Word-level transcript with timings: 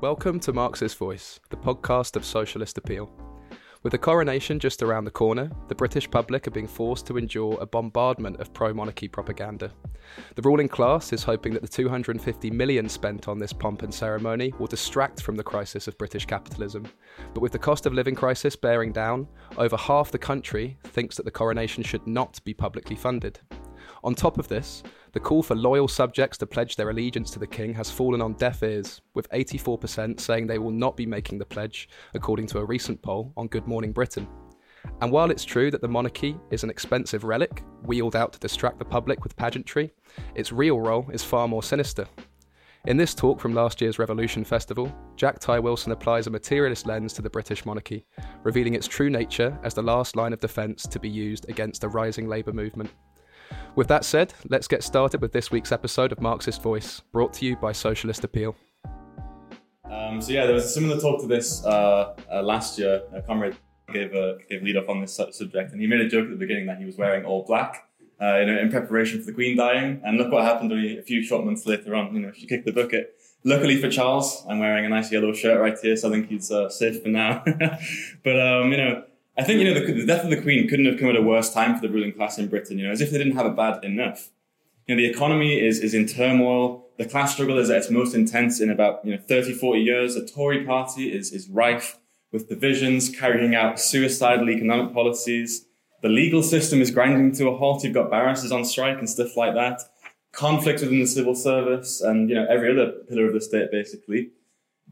Welcome 0.00 0.40
to 0.40 0.54
Marxist 0.54 0.96
Voice, 0.96 1.40
the 1.50 1.58
podcast 1.58 2.16
of 2.16 2.24
socialist 2.24 2.78
appeal. 2.78 3.12
With 3.82 3.90
the 3.90 3.98
coronation 3.98 4.58
just 4.58 4.82
around 4.82 5.04
the 5.04 5.10
corner, 5.10 5.50
the 5.68 5.74
British 5.74 6.10
public 6.10 6.48
are 6.48 6.52
being 6.52 6.66
forced 6.66 7.06
to 7.08 7.18
endure 7.18 7.58
a 7.60 7.66
bombardment 7.66 8.40
of 8.40 8.54
pro 8.54 8.72
monarchy 8.72 9.08
propaganda. 9.08 9.70
The 10.36 10.42
ruling 10.42 10.68
class 10.68 11.12
is 11.12 11.22
hoping 11.22 11.52
that 11.52 11.60
the 11.60 11.68
250 11.68 12.50
million 12.50 12.88
spent 12.88 13.28
on 13.28 13.38
this 13.38 13.52
pomp 13.52 13.82
and 13.82 13.92
ceremony 13.92 14.54
will 14.58 14.68
distract 14.68 15.20
from 15.20 15.36
the 15.36 15.44
crisis 15.44 15.86
of 15.86 15.98
British 15.98 16.24
capitalism. 16.24 16.86
But 17.34 17.42
with 17.42 17.52
the 17.52 17.58
cost 17.58 17.84
of 17.84 17.92
living 17.92 18.14
crisis 18.14 18.56
bearing 18.56 18.92
down, 18.92 19.28
over 19.58 19.76
half 19.76 20.10
the 20.10 20.18
country 20.18 20.78
thinks 20.82 21.14
that 21.16 21.24
the 21.24 21.30
coronation 21.30 21.82
should 21.82 22.06
not 22.06 22.42
be 22.42 22.54
publicly 22.54 22.96
funded. 22.96 23.38
On 24.02 24.14
top 24.14 24.38
of 24.38 24.48
this, 24.48 24.82
the 25.12 25.20
call 25.20 25.42
for 25.42 25.56
loyal 25.56 25.88
subjects 25.88 26.38
to 26.38 26.46
pledge 26.46 26.76
their 26.76 26.90
allegiance 26.90 27.30
to 27.32 27.38
the 27.38 27.46
king 27.46 27.74
has 27.74 27.90
fallen 27.90 28.22
on 28.22 28.34
deaf 28.34 28.62
ears, 28.62 29.00
with 29.14 29.28
84% 29.30 30.20
saying 30.20 30.46
they 30.46 30.58
will 30.58 30.70
not 30.70 30.96
be 30.96 31.06
making 31.06 31.38
the 31.38 31.44
pledge, 31.44 31.88
according 32.14 32.46
to 32.48 32.58
a 32.58 32.64
recent 32.64 33.02
poll 33.02 33.32
on 33.36 33.48
Good 33.48 33.66
Morning 33.66 33.92
Britain. 33.92 34.28
And 35.00 35.10
while 35.10 35.30
it's 35.30 35.44
true 35.44 35.70
that 35.70 35.80
the 35.80 35.88
monarchy 35.88 36.36
is 36.50 36.62
an 36.62 36.70
expensive 36.70 37.24
relic, 37.24 37.62
wheeled 37.82 38.16
out 38.16 38.32
to 38.32 38.38
distract 38.38 38.78
the 38.78 38.84
public 38.84 39.22
with 39.22 39.36
pageantry, 39.36 39.92
its 40.34 40.52
real 40.52 40.80
role 40.80 41.08
is 41.12 41.24
far 41.24 41.48
more 41.48 41.62
sinister. 41.62 42.06
In 42.86 42.96
this 42.96 43.14
talk 43.14 43.40
from 43.40 43.52
last 43.52 43.82
year's 43.82 43.98
Revolution 43.98 44.42
Festival, 44.42 44.90
Jack 45.16 45.38
Tye 45.38 45.58
Wilson 45.58 45.92
applies 45.92 46.26
a 46.26 46.30
materialist 46.30 46.86
lens 46.86 47.12
to 47.12 47.20
the 47.20 47.28
British 47.28 47.66
monarchy, 47.66 48.06
revealing 48.42 48.74
its 48.74 48.88
true 48.88 49.10
nature 49.10 49.58
as 49.62 49.74
the 49.74 49.82
last 49.82 50.16
line 50.16 50.32
of 50.32 50.40
defence 50.40 50.84
to 50.84 50.98
be 50.98 51.08
used 51.08 51.48
against 51.50 51.84
a 51.84 51.88
rising 51.88 52.26
labour 52.26 52.54
movement. 52.54 52.90
With 53.76 53.88
that 53.88 54.04
said, 54.04 54.34
let's 54.48 54.68
get 54.68 54.82
started 54.82 55.20
with 55.20 55.32
this 55.32 55.50
week's 55.50 55.72
episode 55.72 56.12
of 56.12 56.20
Marxist 56.20 56.62
Voice, 56.62 57.00
brought 57.12 57.32
to 57.34 57.46
you 57.46 57.56
by 57.56 57.72
Socialist 57.72 58.24
Appeal. 58.24 58.56
Um, 59.90 60.20
so 60.20 60.32
yeah, 60.32 60.46
there 60.46 60.54
was 60.54 60.64
a 60.64 60.68
similar 60.68 61.00
talk 61.00 61.20
to 61.20 61.26
this 61.26 61.64
uh, 61.64 62.14
uh, 62.32 62.42
last 62.42 62.78
year. 62.78 63.02
A 63.12 63.22
comrade 63.22 63.56
gave 63.92 64.14
a 64.14 64.38
gave 64.48 64.62
lead 64.62 64.76
off 64.76 64.88
on 64.88 65.00
this 65.00 65.14
subject, 65.14 65.72
and 65.72 65.80
he 65.80 65.86
made 65.86 66.00
a 66.00 66.08
joke 66.08 66.24
at 66.24 66.30
the 66.30 66.36
beginning 66.36 66.66
that 66.66 66.78
he 66.78 66.84
was 66.84 66.96
wearing 66.96 67.24
all 67.24 67.44
black, 67.44 67.88
uh, 68.20 68.38
you 68.38 68.46
know, 68.46 68.58
in 68.58 68.70
preparation 68.70 69.20
for 69.20 69.26
the 69.26 69.32
Queen 69.32 69.56
dying. 69.56 70.00
And 70.04 70.16
look 70.16 70.32
what 70.32 70.44
happened 70.44 70.72
only 70.72 70.98
a 70.98 71.02
few 71.02 71.22
short 71.22 71.44
months 71.44 71.66
later 71.66 71.94
on. 71.94 72.14
You 72.14 72.20
know, 72.20 72.32
she 72.32 72.46
kicked 72.46 72.66
the 72.66 72.72
bucket. 72.72 73.16
Luckily 73.42 73.80
for 73.80 73.90
Charles, 73.90 74.44
I'm 74.48 74.58
wearing 74.58 74.84
a 74.84 74.88
nice 74.88 75.10
yellow 75.10 75.32
shirt 75.32 75.58
right 75.60 75.76
here, 75.80 75.96
so 75.96 76.08
I 76.08 76.12
think 76.12 76.28
he's 76.28 76.50
uh, 76.50 76.68
safe 76.68 77.02
for 77.02 77.08
now. 77.08 77.42
but 78.22 78.40
um, 78.40 78.70
you 78.70 78.76
know, 78.76 79.04
I 79.40 79.42
think, 79.42 79.58
you 79.58 79.72
know, 79.72 79.80
the, 79.80 79.90
the, 79.90 80.04
death 80.04 80.22
of 80.22 80.28
the 80.28 80.40
Queen 80.40 80.68
couldn't 80.68 80.84
have 80.84 81.00
come 81.00 81.08
at 81.08 81.16
a 81.16 81.22
worse 81.22 81.50
time 81.50 81.74
for 81.74 81.80
the 81.80 81.88
ruling 81.88 82.12
class 82.12 82.36
in 82.36 82.48
Britain, 82.48 82.78
you 82.78 82.86
know, 82.86 82.92
as 82.92 83.00
if 83.00 83.10
they 83.10 83.16
didn't 83.16 83.36
have 83.36 83.46
it 83.46 83.56
bad 83.56 83.82
enough. 83.82 84.28
You 84.86 84.94
know, 84.94 85.00
the 85.00 85.08
economy 85.08 85.58
is, 85.58 85.80
is 85.80 85.94
in 85.94 86.06
turmoil. 86.06 86.84
The 86.98 87.06
class 87.06 87.32
struggle 87.32 87.56
is 87.58 87.70
at 87.70 87.78
its 87.78 87.90
most 87.90 88.14
intense 88.14 88.60
in 88.60 88.68
about, 88.68 89.02
you 89.02 89.12
know, 89.12 89.22
30, 89.26 89.54
40 89.54 89.80
years. 89.80 90.14
The 90.14 90.26
Tory 90.26 90.62
party 90.66 91.10
is, 91.10 91.32
is 91.32 91.48
rife 91.48 91.98
with 92.32 92.50
divisions, 92.50 93.08
carrying 93.08 93.54
out 93.54 93.80
suicidal 93.80 94.50
economic 94.50 94.92
policies. 94.92 95.64
The 96.02 96.10
legal 96.10 96.42
system 96.42 96.82
is 96.82 96.90
grinding 96.90 97.32
to 97.36 97.48
a 97.48 97.56
halt. 97.56 97.82
You've 97.82 97.94
got 97.94 98.10
barristers 98.10 98.52
on 98.52 98.66
strike 98.66 98.98
and 98.98 99.08
stuff 99.08 99.38
like 99.38 99.54
that. 99.54 99.80
Conflict 100.32 100.82
within 100.82 101.00
the 101.00 101.06
civil 101.06 101.34
service 101.34 102.02
and, 102.02 102.28
you 102.28 102.34
know, 102.34 102.46
every 102.50 102.72
other 102.72 102.92
pillar 103.08 103.26
of 103.26 103.32
the 103.32 103.40
state, 103.40 103.70
basically. 103.70 104.32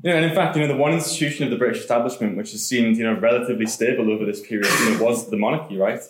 Yeah, 0.02 0.14
and 0.14 0.24
in 0.24 0.34
fact, 0.34 0.56
you 0.56 0.62
know, 0.62 0.68
the 0.68 0.77
one 0.77 0.92
institution 0.92 1.44
of 1.44 1.50
the 1.50 1.56
British 1.56 1.80
establishment 1.80 2.36
which 2.36 2.52
has 2.52 2.64
seemed, 2.64 2.96
you 2.96 3.04
know, 3.04 3.18
relatively 3.18 3.66
stable 3.66 4.10
over 4.10 4.24
this 4.24 4.41
period, 4.41 4.70
you 4.80 4.91
know, 4.91 5.04
was 5.04 5.28
the 5.28 5.36
monarchy, 5.36 5.77
right? 5.77 6.00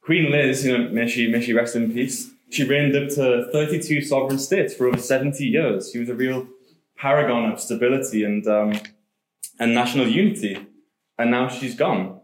Queen 0.00 0.30
Liz, 0.30 0.64
you 0.64 0.76
know, 0.76 0.88
may 0.90 1.08
she, 1.08 1.26
may 1.26 1.40
she 1.40 1.52
rest 1.52 1.74
in 1.74 1.92
peace. 1.92 2.30
She 2.50 2.62
reigned 2.62 2.94
up 2.94 3.08
to 3.10 3.48
32 3.50 4.02
sovereign 4.02 4.38
states 4.38 4.74
for 4.74 4.86
over 4.86 4.98
70 4.98 5.44
years. 5.44 5.90
She 5.92 5.98
was 5.98 6.08
a 6.08 6.14
real 6.14 6.46
paragon 6.96 7.50
of 7.50 7.60
stability 7.60 8.22
and, 8.22 8.46
um, 8.46 8.74
and 9.58 9.74
national 9.74 10.06
unity. 10.06 10.64
And 11.18 11.32
now 11.32 11.48
she's 11.48 11.74
gone. 11.74 12.20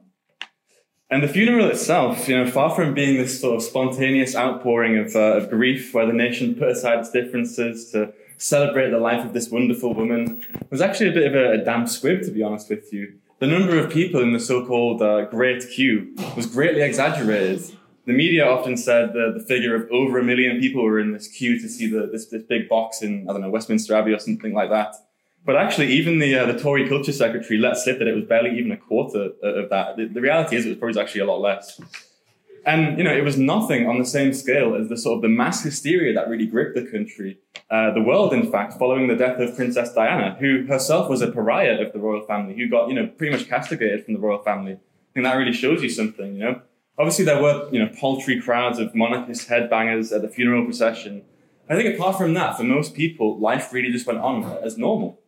And 1.11 1.23
the 1.23 1.29
funeral 1.29 1.67
itself, 1.67 2.29
you 2.29 2.37
know, 2.37 2.49
far 2.49 2.71
from 2.71 2.95
being 2.95 3.19
this 3.19 3.41
sort 3.41 3.57
of 3.57 3.63
spontaneous 3.63 4.37
outpouring 4.37 4.97
of, 4.97 5.17
uh, 5.17 5.39
of 5.39 5.51
grief 5.51 5.93
where 5.93 6.07
the 6.07 6.13
nation 6.13 6.55
put 6.55 6.69
aside 6.69 7.01
its 7.01 7.11
differences 7.11 7.91
to 7.91 8.15
celebrate 8.39 8.91
the 8.91 8.99
life 8.99 9.25
of 9.25 9.33
this 9.33 9.51
wonderful 9.51 9.95
woman 9.95 10.45
was 10.71 10.81
actually 10.81 11.11
a 11.11 11.13
bit 11.13 11.27
of 11.27 11.35
a, 11.35 11.53
a 11.53 11.65
damp 11.65 11.89
squib, 11.89 12.23
to 12.23 12.31
be 12.31 12.43
honest 12.43 12.69
with 12.71 12.93
you. 12.93 13.15
The 13.39 13.47
number 13.47 13.79
of 13.79 13.91
people 13.91 14.21
in 14.21 14.33
the 14.33 14.41
so-called 14.41 15.03
uh, 15.03 15.25
Great 15.27 15.69
Queue 15.69 16.15
was 16.37 16.47
greatly 16.47 16.83
exaggerated. 16.83 17.63
The 18.07 18.13
media 18.13 18.47
often 18.47 18.77
said 18.77 19.13
that 19.15 19.35
the 19.37 19.45
figure 19.45 19.75
of 19.75 19.91
over 19.91 20.19
a 20.19 20.25
million 20.25 20.61
people 20.61 20.83
were 20.85 21.01
in 21.01 21.13
this 21.13 21.29
queue 21.29 21.59
to 21.61 21.69
see 21.69 21.87
the, 21.89 22.07
this, 22.07 22.27
this 22.27 22.43
big 22.43 22.69
box 22.69 23.03
in, 23.03 23.29
I 23.29 23.33
don't 23.33 23.43
know, 23.43 23.51
Westminster 23.51 23.95
Abbey 23.95 24.13
or 24.13 24.19
something 24.19 24.53
like 24.53 24.71
that. 24.71 24.95
But 25.45 25.57
actually, 25.57 25.89
even 25.93 26.21
the 26.21 26.37
uh, 26.37 26.47
the 26.47 26.59
Tory 26.59 26.89
Culture 26.89 27.13
Secretary 27.13 27.59
let 27.59 27.77
slip 27.77 27.99
that 27.99 28.07
it 28.07 28.15
was 28.15 28.25
barely 28.25 28.57
even 28.59 28.71
a 28.71 28.77
quarter 28.77 29.31
of 29.43 29.71
that. 29.71 29.97
The, 29.97 30.07
the 30.07 30.21
reality 30.21 30.55
is, 30.55 30.65
it 30.65 30.69
was 30.69 30.79
probably 30.79 31.01
actually 31.01 31.23
a 31.23 31.27
lot 31.27 31.41
less. 31.41 31.81
And, 32.65 32.97
you 32.97 33.03
know, 33.03 33.13
it 33.13 33.25
was 33.25 33.37
nothing 33.37 33.89
on 33.89 33.99
the 33.99 34.05
same 34.05 34.33
scale 34.33 34.77
as 34.77 34.89
the 34.89 34.97
sort 34.97 35.17
of 35.17 35.23
the 35.23 35.29
mass 35.29 35.65
hysteria 35.65 36.15
that 36.15 36.29
really 36.29 36.47
gripped 36.47 36.77
the 36.77 36.85
country, 36.85 37.39
uh, 37.71 37.93
the 37.93 38.01
world, 38.01 38.33
in 38.33 38.53
fact, 38.53 38.75
following 38.79 39.09
the 39.09 39.17
death 39.17 39.41
of 39.41 39.57
Princess 39.57 39.93
Diana, 39.93 40.37
who 40.39 40.65
herself 40.67 41.11
was 41.11 41.23
a 41.23 41.27
pariah 41.27 41.85
of 41.85 41.93
the 41.93 41.99
royal 41.99 42.25
family, 42.25 42.55
who 42.55 42.69
got, 42.69 42.89
you 42.89 42.95
know, 42.95 43.09
pretty 43.09 43.37
much 43.37 43.49
castigated 43.49 44.05
from 44.05 44.15
the 44.15 44.21
royal 44.21 44.43
family. 44.43 44.75
I 44.75 45.13
think 45.13 45.25
that 45.25 45.35
really 45.35 45.53
shows 45.53 45.83
you 45.83 45.89
something, 45.91 46.35
you 46.35 46.45
know? 46.45 46.61
Obviously, 46.99 47.25
there 47.25 47.43
were, 47.43 47.69
you 47.73 47.81
know, 47.81 47.91
paltry 47.99 48.41
crowds 48.41 48.79
of 48.79 48.95
monarchist 48.95 49.49
headbangers 49.49 50.15
at 50.15 50.23
the 50.23 50.29
funeral 50.29 50.65
procession. 50.65 51.23
I 51.69 51.75
think 51.75 51.95
apart 51.95 52.17
from 52.17 52.35
that, 52.35 52.57
for 52.57 52.65
most 52.65 52.95
people, 52.95 53.39
life 53.39 53.73
really 53.73 53.91
just 53.91 54.07
went 54.07 54.21
on 54.21 54.45
as 54.63 54.79
normal. 54.79 55.19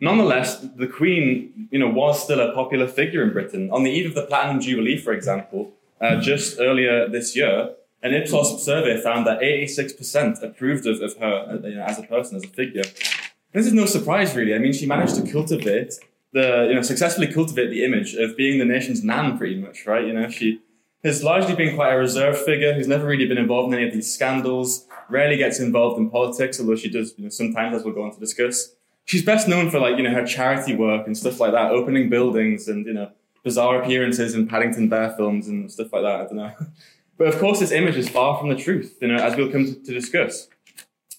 Nonetheless, 0.00 0.60
the 0.76 0.86
Queen, 0.86 1.68
you 1.70 1.78
know, 1.78 1.88
was 1.88 2.22
still 2.22 2.40
a 2.40 2.52
popular 2.52 2.86
figure 2.86 3.22
in 3.22 3.32
Britain. 3.32 3.70
On 3.70 3.82
the 3.82 3.90
eve 3.90 4.06
of 4.06 4.14
the 4.14 4.26
Platinum 4.26 4.60
Jubilee, 4.60 4.98
for 4.98 5.12
example, 5.12 5.72
uh, 6.00 6.20
just 6.20 6.60
earlier 6.60 7.08
this 7.08 7.36
year, 7.36 7.74
an 8.02 8.14
Ipsos 8.14 8.64
survey 8.64 9.00
found 9.00 9.26
that 9.26 9.40
86% 9.40 10.42
approved 10.42 10.86
of, 10.86 11.00
of 11.00 11.16
her 11.16 11.60
uh, 11.64 11.66
you 11.66 11.76
know, 11.76 11.82
as 11.82 11.98
a 11.98 12.02
person, 12.02 12.36
as 12.36 12.44
a 12.44 12.48
figure. 12.48 12.84
This 13.52 13.66
is 13.66 13.72
no 13.72 13.86
surprise, 13.86 14.36
really. 14.36 14.54
I 14.54 14.58
mean, 14.58 14.72
she 14.72 14.86
managed 14.86 15.16
to 15.16 15.30
cultivate 15.30 15.94
the, 16.32 16.66
you 16.68 16.74
know, 16.74 16.82
successfully 16.82 17.32
cultivate 17.32 17.70
the 17.70 17.84
image 17.84 18.14
of 18.14 18.36
being 18.36 18.58
the 18.58 18.64
nation's 18.64 19.02
nan, 19.02 19.38
pretty 19.38 19.58
much, 19.58 19.86
right? 19.86 20.06
You 20.06 20.12
know, 20.12 20.28
she 20.28 20.60
has 21.02 21.24
largely 21.24 21.54
been 21.54 21.74
quite 21.74 21.92
a 21.92 21.96
reserved 21.96 22.38
figure 22.38 22.74
who's 22.74 22.88
never 22.88 23.06
really 23.06 23.26
been 23.26 23.38
involved 23.38 23.72
in 23.72 23.78
any 23.78 23.88
of 23.88 23.94
these 23.94 24.12
scandals, 24.12 24.86
rarely 25.08 25.36
gets 25.38 25.58
involved 25.58 25.98
in 25.98 26.10
politics, 26.10 26.60
although 26.60 26.76
she 26.76 26.90
does, 26.90 27.14
you 27.16 27.24
know, 27.24 27.30
sometimes, 27.30 27.74
as 27.76 27.84
we'll 27.84 27.94
go 27.94 28.02
on 28.02 28.12
to 28.12 28.20
discuss. 28.20 28.74
She's 29.06 29.24
best 29.24 29.48
known 29.48 29.70
for, 29.70 29.78
like, 29.78 29.96
you 29.96 30.02
know, 30.02 30.10
her 30.10 30.26
charity 30.26 30.74
work 30.74 31.06
and 31.06 31.16
stuff 31.16 31.40
like 31.40 31.52
that, 31.52 31.70
opening 31.70 32.10
buildings 32.10 32.68
and, 32.68 32.84
you 32.84 32.92
know, 32.92 33.10
bizarre 33.46 33.80
appearances 33.80 34.34
in 34.34 34.48
Paddington 34.48 34.88
Bear 34.88 35.10
films 35.10 35.46
and 35.46 35.70
stuff 35.70 35.92
like 35.92 36.02
that. 36.02 36.20
I 36.20 36.24
don't 36.24 36.36
know. 36.36 36.52
But 37.18 37.28
of 37.28 37.38
course, 37.38 37.60
this 37.60 37.70
image 37.70 37.96
is 37.96 38.10
far 38.10 38.38
from 38.38 38.50
the 38.50 38.56
truth, 38.56 38.98
you 39.00 39.08
know, 39.08 39.16
as 39.16 39.34
we'll 39.36 39.50
come 39.50 39.64
to, 39.64 39.94
discuss. 40.00 40.48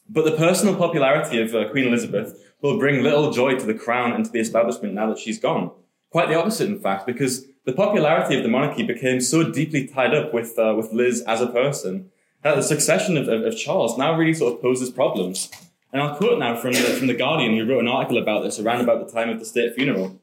But 0.08 0.26
the 0.26 0.38
personal 0.38 0.76
popularity 0.76 1.42
of 1.42 1.56
uh, 1.56 1.70
Queen 1.72 1.88
Elizabeth 1.88 2.40
will 2.62 2.78
bring 2.78 3.02
little 3.02 3.32
joy 3.32 3.56
to 3.56 3.66
the 3.66 3.74
crown 3.74 4.14
and 4.14 4.24
to 4.24 4.30
the 4.30 4.40
establishment 4.40 4.94
now 4.94 5.10
that 5.10 5.18
she's 5.18 5.40
gone. 5.40 5.72
Quite 6.12 6.30
the 6.30 6.36
opposite, 6.36 6.70
in 6.70 6.78
fact, 6.78 7.08
because 7.08 7.48
the 7.66 7.74
popularity 7.74 8.38
of 8.38 8.44
the 8.44 8.50
monarchy 8.50 8.84
became 8.84 9.20
so 9.20 9.52
deeply 9.52 9.88
tied 9.88 10.14
up 10.14 10.36
with, 10.36 10.60
uh, 10.60 10.76
with 10.78 10.94
Liz 10.94 11.24
as 11.26 11.42
a 11.42 11.48
person 11.48 12.12
that 12.44 12.56
the 12.56 12.62
succession 12.62 13.18
of, 13.18 13.28
of, 13.28 13.42
of, 13.42 13.58
Charles 13.58 13.98
now 13.98 14.16
really 14.16 14.36
sort 14.36 14.54
of 14.54 14.62
poses 14.62 14.92
problems. 14.92 15.50
And 15.92 16.00
I'll 16.00 16.16
quote 16.16 16.38
now 16.38 16.56
from 16.56 16.74
the, 16.74 16.80
from 16.80 17.08
the 17.08 17.16
Guardian, 17.16 17.58
who 17.58 17.66
wrote 17.66 17.80
an 17.80 17.88
article 17.88 18.20
about 18.20 18.44
this 18.44 18.60
around 18.60 18.82
about 18.82 19.04
the 19.04 19.12
time 19.12 19.30
of 19.30 19.40
the 19.40 19.46
state 19.46 19.74
funeral. 19.74 20.20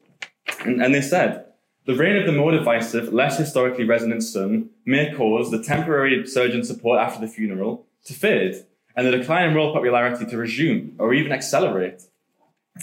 And, 0.65 0.81
and 0.81 0.95
they 0.95 1.01
said, 1.01 1.44
the 1.87 1.95
reign 1.95 2.17
of 2.17 2.27
the 2.27 2.33
more 2.33 2.51
divisive, 2.51 3.13
less 3.13 3.39
historically 3.39 3.85
resonant 3.85 4.23
son 4.23 4.71
may 4.87 5.13
cause 5.15 5.51
the 5.51 5.63
temporary 5.63 6.27
surge 6.27 6.55
in 6.55 6.65
support 6.65 7.01
after 7.01 7.21
the 7.21 7.31
funeral 7.31 7.87
to 8.07 8.15
fade 8.15 8.65
and 8.97 9.07
the 9.07 9.11
decline 9.11 9.49
in 9.49 9.55
royal 9.55 9.73
popularity 9.73 10.25
to 10.25 10.37
resume 10.37 10.95
or 10.99 11.13
even 11.13 11.33
accelerate. 11.33 12.03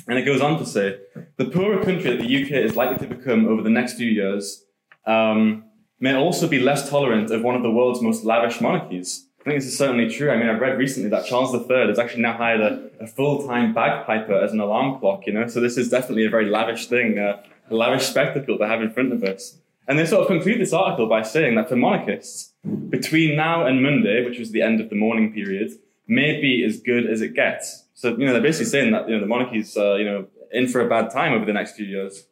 And 0.08 0.18
it 0.18 0.26
goes 0.26 0.42
on 0.42 0.58
to 0.60 0.66
say, 0.66 1.00
the 1.38 1.46
poorer 1.46 1.84
country 1.84 2.16
that 2.16 2.22
the 2.22 2.44
UK 2.44 2.52
is 2.52 2.76
likely 2.76 3.08
to 3.08 3.16
become 3.16 3.48
over 3.48 3.62
the 3.62 3.70
next 3.70 3.94
few 3.94 4.10
years 4.10 4.64
um, 5.06 5.66
may 6.00 6.14
also 6.14 6.48
be 6.48 6.60
less 6.60 6.90
tolerant 6.90 7.32
of 7.32 7.44
one 7.44 7.56
of 7.56 7.64
the 7.64 7.72
world's 7.72 8.02
most 8.02 8.24
lavish 8.24 8.62
monarchies. 8.62 9.28
I 9.42 9.44
think 9.46 9.58
this 9.58 9.66
is 9.66 9.78
certainly 9.78 10.08
true. 10.08 10.30
I 10.30 10.38
mean, 10.38 10.48
I've 10.48 10.62
read 10.62 10.78
recently 10.78 11.10
that 11.10 11.26
Charles 11.26 11.54
III 11.54 11.88
has 11.88 11.98
actually 11.98 12.22
now 12.22 12.38
hired 12.38 12.62
a, 12.62 12.90
a 13.00 13.08
full-time 13.08 13.74
bagpiper 13.74 14.36
as 14.36 14.54
an 14.54 14.60
alarm 14.60 15.00
clock, 15.00 15.26
you 15.26 15.34
know, 15.34 15.48
so 15.48 15.60
this 15.60 15.78
is 15.78 15.90
definitely 15.90 16.26
a 16.26 16.30
very 16.30 16.46
lavish 16.46 16.86
thing. 16.86 17.18
Uh, 17.18 17.42
lavish 17.76 18.04
spectacle 18.04 18.58
to 18.58 18.68
have 18.68 18.82
in 18.82 18.92
front 18.92 19.14
of 19.14 19.24
us. 19.24 19.58
And 19.88 19.98
they 19.98 20.06
sort 20.06 20.22
of 20.22 20.28
conclude 20.28 20.62
this 20.62 20.74
article 20.74 21.08
by 21.08 21.22
saying 21.22 21.56
that 21.56 21.68
for 21.68 21.76
monarchists, 21.76 22.54
between 22.90 23.36
now 23.36 23.66
and 23.66 23.82
Monday, 23.82 24.24
which 24.24 24.40
was 24.40 24.52
the 24.52 24.62
end 24.62 24.80
of 24.80 24.90
the 24.90 24.96
mourning 24.96 25.34
period, 25.34 25.72
may 26.08 26.40
be 26.40 26.64
as 26.64 26.80
good 26.80 27.10
as 27.10 27.22
it 27.22 27.34
gets. 27.34 27.86
So, 27.94 28.16
you 28.18 28.26
know, 28.26 28.34
they're 28.34 28.42
basically 28.42 28.70
saying 28.70 28.92
that, 28.92 29.10
you 29.10 29.16
know, 29.16 29.22
the 29.22 29.28
monarchy's, 29.28 29.76
uh, 29.76 29.96
you 29.96 30.06
know, 30.06 30.28
in 30.52 30.68
for 30.68 30.82
a 30.82 30.90
bad 30.90 31.10
time 31.10 31.34
over 31.34 31.46
the 31.46 31.54
next 31.54 31.76
few 31.76 31.86
years. 31.86 32.26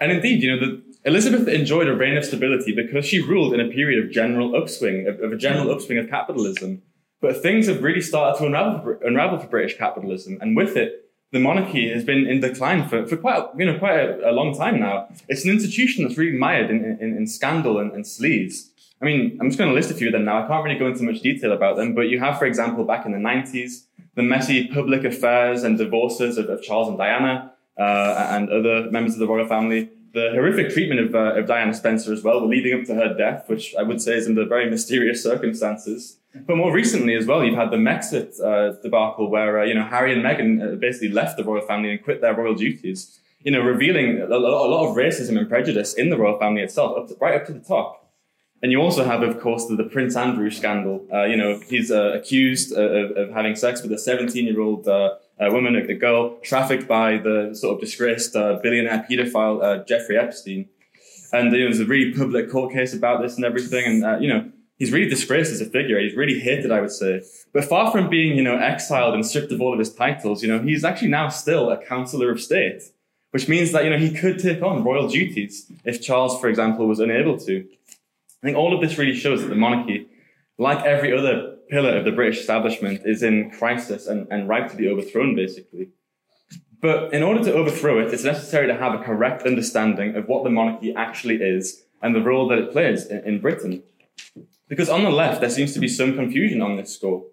And 0.00 0.12
indeed, 0.12 0.42
you 0.42 0.54
know, 0.54 0.60
the, 0.60 0.82
Elizabeth 1.04 1.48
enjoyed 1.48 1.88
a 1.88 1.94
reign 1.94 2.16
of 2.16 2.24
stability 2.24 2.74
because 2.74 3.04
she 3.04 3.20
ruled 3.20 3.54
in 3.54 3.60
a 3.60 3.68
period 3.68 4.04
of 4.04 4.10
general 4.10 4.54
upswing, 4.54 5.06
of, 5.08 5.20
of 5.20 5.32
a 5.32 5.36
general 5.36 5.70
upswing 5.70 5.98
of 5.98 6.08
capitalism. 6.08 6.82
But 7.20 7.42
things 7.42 7.66
have 7.66 7.82
really 7.82 8.00
started 8.00 8.38
to 8.38 8.46
unravel, 8.46 8.98
unravel 9.04 9.38
for 9.38 9.46
British 9.46 9.76
capitalism. 9.76 10.38
And 10.40 10.56
with 10.56 10.76
it, 10.76 11.07
the 11.30 11.38
monarchy 11.38 11.90
has 11.92 12.04
been 12.04 12.26
in 12.26 12.40
decline 12.40 12.88
for, 12.88 13.06
for 13.06 13.16
quite, 13.16 13.44
you 13.56 13.66
know, 13.66 13.78
quite 13.78 13.98
a, 13.98 14.30
a 14.30 14.32
long 14.32 14.56
time 14.56 14.80
now. 14.80 15.08
It's 15.28 15.44
an 15.44 15.50
institution 15.50 16.04
that's 16.04 16.16
really 16.16 16.36
mired 16.36 16.70
in, 16.70 16.84
in, 17.00 17.16
in 17.16 17.26
scandal 17.26 17.78
and, 17.78 17.92
and 17.92 18.04
sleaze. 18.04 18.68
I 19.00 19.04
mean, 19.04 19.38
I'm 19.40 19.48
just 19.48 19.58
going 19.58 19.68
to 19.68 19.74
list 19.74 19.90
a 19.90 19.94
few 19.94 20.08
of 20.08 20.12
them 20.12 20.24
now. 20.24 20.42
I 20.42 20.46
can't 20.46 20.64
really 20.64 20.78
go 20.78 20.86
into 20.86 21.04
much 21.04 21.20
detail 21.20 21.52
about 21.52 21.76
them, 21.76 21.94
but 21.94 22.08
you 22.08 22.18
have, 22.18 22.38
for 22.38 22.46
example, 22.46 22.84
back 22.84 23.06
in 23.06 23.12
the 23.12 23.18
90s, 23.18 23.84
the 24.14 24.22
messy 24.22 24.66
public 24.68 25.04
affairs 25.04 25.62
and 25.62 25.78
divorces 25.78 26.38
of, 26.38 26.48
of 26.48 26.62
Charles 26.62 26.88
and 26.88 26.98
Diana 26.98 27.52
uh, 27.78 28.26
and 28.30 28.50
other 28.50 28.90
members 28.90 29.12
of 29.12 29.20
the 29.20 29.28
royal 29.28 29.46
family. 29.46 29.90
The 30.14 30.30
horrific 30.32 30.72
treatment 30.72 31.00
of, 31.00 31.14
uh, 31.14 31.38
of 31.38 31.46
Diana 31.46 31.74
Spencer 31.74 32.12
as 32.12 32.24
well, 32.24 32.44
leading 32.44 32.80
up 32.80 32.86
to 32.86 32.94
her 32.94 33.14
death, 33.14 33.48
which 33.48 33.74
I 33.78 33.82
would 33.82 34.00
say 34.00 34.14
is 34.14 34.26
under 34.26 34.46
very 34.46 34.68
mysterious 34.68 35.22
circumstances. 35.22 36.18
But 36.46 36.56
more 36.56 36.72
recently 36.72 37.14
as 37.14 37.26
well, 37.26 37.44
you've 37.44 37.56
had 37.56 37.70
the 37.70 37.76
Megxit 37.76 38.40
uh, 38.40 38.80
debacle 38.82 39.30
where, 39.30 39.60
uh, 39.60 39.64
you 39.64 39.74
know, 39.74 39.84
Harry 39.84 40.12
and 40.12 40.22
Meghan 40.22 40.74
uh, 40.74 40.76
basically 40.76 41.08
left 41.08 41.36
the 41.36 41.44
royal 41.44 41.66
family 41.66 41.90
and 41.90 42.02
quit 42.02 42.20
their 42.20 42.34
royal 42.34 42.54
duties, 42.54 43.18
you 43.40 43.50
know, 43.50 43.60
revealing 43.60 44.20
a 44.20 44.26
lot, 44.26 44.88
of 44.88 44.96
racism 44.96 45.38
and 45.38 45.48
prejudice 45.48 45.94
in 45.94 46.10
the 46.10 46.16
royal 46.16 46.38
family 46.38 46.62
itself, 46.62 46.98
up 46.98 47.08
to, 47.08 47.16
right 47.20 47.34
up 47.34 47.46
to 47.46 47.52
the 47.52 47.60
top. 47.60 48.04
And 48.62 48.72
you 48.72 48.80
also 48.80 49.04
have, 49.04 49.22
of 49.22 49.40
course, 49.40 49.66
the, 49.66 49.76
the 49.76 49.84
Prince 49.84 50.16
Andrew 50.16 50.50
scandal. 50.50 51.06
Uh, 51.12 51.24
you 51.24 51.36
know, 51.36 51.60
he's 51.68 51.90
uh, 51.90 52.12
accused 52.14 52.72
of, 52.72 53.16
of, 53.16 53.30
having 53.30 53.54
sex 53.54 53.82
with 53.82 53.92
a 53.92 53.96
17-year-old 53.96 54.88
uh, 54.88 55.14
woman, 55.40 55.76
a 55.76 55.94
girl, 55.94 56.38
trafficked 56.40 56.88
by 56.88 57.18
the 57.18 57.50
sort 57.54 57.74
of 57.74 57.80
disgraced 57.80 58.32
billionaire 58.32 59.06
paedophile 59.08 59.86
Jeffrey 59.86 60.18
Epstein. 60.18 60.68
And 61.32 61.52
you 61.52 61.68
know, 61.68 61.80
a 61.80 61.84
really 61.84 62.12
public 62.12 62.50
court 62.50 62.72
case 62.72 62.94
about 62.94 63.22
this 63.22 63.36
and 63.36 63.44
everything. 63.44 64.02
And, 64.02 64.22
you 64.22 64.28
know, 64.28 64.50
he's 64.78 64.92
really 64.92 65.08
disgraced 65.08 65.52
as 65.52 65.60
a 65.60 65.66
figure. 65.66 65.98
He's 66.00 66.16
really 66.16 66.40
hated, 66.40 66.70
I 66.70 66.80
would 66.80 66.90
say. 66.90 67.22
But 67.52 67.64
far 67.64 67.90
from 67.90 68.08
being, 68.08 68.36
you 68.36 68.42
know, 68.42 68.56
exiled 68.56 69.14
and 69.14 69.26
stripped 69.26 69.52
of 69.52 69.60
all 69.60 69.72
of 69.72 69.78
his 69.78 69.92
titles, 69.92 70.42
you 70.42 70.48
know, 70.48 70.62
he's 70.62 70.84
actually 70.84 71.08
now 71.08 71.28
still 71.28 71.70
a 71.70 71.84
counselor 71.84 72.30
of 72.30 72.40
state, 72.40 72.82
which 73.32 73.48
means 73.48 73.72
that, 73.72 73.84
you 73.84 73.90
know, 73.90 73.98
he 73.98 74.14
could 74.14 74.38
take 74.38 74.62
on 74.62 74.84
royal 74.84 75.08
duties 75.08 75.70
if 75.84 76.00
Charles, 76.00 76.40
for 76.40 76.48
example, 76.48 76.86
was 76.86 77.00
unable 77.00 77.36
to. 77.40 77.66
I 78.42 78.46
think 78.46 78.56
all 78.56 78.74
of 78.74 78.80
this 78.80 78.96
really 78.98 79.14
shows 79.14 79.42
that 79.42 79.48
the 79.48 79.56
monarchy, 79.56 80.06
like 80.58 80.84
every 80.84 81.16
other 81.16 81.56
pillar 81.68 81.96
of 81.96 82.04
the 82.04 82.12
British 82.12 82.40
establishment, 82.40 83.02
is 83.04 83.22
in 83.22 83.50
crisis 83.50 84.06
and, 84.06 84.28
and 84.30 84.48
ripe 84.48 84.70
to 84.70 84.76
be 84.76 84.88
overthrown, 84.88 85.34
basically. 85.34 85.88
But 86.80 87.12
in 87.12 87.24
order 87.24 87.42
to 87.42 87.52
overthrow 87.52 87.98
it, 87.98 88.14
it's 88.14 88.22
necessary 88.22 88.68
to 88.68 88.76
have 88.76 88.94
a 88.94 89.02
correct 89.02 89.42
understanding 89.42 90.14
of 90.14 90.28
what 90.28 90.44
the 90.44 90.50
monarchy 90.50 90.94
actually 90.94 91.36
is 91.42 91.82
and 92.00 92.14
the 92.14 92.22
role 92.22 92.46
that 92.48 92.58
it 92.58 92.70
plays 92.70 93.06
in, 93.06 93.24
in 93.24 93.40
Britain. 93.40 93.82
Because 94.68 94.88
on 94.88 95.02
the 95.02 95.10
left, 95.10 95.40
there 95.40 95.50
seems 95.50 95.72
to 95.74 95.80
be 95.80 95.88
some 95.88 96.14
confusion 96.14 96.60
on 96.60 96.76
this 96.76 96.94
score. 96.94 97.24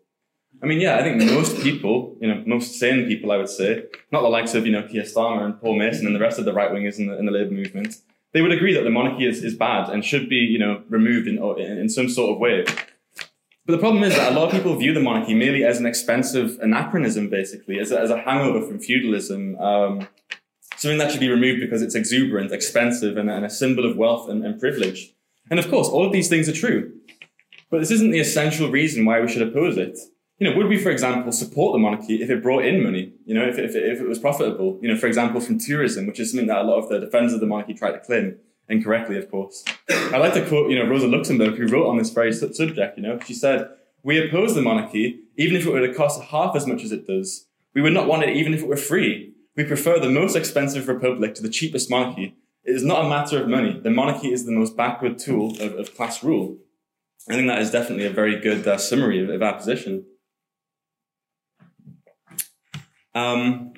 I 0.63 0.67
mean, 0.67 0.79
yeah, 0.79 0.97
I 0.97 1.03
think 1.03 1.17
most 1.17 1.61
people, 1.61 2.15
you 2.21 2.27
know, 2.27 2.41
most 2.45 2.79
sane 2.79 3.07
people, 3.07 3.31
I 3.31 3.37
would 3.37 3.49
say, 3.49 3.83
not 4.11 4.21
the 4.21 4.29
likes 4.29 4.55
of, 4.55 4.65
you 4.65 4.71
know, 4.71 4.87
Keir 4.87 5.03
Starmer 5.03 5.43
and 5.43 5.59
Paul 5.59 5.77
Mason 5.77 6.07
and 6.07 6.15
the 6.15 6.19
rest 6.19 6.39
of 6.39 6.45
the 6.45 6.53
right 6.53 6.71
wingers 6.71 6.97
in 6.97 7.07
the, 7.07 7.19
in 7.19 7.25
the 7.25 7.31
Labour 7.31 7.51
movement, 7.51 7.97
they 8.31 8.41
would 8.41 8.51
agree 8.51 8.73
that 8.73 8.83
the 8.83 8.89
monarchy 8.89 9.27
is, 9.27 9.43
is 9.43 9.53
bad 9.53 9.89
and 9.89 10.03
should 10.03 10.29
be, 10.29 10.37
you 10.37 10.57
know, 10.57 10.83
removed 10.89 11.27
in, 11.27 11.37
in 11.37 11.89
some 11.89 12.09
sort 12.09 12.31
of 12.31 12.39
way. 12.39 12.63
But 13.65 13.73
the 13.73 13.77
problem 13.79 14.03
is 14.03 14.15
that 14.15 14.31
a 14.31 14.35
lot 14.35 14.45
of 14.45 14.51
people 14.51 14.75
view 14.75 14.93
the 14.93 14.99
monarchy 14.99 15.33
merely 15.33 15.63
as 15.63 15.79
an 15.79 15.85
expensive 15.85 16.57
anachronism, 16.61 17.29
basically, 17.29 17.79
as 17.79 17.91
a, 17.91 17.99
as 17.99 18.11
a 18.11 18.21
hangover 18.21 18.65
from 18.65 18.79
feudalism, 18.79 19.59
um, 19.59 20.07
something 20.77 20.99
that 20.99 21.11
should 21.11 21.19
be 21.19 21.29
removed 21.29 21.59
because 21.59 21.81
it's 21.81 21.95
exuberant, 21.95 22.51
expensive, 22.51 23.17
and, 23.17 23.29
and 23.29 23.43
a 23.43 23.49
symbol 23.49 23.89
of 23.89 23.97
wealth 23.97 24.29
and, 24.29 24.45
and 24.45 24.59
privilege. 24.59 25.13
And 25.49 25.59
of 25.59 25.69
course, 25.69 25.87
all 25.87 26.05
of 26.05 26.13
these 26.13 26.29
things 26.29 26.47
are 26.47 26.53
true. 26.53 26.93
But 27.75 27.81
this 27.81 27.91
isn't 27.91 28.11
the 28.11 28.21
essential 28.21 28.71
reason 28.71 29.03
why 29.03 29.19
we 29.19 29.27
should 29.27 29.41
oppose 29.41 29.75
it. 29.75 29.99
You 30.39 30.49
know, 30.49 30.55
would 30.55 30.67
we, 30.67 30.77
for 30.77 30.91
example, 30.91 31.33
support 31.33 31.73
the 31.73 31.79
monarchy 31.79 32.23
if 32.23 32.29
it 32.29 32.41
brought 32.41 32.63
in 32.63 32.81
money? 32.81 33.11
You 33.25 33.35
know, 33.35 33.45
if, 33.45 33.57
if, 33.57 33.75
if 33.75 33.99
it 33.99 34.07
was 34.07 34.17
profitable? 34.17 34.79
You 34.81 34.87
know, 34.87 34.97
for 34.97 35.07
example, 35.07 35.41
from 35.41 35.59
tourism, 35.59 36.07
which 36.07 36.17
is 36.21 36.31
something 36.31 36.47
that 36.47 36.59
a 36.59 36.63
lot 36.63 36.77
of 36.77 36.87
the 36.87 37.01
defenders 37.01 37.33
of 37.33 37.41
the 37.41 37.45
monarchy 37.45 37.73
try 37.73 37.91
to 37.91 37.99
claim 37.99 38.37
incorrectly, 38.69 39.17
of 39.17 39.29
course. 39.29 39.65
I 39.89 40.15
like 40.19 40.33
to 40.35 40.47
quote, 40.47 40.71
you 40.71 40.79
know, 40.79 40.89
Rosa 40.89 41.09
Luxemburg, 41.09 41.55
who 41.55 41.67
wrote 41.67 41.85
on 41.85 41.97
this 41.97 42.11
very 42.11 42.31
subject. 42.31 42.95
You 42.95 43.03
know, 43.03 43.19
she 43.19 43.33
said, 43.33 43.67
"We 44.03 44.25
oppose 44.25 44.55
the 44.55 44.61
monarchy 44.61 45.19
even 45.35 45.57
if 45.57 45.65
it 45.65 45.71
were 45.73 45.85
to 45.85 45.93
cost 45.93 46.21
half 46.31 46.55
as 46.55 46.65
much 46.65 46.81
as 46.85 46.93
it 46.93 47.05
does. 47.05 47.47
We 47.73 47.81
would 47.81 47.91
not 47.91 48.07
want 48.07 48.23
it 48.23 48.37
even 48.37 48.53
if 48.53 48.61
it 48.61 48.69
were 48.69 48.77
free. 48.77 49.33
We 49.57 49.65
prefer 49.65 49.99
the 49.99 50.09
most 50.09 50.37
expensive 50.37 50.87
republic 50.87 51.35
to 51.35 51.41
the 51.41 51.49
cheapest 51.49 51.89
monarchy. 51.89 52.37
It 52.63 52.73
is 52.73 52.85
not 52.85 53.03
a 53.03 53.09
matter 53.09 53.41
of 53.41 53.49
money. 53.49 53.77
The 53.83 53.89
monarchy 53.89 54.31
is 54.31 54.45
the 54.45 54.53
most 54.53 54.77
backward 54.77 55.19
tool 55.19 55.61
of, 55.61 55.73
of 55.73 55.93
class 55.93 56.23
rule." 56.23 56.59
I 57.29 57.33
think 57.33 57.47
that 57.47 57.59
is 57.59 57.71
definitely 57.71 58.05
a 58.05 58.11
very 58.11 58.39
good 58.39 58.67
uh, 58.67 58.77
summary 58.77 59.23
of, 59.23 59.29
of, 59.29 59.41
our 59.41 59.53
position. 59.53 60.05
Um, 63.15 63.73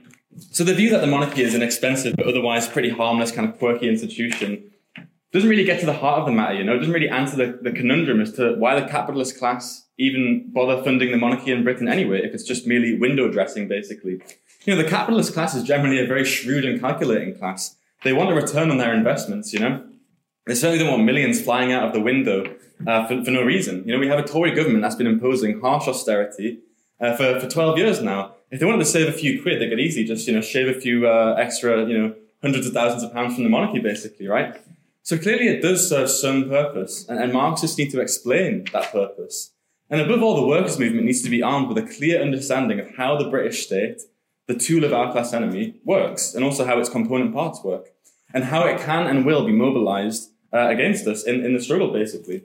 so 0.52 0.64
the 0.64 0.74
view 0.74 0.90
that 0.90 1.02
the 1.02 1.08
monarchy 1.08 1.44
is 1.44 1.56
an 1.56 1.62
expensive 1.62 2.16
but 2.16 2.28
otherwise 2.28 2.68
pretty 2.68 2.90
harmless 2.90 3.32
kind 3.32 3.48
of 3.48 3.58
quirky 3.58 3.88
institution 3.88 4.72
doesn't 5.32 5.50
really 5.50 5.64
get 5.64 5.80
to 5.80 5.86
the 5.86 5.94
heart 5.94 6.20
of 6.20 6.26
the 6.26 6.32
matter, 6.32 6.56
you 6.56 6.64
know, 6.64 6.74
it 6.74 6.80
doesn't 6.80 6.94
really 6.94 7.10
answer 7.10 7.36
the, 7.36 7.60
the 7.62 7.72
conundrum 7.72 8.22
as 8.22 8.32
to 8.34 8.56
why 8.56 8.80
the 8.80 8.88
capitalist 8.88 9.38
class 9.38 9.88
even 9.98 10.50
bother 10.54 10.82
funding 10.84 11.12
the 11.12 11.18
monarchy 11.18 11.52
in 11.52 11.64
Britain 11.64 11.88
anyway, 11.88 12.22
if 12.24 12.34
it's 12.34 12.44
just 12.44 12.66
merely 12.66 12.98
window 12.98 13.30
dressing, 13.30 13.68
basically. 13.68 14.22
You 14.64 14.76
know, 14.76 14.82
the 14.82 14.90
capitalist 14.90 15.34
class 15.34 15.54
is 15.56 15.64
generally 15.64 16.00
a 16.00 16.06
very 16.06 16.24
shrewd 16.24 16.66
and 16.66 16.80
calculating 16.80 17.38
class. 17.38 17.76
They 18.04 18.14
want 18.14 18.32
a 18.32 18.36
return 18.36 18.70
on 18.72 18.78
their 18.78 18.94
investments, 18.94 19.54
you 19.54 19.60
know. 19.60 19.84
They 20.48 20.56
certainly 20.56 20.80
don't 20.80 20.92
want 20.92 21.04
millions 21.04 21.42
flying 21.42 21.74
out 21.74 21.84
of 21.84 21.94
the 21.94 22.00
window 22.00 22.56
uh, 22.86 23.06
for, 23.06 23.24
for 23.24 23.32
no 23.32 23.44
reason. 23.44 23.84
You 23.86 23.94
know, 23.94 24.00
we 24.00 24.08
have 24.08 24.20
a 24.20 24.24
Tory 24.24 24.56
government 24.56 24.82
that's 24.82 24.96
been 24.96 25.08
imposing 25.08 25.60
harsh 25.60 25.88
austerity 25.88 26.60
uh, 27.02 27.16
for, 27.16 27.40
for 27.40 27.50
12 27.50 27.78
years 27.78 28.02
now. 28.02 28.36
If 28.50 28.62
they 28.62 28.66
wanted 28.66 28.80
to 28.80 28.86
save 28.86 29.10
a 29.10 29.12
few 29.12 29.42
quid, 29.42 29.62
they 29.62 29.68
could 29.68 29.80
easily 29.80 30.06
just, 30.06 30.26
you 30.26 30.34
know, 30.34 30.42
shave 30.42 30.74
a 30.74 30.80
few 30.80 31.06
uh, 31.06 31.36
extra, 31.38 31.86
you 31.86 31.98
know, 31.98 32.16
hundreds 32.42 32.66
of 32.66 32.74
thousands 32.74 33.04
of 33.04 33.12
pounds 33.12 33.36
from 33.36 33.44
the 33.44 33.50
monarchy, 33.50 33.80
basically, 33.80 34.28
right? 34.28 34.56
So 35.04 35.18
clearly 35.18 35.48
it 35.48 35.62
does 35.62 35.88
serve 35.88 36.10
some 36.10 36.50
purpose, 36.50 37.08
and, 37.10 37.20
and 37.20 37.34
Marxists 37.34 37.78
need 37.78 37.92
to 37.92 38.00
explain 38.00 38.66
that 38.72 38.92
purpose. 38.92 39.52
And 39.90 40.00
above 40.00 40.22
all, 40.22 40.36
the 40.36 40.48
workers' 40.48 40.80
movement 40.80 41.06
needs 41.06 41.22
to 41.24 41.30
be 41.30 41.42
armed 41.42 41.68
with 41.68 41.78
a 41.78 41.96
clear 41.98 42.22
understanding 42.22 42.80
of 42.80 42.96
how 42.96 43.18
the 43.18 43.30
British 43.30 43.66
state, 43.66 44.02
the 44.48 44.56
tool 44.56 44.84
of 44.84 44.94
our 44.94 45.12
class 45.12 45.34
enemy, 45.34 45.76
works, 45.84 46.34
and 46.34 46.44
also 46.44 46.66
how 46.66 46.80
its 46.80 46.90
component 46.90 47.34
parts 47.34 47.64
work, 47.64 47.90
and 48.34 48.46
how 48.46 48.66
it 48.66 48.80
can 48.80 49.08
and 49.08 49.26
will 49.26 49.46
be 49.46 49.54
mobilized 49.54 50.32
uh, 50.58 50.70
against 50.70 51.06
us 51.08 51.24
in, 51.24 51.46
in 51.46 51.54
the 51.54 51.62
struggle, 51.62 51.90
basically. 51.92 52.40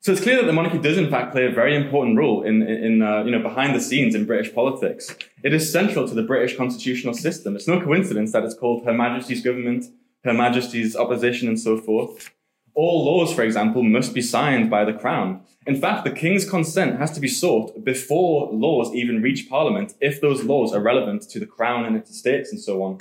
So 0.00 0.10
it's 0.10 0.20
clear 0.20 0.36
that 0.38 0.46
the 0.46 0.52
monarchy 0.52 0.78
does 0.78 0.98
in 0.98 1.08
fact 1.08 1.32
play 1.32 1.46
a 1.46 1.50
very 1.50 1.76
important 1.76 2.18
role 2.18 2.42
in, 2.42 2.62
in 2.62 3.02
uh, 3.02 3.22
you 3.22 3.30
know, 3.30 3.42
behind 3.50 3.72
the 3.76 3.80
scenes 3.80 4.16
in 4.16 4.24
British 4.24 4.52
politics. 4.52 5.14
It 5.44 5.52
is 5.54 5.70
central 5.70 6.08
to 6.08 6.14
the 6.14 6.24
British 6.24 6.56
constitutional 6.56 7.14
system. 7.14 7.54
It's 7.54 7.68
no 7.68 7.80
coincidence 7.80 8.32
that 8.32 8.42
it's 8.42 8.56
called 8.62 8.84
Her 8.84 8.92
Majesty's 8.92 9.42
government, 9.42 9.84
Her 10.24 10.32
Majesty's 10.32 10.96
opposition, 10.96 11.46
and 11.46 11.60
so 11.60 11.78
forth. 11.78 12.30
All 12.74 13.04
laws, 13.04 13.32
for 13.32 13.42
example, 13.42 13.82
must 13.84 14.12
be 14.12 14.22
signed 14.22 14.70
by 14.70 14.84
the 14.84 14.94
Crown. 14.94 15.42
In 15.66 15.80
fact, 15.80 16.04
the 16.04 16.10
King's 16.10 16.48
consent 16.48 16.98
has 16.98 17.12
to 17.12 17.20
be 17.20 17.28
sought 17.28 17.84
before 17.84 18.50
laws 18.50 18.92
even 18.94 19.22
reach 19.22 19.48
Parliament 19.48 19.94
if 20.00 20.20
those 20.20 20.42
laws 20.42 20.72
are 20.72 20.80
relevant 20.80 21.22
to 21.30 21.38
the 21.38 21.46
Crown 21.46 21.84
and 21.84 21.96
its 21.96 22.10
estates 22.10 22.50
and 22.50 22.60
so 22.60 22.82
on. 22.82 22.98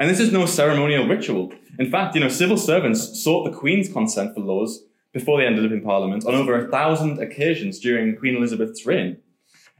And 0.00 0.10
this 0.10 0.20
is 0.20 0.32
no 0.32 0.46
ceremonial 0.46 1.06
ritual. 1.06 1.52
In 1.78 1.90
fact, 1.90 2.14
you 2.14 2.20
know, 2.20 2.28
civil 2.28 2.56
servants 2.56 3.22
sought 3.22 3.44
the 3.44 3.56
Queen's 3.56 3.92
consent 3.92 4.34
for 4.34 4.40
laws 4.40 4.84
before 5.12 5.38
they 5.38 5.46
ended 5.46 5.64
up 5.64 5.72
in 5.72 5.82
Parliament 5.82 6.26
on 6.26 6.34
over 6.34 6.54
a 6.56 6.70
thousand 6.70 7.20
occasions 7.20 7.78
during 7.78 8.16
Queen 8.16 8.36
Elizabeth's 8.36 8.84
reign. 8.84 9.18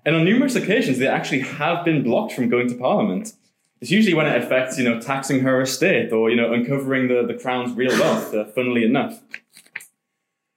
And 0.06 0.14
on 0.14 0.25
numerous 0.25 0.54
occasions, 0.54 0.99
they 0.99 1.09
actually 1.09 1.40
have 1.40 1.85
been 1.85 2.02
blocked 2.02 2.33
from 2.33 2.49
going 2.49 2.68
to 2.68 2.76
Parliament. 2.76 3.33
It's 3.80 3.90
usually 3.90 4.14
when 4.14 4.26
it 4.26 4.42
affects, 4.42 4.78
you 4.78 4.85
know, 4.85 5.00
taxing 5.00 5.40
her 5.40 5.61
estate 5.61 6.12
or, 6.12 6.30
you 6.30 6.37
know, 6.37 6.52
uncovering 6.52 7.09
the, 7.09 7.26
the 7.26 7.35
crown's 7.35 7.75
real 7.75 7.90
wealth, 7.99 8.33
uh, 8.33 8.44
funnily 8.47 8.85
enough. 8.85 9.21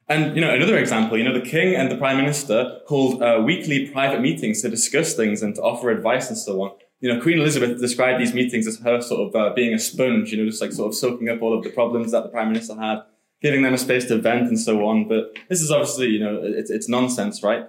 And, 0.09 0.35
you 0.35 0.41
know, 0.41 0.53
another 0.53 0.77
example, 0.77 1.17
you 1.17 1.23
know, 1.23 1.33
the 1.33 1.45
king 1.45 1.75
and 1.75 1.91
the 1.91 1.97
prime 1.97 2.17
minister 2.17 2.79
hold 2.87 3.21
uh, 3.21 3.41
weekly 3.43 3.89
private 3.89 4.21
meetings 4.21 4.61
to 4.61 4.69
discuss 4.69 5.15
things 5.15 5.41
and 5.41 5.55
to 5.55 5.61
offer 5.61 5.89
advice 5.89 6.29
and 6.29 6.37
so 6.37 6.61
on. 6.61 6.71
You 6.99 7.13
know, 7.13 7.21
Queen 7.21 7.39
Elizabeth 7.39 7.79
described 7.79 8.19
these 8.19 8.33
meetings 8.33 8.65
as 8.67 8.79
her 8.79 9.01
sort 9.01 9.27
of 9.27 9.35
uh, 9.35 9.53
being 9.53 9.73
a 9.73 9.79
sponge, 9.79 10.31
you 10.31 10.37
know, 10.37 10.49
just 10.49 10.61
like 10.61 10.71
sort 10.71 10.87
of 10.87 10.95
soaking 10.95 11.29
up 11.29 11.41
all 11.41 11.55
of 11.55 11.63
the 11.63 11.69
problems 11.69 12.11
that 12.11 12.23
the 12.23 12.29
prime 12.29 12.51
minister 12.51 12.75
had 12.75 13.03
giving 13.41 13.61
them 13.61 13.73
a 13.73 13.77
space 13.77 14.05
to 14.05 14.17
vent 14.17 14.47
and 14.47 14.59
so 14.59 14.85
on. 14.85 15.07
But 15.07 15.37
this 15.49 15.61
is 15.61 15.71
obviously, 15.71 16.07
you 16.07 16.19
know, 16.19 16.39
it's, 16.43 16.69
it's 16.69 16.89
nonsense, 16.89 17.43
right? 17.43 17.67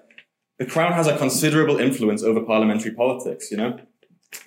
The 0.59 0.67
Crown 0.67 0.93
has 0.93 1.07
a 1.07 1.17
considerable 1.17 1.79
influence 1.79 2.23
over 2.23 2.41
parliamentary 2.41 2.93
politics, 2.93 3.51
you 3.51 3.57
know? 3.57 3.79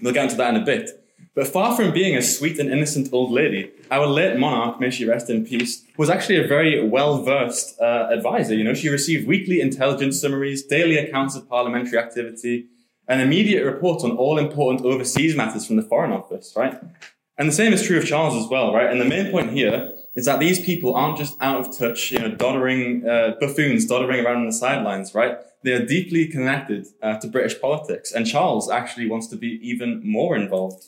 We'll 0.01 0.13
get 0.13 0.25
into 0.25 0.35
that 0.37 0.53
in 0.53 0.61
a 0.61 0.65
bit. 0.65 0.89
But 1.33 1.47
far 1.47 1.75
from 1.75 1.93
being 1.93 2.17
a 2.17 2.21
sweet 2.21 2.59
and 2.59 2.69
innocent 2.69 3.09
old 3.13 3.31
lady, 3.31 3.71
our 3.89 4.05
late 4.05 4.37
monarch, 4.37 4.79
may 4.81 4.89
she 4.89 5.05
rest 5.05 5.29
in 5.29 5.45
peace, 5.45 5.85
was 5.97 6.09
actually 6.09 6.43
a 6.43 6.47
very 6.47 6.85
well-versed 6.85 7.79
uh, 7.79 8.09
advisor. 8.11 8.53
You 8.53 8.65
know, 8.65 8.73
she 8.73 8.89
received 8.89 9.27
weekly 9.27 9.61
intelligence 9.61 10.19
summaries, 10.19 10.63
daily 10.63 10.97
accounts 10.97 11.35
of 11.35 11.47
parliamentary 11.47 11.99
activity, 11.99 12.67
and 13.11 13.19
immediate 13.19 13.65
report 13.65 14.05
on 14.05 14.11
all 14.11 14.37
important 14.37 14.85
overseas 14.85 15.35
matters 15.35 15.67
from 15.67 15.75
the 15.75 15.81
Foreign 15.81 16.13
Office, 16.13 16.53
right? 16.55 16.81
And 17.37 17.49
the 17.49 17.53
same 17.53 17.73
is 17.73 17.83
true 17.83 17.97
of 17.97 18.05
Charles 18.05 18.41
as 18.41 18.49
well, 18.49 18.73
right? 18.73 18.89
And 18.89 19.01
the 19.01 19.05
main 19.05 19.31
point 19.31 19.51
here 19.51 19.91
is 20.15 20.25
that 20.27 20.39
these 20.39 20.61
people 20.61 20.95
aren't 20.95 21.17
just 21.17 21.35
out 21.41 21.59
of 21.59 21.77
touch, 21.77 22.11
you 22.13 22.19
know, 22.19 22.31
doddering 22.31 23.05
uh, 23.05 23.33
buffoons 23.37 23.85
doddering 23.85 24.25
around 24.25 24.37
on 24.37 24.45
the 24.45 24.53
sidelines, 24.53 25.13
right? 25.13 25.37
They 25.63 25.73
are 25.73 25.85
deeply 25.85 26.25
connected 26.25 26.87
uh, 27.01 27.17
to 27.19 27.27
British 27.27 27.59
politics, 27.59 28.13
and 28.13 28.25
Charles 28.25 28.69
actually 28.69 29.09
wants 29.09 29.27
to 29.27 29.35
be 29.35 29.59
even 29.61 30.01
more 30.09 30.37
involved. 30.37 30.85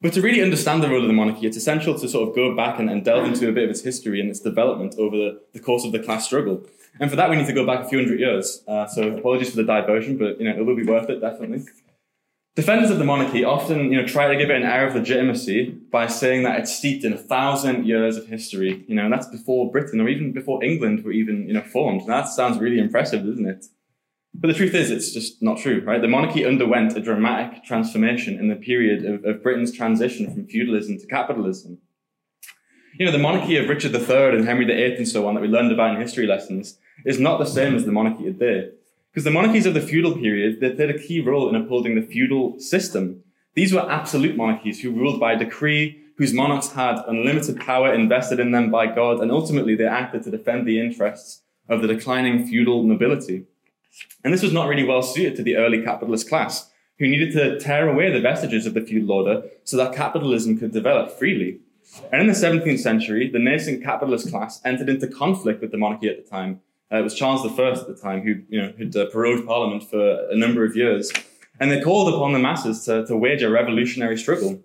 But 0.00 0.14
to 0.14 0.20
really 0.20 0.42
understand 0.42 0.82
the 0.82 0.88
role 0.88 1.02
of 1.02 1.06
the 1.06 1.12
monarchy, 1.12 1.46
it's 1.46 1.56
essential 1.56 1.96
to 1.96 2.08
sort 2.08 2.28
of 2.28 2.34
go 2.34 2.56
back 2.56 2.80
and, 2.80 2.90
and 2.90 3.04
delve 3.04 3.24
into 3.28 3.48
a 3.48 3.52
bit 3.52 3.64
of 3.64 3.70
its 3.70 3.82
history 3.82 4.20
and 4.20 4.28
its 4.28 4.40
development 4.40 4.96
over 4.98 5.16
the, 5.16 5.40
the, 5.52 5.60
course 5.60 5.84
of 5.84 5.92
the 5.92 6.00
class 6.00 6.26
struggle. 6.26 6.66
And 7.02 7.10
for 7.10 7.16
that, 7.16 7.28
we 7.28 7.34
need 7.34 7.48
to 7.48 7.52
go 7.52 7.66
back 7.66 7.84
a 7.84 7.88
few 7.88 7.98
hundred 7.98 8.20
years. 8.20 8.62
Uh, 8.68 8.86
so 8.86 9.16
apologies 9.16 9.50
for 9.50 9.56
the 9.56 9.64
diversion, 9.64 10.16
but 10.16 10.38
you 10.38 10.48
know 10.48 10.56
it 10.56 10.64
will 10.64 10.76
be 10.76 10.84
worth 10.84 11.10
it 11.10 11.20
definitely. 11.20 11.64
Defenders 12.54 12.90
of 12.90 12.98
the 12.98 13.04
monarchy 13.04 13.42
often, 13.42 13.90
you 13.90 14.00
know, 14.00 14.06
try 14.06 14.28
to 14.28 14.36
give 14.36 14.50
it 14.50 14.56
an 14.56 14.62
air 14.62 14.86
of 14.86 14.94
legitimacy 14.94 15.70
by 15.90 16.06
saying 16.06 16.44
that 16.44 16.60
it's 16.60 16.72
steeped 16.72 17.02
in 17.02 17.12
a 17.12 17.18
thousand 17.18 17.86
years 17.86 18.16
of 18.16 18.28
history. 18.28 18.84
You 18.86 18.94
know, 18.94 19.02
and 19.02 19.12
that's 19.12 19.26
before 19.26 19.72
Britain 19.72 20.00
or 20.00 20.08
even 20.08 20.30
before 20.30 20.62
England 20.62 21.02
were 21.04 21.10
even, 21.10 21.48
you 21.48 21.54
know, 21.54 21.62
formed. 21.62 22.02
And 22.02 22.10
that 22.10 22.28
sounds 22.28 22.60
really 22.60 22.78
impressive, 22.78 23.26
doesn't 23.26 23.48
it? 23.48 23.66
But 24.32 24.46
the 24.46 24.54
truth 24.54 24.74
is, 24.74 24.92
it's 24.92 25.12
just 25.12 25.42
not 25.42 25.58
true, 25.58 25.82
right? 25.84 26.00
The 26.00 26.06
monarchy 26.06 26.44
underwent 26.44 26.96
a 26.96 27.00
dramatic 27.00 27.64
transformation 27.64 28.38
in 28.38 28.46
the 28.46 28.54
period 28.54 29.04
of, 29.04 29.24
of 29.24 29.42
Britain's 29.42 29.72
transition 29.72 30.32
from 30.32 30.46
feudalism 30.46 30.98
to 30.98 31.06
capitalism. 31.08 31.78
You 32.96 33.06
know, 33.06 33.12
the 33.12 33.18
monarchy 33.18 33.56
of 33.56 33.68
Richard 33.68 33.92
III 33.92 34.36
and 34.36 34.44
Henry 34.44 34.66
VIII 34.66 34.98
and 34.98 35.08
so 35.08 35.26
on 35.26 35.34
that 35.34 35.40
we 35.40 35.48
learned 35.48 35.72
about 35.72 35.96
in 35.96 36.00
history 36.00 36.28
lessons 36.28 36.78
is 37.04 37.18
not 37.18 37.38
the 37.38 37.46
same 37.46 37.74
as 37.74 37.84
the 37.84 37.92
monarchy 37.92 38.30
there. 38.30 38.70
Because 39.10 39.24
the 39.24 39.30
monarchies 39.30 39.66
of 39.66 39.74
the 39.74 39.80
feudal 39.80 40.14
period, 40.16 40.60
they 40.60 40.70
played 40.70 40.90
a 40.90 40.98
key 40.98 41.20
role 41.20 41.48
in 41.48 41.54
upholding 41.54 41.94
the 41.94 42.06
feudal 42.06 42.58
system. 42.58 43.22
These 43.54 43.72
were 43.72 43.90
absolute 43.90 44.36
monarchies 44.36 44.80
who 44.80 44.90
ruled 44.90 45.20
by 45.20 45.34
decree, 45.34 46.02
whose 46.16 46.32
monarchs 46.32 46.72
had 46.72 47.02
unlimited 47.06 47.60
power 47.60 47.92
invested 47.92 48.40
in 48.40 48.52
them 48.52 48.70
by 48.70 48.86
God, 48.86 49.20
and 49.20 49.30
ultimately 49.30 49.74
they 49.74 49.86
acted 49.86 50.22
to 50.22 50.30
defend 50.30 50.66
the 50.66 50.80
interests 50.80 51.42
of 51.68 51.82
the 51.82 51.88
declining 51.88 52.46
feudal 52.46 52.84
nobility. 52.84 53.44
And 54.24 54.32
this 54.32 54.42
was 54.42 54.52
not 54.52 54.68
really 54.68 54.84
well 54.84 55.02
suited 55.02 55.36
to 55.36 55.42
the 55.42 55.56
early 55.56 55.82
capitalist 55.82 56.28
class, 56.28 56.70
who 56.98 57.08
needed 57.08 57.32
to 57.32 57.58
tear 57.58 57.88
away 57.88 58.10
the 58.10 58.20
vestiges 58.20 58.64
of 58.64 58.74
the 58.74 58.80
feudal 58.80 59.12
order 59.12 59.42
so 59.64 59.76
that 59.76 59.94
capitalism 59.94 60.58
could 60.58 60.72
develop 60.72 61.10
freely. 61.18 61.60
And 62.10 62.22
in 62.22 62.26
the 62.26 62.32
17th 62.32 62.78
century, 62.78 63.28
the 63.28 63.38
nascent 63.38 63.82
capitalist 63.82 64.30
class 64.30 64.60
entered 64.64 64.88
into 64.88 65.06
conflict 65.06 65.60
with 65.60 65.72
the 65.72 65.78
monarchy 65.78 66.08
at 66.08 66.24
the 66.24 66.30
time, 66.30 66.60
uh, 66.92 66.98
it 66.98 67.02
was 67.02 67.14
Charles 67.14 67.40
I 67.46 67.70
at 67.70 67.86
the 67.86 67.94
time 67.94 68.22
who, 68.22 68.42
you 68.48 68.60
know, 68.60 68.72
who'd 68.76 68.94
uh, 68.94 69.06
prorogued 69.06 69.46
Parliament 69.46 69.88
for 69.88 70.30
a 70.30 70.36
number 70.36 70.64
of 70.64 70.76
years. 70.76 71.10
And 71.58 71.70
they 71.70 71.80
called 71.80 72.12
upon 72.12 72.32
the 72.32 72.38
masses 72.38 72.84
to, 72.84 73.06
to 73.06 73.16
wage 73.16 73.42
a 73.42 73.50
revolutionary 73.50 74.18
struggle. 74.18 74.62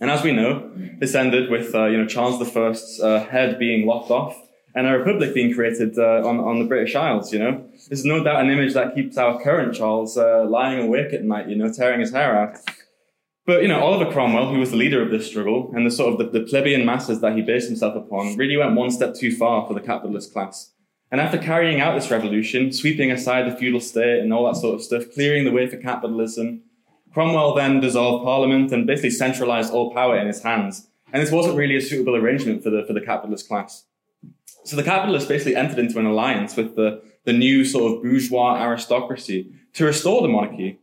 And 0.00 0.10
as 0.10 0.22
we 0.22 0.32
know, 0.32 0.70
this 0.98 1.14
ended 1.14 1.50
with, 1.50 1.74
uh, 1.74 1.86
you 1.86 1.96
know, 1.96 2.06
Charles 2.06 2.40
I's 2.40 3.00
uh, 3.00 3.26
head 3.30 3.58
being 3.58 3.86
lopped 3.86 4.10
off 4.10 4.40
and 4.74 4.86
a 4.86 4.96
republic 4.96 5.34
being 5.34 5.52
created 5.52 5.98
uh, 5.98 6.22
on, 6.24 6.38
on 6.38 6.60
the 6.60 6.64
British 6.64 6.94
Isles, 6.94 7.32
you 7.32 7.38
know. 7.40 7.64
There's 7.88 8.04
no 8.04 8.22
doubt 8.22 8.44
an 8.44 8.50
image 8.50 8.74
that 8.74 8.94
keeps 8.94 9.16
our 9.16 9.40
current 9.40 9.74
Charles 9.74 10.16
uh, 10.16 10.44
lying 10.44 10.78
awake 10.86 11.12
at 11.12 11.24
night, 11.24 11.48
you 11.48 11.56
know, 11.56 11.72
tearing 11.72 12.00
his 12.00 12.12
hair 12.12 12.38
out. 12.38 12.58
But, 13.44 13.62
you 13.62 13.68
know, 13.68 13.80
Oliver 13.80 14.12
Cromwell, 14.12 14.52
who 14.52 14.60
was 14.60 14.70
the 14.70 14.76
leader 14.76 15.02
of 15.02 15.10
this 15.10 15.26
struggle 15.26 15.72
and 15.74 15.84
the 15.84 15.90
sort 15.90 16.12
of 16.12 16.18
the, 16.18 16.38
the 16.38 16.46
plebeian 16.46 16.84
masses 16.84 17.20
that 17.22 17.34
he 17.34 17.42
based 17.42 17.66
himself 17.66 17.96
upon, 17.96 18.36
really 18.36 18.56
went 18.56 18.76
one 18.76 18.90
step 18.90 19.14
too 19.14 19.34
far 19.34 19.66
for 19.66 19.74
the 19.74 19.80
capitalist 19.80 20.32
class. 20.32 20.72
And 21.10 21.20
after 21.20 21.38
carrying 21.38 21.80
out 21.80 21.94
this 21.94 22.10
revolution, 22.10 22.72
sweeping 22.72 23.10
aside 23.10 23.50
the 23.50 23.56
feudal 23.56 23.80
state 23.80 24.20
and 24.20 24.32
all 24.32 24.46
that 24.46 24.60
sort 24.60 24.74
of 24.74 24.82
stuff, 24.82 25.04
clearing 25.14 25.44
the 25.44 25.50
way 25.50 25.66
for 25.66 25.78
capitalism, 25.78 26.62
Cromwell 27.12 27.54
then 27.54 27.80
dissolved 27.80 28.24
parliament 28.24 28.72
and 28.72 28.86
basically 28.86 29.10
centralized 29.10 29.72
all 29.72 29.92
power 29.92 30.18
in 30.18 30.26
his 30.26 30.42
hands. 30.42 30.88
And 31.12 31.22
this 31.22 31.32
wasn't 31.32 31.56
really 31.56 31.76
a 31.76 31.80
suitable 31.80 32.16
arrangement 32.16 32.62
for 32.62 32.70
the, 32.70 32.84
for 32.86 32.92
the 32.92 33.00
capitalist 33.00 33.48
class. 33.48 33.84
So 34.64 34.76
the 34.76 34.82
capitalists 34.82 35.28
basically 35.28 35.56
entered 35.56 35.78
into 35.78 35.98
an 35.98 36.04
alliance 36.04 36.54
with 36.54 36.76
the, 36.76 37.02
the 37.24 37.32
new 37.32 37.64
sort 37.64 37.90
of 37.90 38.02
bourgeois 38.02 38.62
aristocracy 38.62 39.50
to 39.74 39.86
restore 39.86 40.20
the 40.20 40.28
monarchy. 40.28 40.78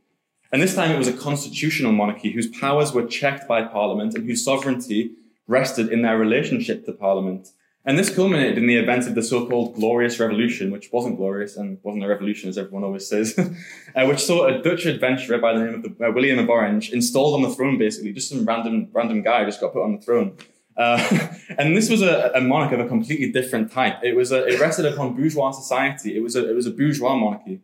And 0.51 0.61
this 0.61 0.73
time 0.73 0.91
it 0.91 0.97
was 0.97 1.07
a 1.07 1.13
constitutional 1.13 1.91
monarchy 1.91 2.31
whose 2.31 2.47
powers 2.47 2.93
were 2.93 3.05
checked 3.05 3.47
by 3.47 3.63
parliament 3.63 4.15
and 4.15 4.25
whose 4.25 4.43
sovereignty 4.43 5.11
rested 5.47 5.91
in 5.91 6.01
their 6.01 6.17
relationship 6.17 6.85
to 6.85 6.93
parliament. 6.93 7.49
And 7.87 7.99
this 7.99 8.13
culminated 8.13 8.57
in 8.57 8.65
the 8.65 8.77
event 8.77 9.05
of 9.05 9.13
the 9.13 9.21
so-called 9.21 9.75
Glorious 9.75 10.19
Revolution, 10.19 10.71
which 10.71 10.91
wasn't 10.91 11.17
glorious 11.17 11.55
and 11.55 11.77
wasn't 11.83 12.03
a 12.03 12.07
revolution, 12.07 12.49
as 12.49 12.57
everyone 12.57 12.83
always 12.83 13.07
says, 13.07 13.37
uh, 13.95 14.05
which 14.05 14.19
saw 14.19 14.47
a 14.47 14.59
Dutch 14.61 14.87
adventurer 14.87 15.37
by 15.37 15.53
the 15.53 15.63
name 15.63 15.75
of 15.75 15.83
the, 15.83 16.07
uh, 16.07 16.11
William 16.11 16.39
of 16.39 16.49
Orange 16.49 16.91
installed 16.91 17.35
on 17.35 17.47
the 17.47 17.55
throne, 17.55 17.77
basically, 17.77 18.11
just 18.11 18.29
some 18.29 18.43
random 18.43 18.89
random 18.91 19.21
guy 19.21 19.45
just 19.45 19.61
got 19.61 19.71
put 19.71 19.83
on 19.83 19.95
the 19.95 20.01
throne. 20.01 20.35
Uh, 20.75 21.29
and 21.59 21.77
this 21.77 21.89
was 21.89 22.01
a, 22.01 22.31
a, 22.33 22.41
monarch 22.41 22.73
of 22.73 22.79
a 22.79 22.87
completely 22.87 23.31
different 23.31 23.71
type. 23.71 23.99
It 24.03 24.15
was 24.15 24.31
a, 24.31 24.45
it 24.47 24.59
rested 24.59 24.85
upon 24.87 25.15
bourgeois 25.15 25.51
society. 25.51 26.17
It 26.17 26.21
was 26.21 26.35
a 26.35 26.49
it 26.49 26.55
was 26.55 26.65
a 26.65 26.71
bourgeois 26.71 27.15
monarchy. 27.15 27.61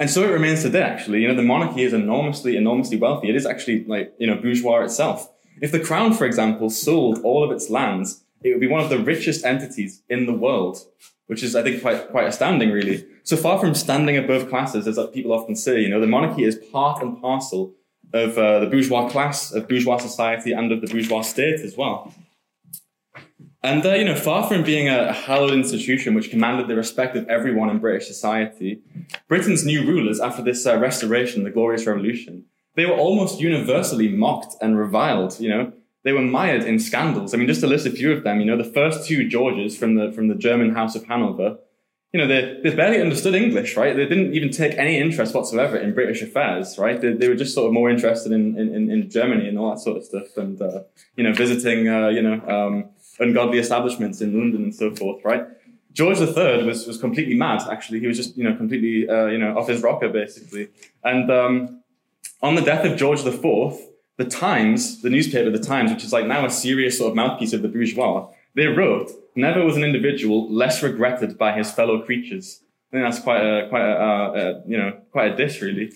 And 0.00 0.08
so 0.08 0.22
it 0.22 0.30
remains 0.30 0.62
today, 0.62 0.82
actually. 0.82 1.20
You 1.20 1.28
know, 1.28 1.34
the 1.34 1.42
monarchy 1.42 1.82
is 1.82 1.92
enormously, 1.92 2.56
enormously 2.56 2.96
wealthy. 2.96 3.28
It 3.28 3.36
is 3.36 3.44
actually 3.44 3.84
like, 3.84 4.14
you 4.18 4.28
know, 4.28 4.36
bourgeois 4.36 4.84
itself. 4.84 5.30
If 5.60 5.72
the 5.72 5.80
crown, 5.80 6.14
for 6.14 6.24
example, 6.24 6.70
sold 6.70 7.18
all 7.24 7.42
of 7.44 7.50
its 7.50 7.68
lands 7.68 8.22
it 8.42 8.50
would 8.50 8.60
be 8.60 8.66
one 8.66 8.82
of 8.82 8.90
the 8.90 8.98
richest 8.98 9.44
entities 9.44 10.02
in 10.08 10.26
the 10.26 10.32
world, 10.32 10.78
which 11.26 11.42
is, 11.42 11.54
I 11.56 11.62
think, 11.62 11.82
quite, 11.82 12.10
quite 12.10 12.26
astounding, 12.26 12.70
really. 12.70 13.04
So 13.24 13.36
far 13.36 13.58
from 13.58 13.74
standing 13.74 14.16
above 14.16 14.48
classes, 14.48 14.86
as 14.86 14.98
people 15.12 15.32
often 15.32 15.56
say, 15.56 15.80
you 15.80 15.88
know, 15.88 16.00
the 16.00 16.06
monarchy 16.06 16.44
is 16.44 16.56
part 16.72 17.02
and 17.02 17.20
parcel 17.20 17.74
of 18.12 18.38
uh, 18.38 18.60
the 18.60 18.66
bourgeois 18.66 19.08
class, 19.08 19.52
of 19.52 19.68
bourgeois 19.68 19.98
society, 19.98 20.52
and 20.52 20.72
of 20.72 20.80
the 20.80 20.86
bourgeois 20.86 21.22
state 21.22 21.60
as 21.60 21.76
well. 21.76 22.14
And, 23.62 23.84
uh, 23.84 23.94
you 23.94 24.04
know, 24.04 24.14
far 24.14 24.48
from 24.48 24.62
being 24.62 24.88
a 24.88 25.12
hallowed 25.12 25.52
institution 25.52 26.14
which 26.14 26.30
commanded 26.30 26.68
the 26.68 26.76
respect 26.76 27.16
of 27.16 27.28
everyone 27.28 27.70
in 27.70 27.80
British 27.80 28.06
society, 28.06 28.80
Britain's 29.26 29.64
new 29.64 29.84
rulers, 29.84 30.20
after 30.20 30.42
this 30.42 30.64
uh, 30.64 30.78
restoration, 30.78 31.42
the 31.42 31.50
Glorious 31.50 31.84
Revolution, 31.84 32.44
they 32.76 32.86
were 32.86 32.96
almost 32.96 33.40
universally 33.40 34.08
mocked 34.08 34.54
and 34.62 34.78
reviled, 34.78 35.40
you 35.40 35.48
know. 35.48 35.72
They 36.04 36.12
were 36.12 36.22
mired 36.22 36.64
in 36.64 36.78
scandals. 36.78 37.34
I 37.34 37.36
mean, 37.36 37.48
just 37.48 37.60
to 37.60 37.66
list 37.66 37.86
a 37.86 37.90
few 37.90 38.12
of 38.12 38.22
them, 38.24 38.40
you 38.40 38.46
know, 38.46 38.56
the 38.56 38.64
first 38.64 39.06
two 39.06 39.28
Georges 39.28 39.76
from 39.76 39.96
the, 39.96 40.12
from 40.12 40.28
the 40.28 40.34
German 40.34 40.74
House 40.74 40.94
of 40.94 41.04
Hanover, 41.06 41.58
you 42.12 42.20
know, 42.20 42.26
they, 42.26 42.60
they 42.62 42.74
barely 42.74 43.02
understood 43.02 43.34
English, 43.34 43.76
right? 43.76 43.94
They 43.94 44.06
didn't 44.06 44.32
even 44.32 44.50
take 44.50 44.78
any 44.78 44.98
interest 44.98 45.34
whatsoever 45.34 45.76
in 45.76 45.92
British 45.92 46.22
affairs, 46.22 46.78
right? 46.78 46.98
They, 46.98 47.12
they 47.12 47.28
were 47.28 47.34
just 47.34 47.54
sort 47.54 47.66
of 47.66 47.74
more 47.74 47.90
interested 47.90 48.32
in, 48.32 48.58
in, 48.58 48.90
in 48.90 49.10
Germany 49.10 49.46
and 49.46 49.58
all 49.58 49.70
that 49.70 49.80
sort 49.80 49.98
of 49.98 50.04
stuff 50.04 50.36
and, 50.36 50.60
uh, 50.62 50.84
you 51.16 51.24
know, 51.24 51.34
visiting, 51.34 51.88
uh, 51.88 52.08
you 52.08 52.22
know, 52.22 52.40
um, 52.48 52.90
ungodly 53.18 53.58
establishments 53.58 54.22
in 54.22 54.38
London 54.38 54.62
and 54.62 54.74
so 54.74 54.94
forth, 54.94 55.22
right? 55.24 55.46
George 55.92 56.18
III 56.18 56.64
was, 56.64 56.86
was 56.86 56.96
completely 56.96 57.34
mad, 57.34 57.60
actually. 57.70 58.00
He 58.00 58.06
was 58.06 58.16
just, 58.16 58.36
you 58.36 58.44
know, 58.44 58.54
completely, 58.56 59.08
uh, 59.08 59.26
you 59.26 59.38
know, 59.38 59.58
off 59.58 59.68
his 59.68 59.82
rocker, 59.82 60.08
basically. 60.08 60.68
And 61.04 61.30
um, 61.30 61.82
on 62.40 62.54
the 62.54 62.62
death 62.62 62.84
of 62.84 62.96
George 62.96 63.20
IV, 63.20 63.80
the 64.18 64.24
Times, 64.24 65.00
the 65.00 65.10
newspaper, 65.10 65.48
the 65.48 65.58
Times, 65.58 65.90
which 65.92 66.04
is 66.04 66.12
like 66.12 66.26
now 66.26 66.44
a 66.44 66.50
serious 66.50 66.98
sort 66.98 67.10
of 67.10 67.16
mouthpiece 67.16 67.52
of 67.52 67.62
the 67.62 67.68
bourgeois, 67.68 68.28
they 68.54 68.66
wrote, 68.66 69.10
"Never 69.34 69.64
was 69.64 69.76
an 69.76 69.84
individual 69.84 70.52
less 70.52 70.82
regretted 70.82 71.38
by 71.38 71.52
his 71.52 71.70
fellow 71.70 72.02
creatures." 72.02 72.60
I 72.90 72.96
think 72.96 73.04
that's 73.04 73.22
quite 73.22 73.40
a 73.40 73.68
quite 73.68 73.84
a, 73.84 73.94
uh, 73.94 74.32
a 74.34 74.68
you 74.68 74.76
know 74.76 75.00
quite 75.12 75.32
a 75.32 75.36
dish 75.36 75.62
really, 75.62 75.92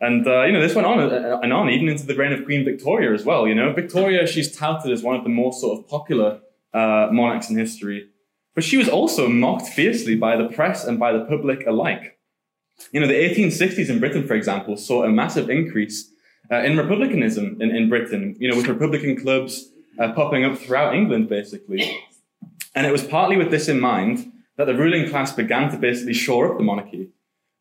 and 0.00 0.26
uh, 0.26 0.42
you 0.42 0.52
know 0.52 0.60
this 0.60 0.74
went 0.74 0.86
on 0.86 0.98
and 1.00 1.52
on 1.52 1.70
even 1.70 1.88
into 1.88 2.04
the 2.04 2.14
reign 2.14 2.32
of 2.32 2.44
Queen 2.44 2.64
Victoria 2.64 3.14
as 3.14 3.24
well. 3.24 3.48
You 3.48 3.54
know 3.54 3.72
Victoria, 3.72 4.26
she's 4.26 4.54
touted 4.54 4.92
as 4.92 5.02
one 5.02 5.16
of 5.16 5.22
the 5.22 5.30
more 5.30 5.52
sort 5.52 5.78
of 5.78 5.88
popular 5.88 6.40
uh, 6.74 7.08
monarchs 7.10 7.48
in 7.48 7.56
history, 7.56 8.08
but 8.54 8.64
she 8.64 8.76
was 8.76 8.88
also 8.88 9.28
mocked 9.28 9.68
fiercely 9.68 10.14
by 10.14 10.36
the 10.36 10.48
press 10.48 10.84
and 10.84 10.98
by 10.98 11.12
the 11.12 11.24
public 11.24 11.66
alike. 11.66 12.18
You 12.90 13.00
know 13.00 13.06
the 13.06 13.14
1860s 13.14 13.88
in 13.88 14.00
Britain, 14.00 14.26
for 14.26 14.34
example, 14.34 14.76
saw 14.76 15.04
a 15.04 15.08
massive 15.08 15.48
increase 15.48 16.11
uh, 16.52 16.62
in 16.62 16.76
republicanism 16.76 17.56
in, 17.60 17.74
in 17.74 17.88
Britain, 17.88 18.36
you 18.38 18.48
know, 18.48 18.56
with 18.56 18.66
republican 18.66 19.16
clubs 19.16 19.70
uh, 19.98 20.12
popping 20.12 20.44
up 20.44 20.58
throughout 20.58 20.94
England, 20.94 21.28
basically. 21.28 21.82
And 22.74 22.86
it 22.86 22.92
was 22.92 23.04
partly 23.04 23.36
with 23.36 23.50
this 23.50 23.68
in 23.68 23.80
mind 23.80 24.32
that 24.56 24.66
the 24.66 24.74
ruling 24.74 25.08
class 25.08 25.32
began 25.32 25.70
to 25.70 25.76
basically 25.78 26.14
shore 26.14 26.50
up 26.50 26.58
the 26.58 26.64
monarchy, 26.64 27.08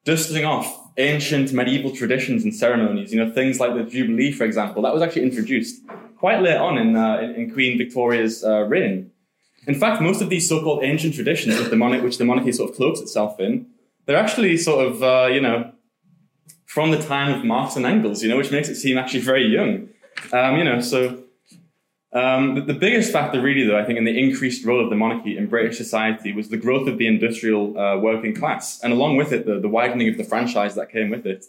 dusting 0.06 0.46
off 0.46 0.68
ancient 0.98 1.54
medieval 1.54 1.92
traditions 1.96 2.44
and 2.44 2.54
ceremonies, 2.54 3.14
you 3.14 3.24
know, 3.24 3.32
things 3.32 3.60
like 3.60 3.74
the 3.76 3.84
Jubilee, 3.84 4.32
for 4.32 4.44
example, 4.44 4.82
that 4.84 4.94
was 4.94 5.02
actually 5.02 5.24
introduced 5.24 5.82
quite 6.18 6.42
late 6.42 6.58
on 6.58 6.78
in, 6.78 6.96
uh, 6.96 7.18
in, 7.18 7.36
in, 7.36 7.52
Queen 7.52 7.78
Victoria's 7.78 8.44
uh, 8.44 8.62
reign. 8.64 9.12
In 9.68 9.76
fact, 9.76 10.02
most 10.02 10.22
of 10.22 10.30
these 10.30 10.48
so-called 10.48 10.84
ancient 10.84 11.14
traditions 11.14 11.70
the, 11.70 11.76
monarch, 11.76 12.04
which 12.04 12.18
the 12.18 12.26
monarchy 12.26 12.52
sort 12.52 12.72
of 12.72 12.76
cloaks 12.76 13.00
itself 13.00 13.40
in, 13.40 13.68
they're 14.06 14.18
actually 14.18 14.58
sort 14.58 14.86
of, 14.86 15.04
uh, 15.04 15.30
you 15.32 15.40
know, 15.40 15.72
from 16.72 16.90
the 16.90 17.02
time 17.02 17.38
of 17.38 17.44
Marx 17.44 17.76
and 17.76 17.86
Engels, 17.86 18.24
you 18.24 18.30
know, 18.30 18.38
which 18.38 18.50
makes 18.50 18.70
it 18.70 18.76
seem 18.76 18.98
actually 18.98 19.20
very 19.20 19.46
young. 19.46 19.90
Um, 20.32 20.56
you 20.58 20.64
know, 20.64 20.80
so 20.80 21.22
um, 22.14 22.56
the, 22.56 22.62
the, 22.62 22.74
biggest 22.74 23.12
factor, 23.12 23.42
really, 23.42 23.68
though, 23.68 23.78
I 23.78 23.84
think, 23.84 23.98
in 23.98 24.06
the 24.06 24.18
increased 24.18 24.66
role 24.66 24.82
of 24.82 24.90
the 24.90 24.96
monarchy 24.96 25.38
in 25.38 25.48
British 25.48 25.78
society 25.78 26.32
was 26.32 26.48
the 26.48 26.56
growth 26.56 26.88
of 26.88 26.98
the 26.98 27.08
industrial 27.08 27.78
uh, 27.78 27.98
working 27.98 28.34
class, 28.34 28.80
and 28.82 28.94
along 28.94 29.18
with 29.18 29.34
it, 29.34 29.46
the, 29.46 29.60
the 29.60 29.68
widening 29.68 30.08
of 30.08 30.18
the 30.18 30.24
franchise 30.24 30.76
that 30.76 30.90
came 30.90 31.10
with 31.10 31.26
it. 31.26 31.44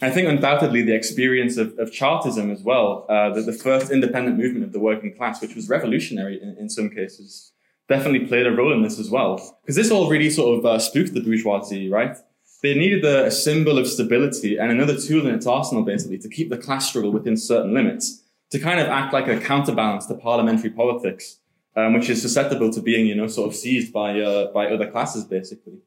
I 0.00 0.08
think 0.08 0.26
undoubtedly 0.26 0.80
the 0.80 0.94
experience 0.94 1.58
of, 1.58 1.78
of 1.78 1.92
Chartism 1.92 2.50
as 2.50 2.62
well, 2.62 3.04
uh, 3.10 3.28
the, 3.28 3.42
the 3.42 3.52
first 3.52 3.92
independent 3.92 4.38
movement 4.38 4.64
of 4.64 4.72
the 4.72 4.80
working 4.80 5.14
class, 5.14 5.42
which 5.42 5.54
was 5.54 5.68
revolutionary 5.68 6.40
in, 6.42 6.56
in 6.58 6.70
some 6.70 6.88
cases, 6.88 7.52
definitely 7.90 8.26
played 8.26 8.46
a 8.46 8.50
role 8.50 8.72
in 8.72 8.80
this 8.82 8.98
as 8.98 9.10
well. 9.10 9.58
Because 9.60 9.76
this 9.76 9.90
all 9.90 10.08
really 10.08 10.30
sort 10.30 10.58
of 10.58 10.64
uh, 10.64 10.78
spooked 10.78 11.12
the 11.12 11.20
bourgeoisie, 11.20 11.90
right? 11.90 12.16
They 12.62 12.74
needed 12.74 13.04
a, 13.04 13.26
a, 13.26 13.30
symbol 13.30 13.76
of 13.76 13.88
stability 13.88 14.56
and 14.56 14.70
another 14.70 14.96
tool 14.96 15.26
in 15.26 15.34
its 15.34 15.46
arsenal, 15.46 15.82
basically, 15.82 16.18
to 16.18 16.28
keep 16.28 16.48
the 16.48 16.56
class 16.56 16.88
struggle 16.88 17.10
within 17.10 17.36
certain 17.36 17.74
limits, 17.74 18.22
to 18.50 18.58
kind 18.60 18.78
of 18.78 18.86
act 18.86 19.12
like 19.12 19.26
a 19.26 19.40
counterbalance 19.40 20.06
to 20.06 20.14
parliamentary 20.14 20.70
politics, 20.70 21.38
um, 21.74 21.92
which 21.92 22.08
is 22.08 22.22
susceptible 22.22 22.72
to 22.72 22.80
being, 22.80 23.06
you 23.06 23.16
know, 23.16 23.26
sort 23.26 23.48
of 23.48 23.56
seized 23.56 23.92
by 23.92 24.20
uh, 24.20 24.52
by 24.52 24.68
other 24.68 24.88
classes, 24.88 25.24
basically. 25.24 25.78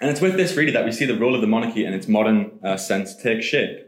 And 0.00 0.10
it's 0.10 0.20
with 0.20 0.36
this 0.36 0.56
really 0.56 0.72
that 0.72 0.84
we 0.84 0.90
see 0.90 1.04
the 1.04 1.16
role 1.16 1.36
of 1.36 1.40
the 1.40 1.46
monarchy 1.46 1.84
in 1.84 1.92
its 1.92 2.08
modern 2.08 2.58
uh, 2.64 2.76
sense 2.76 3.14
take 3.14 3.40
shape. 3.40 3.86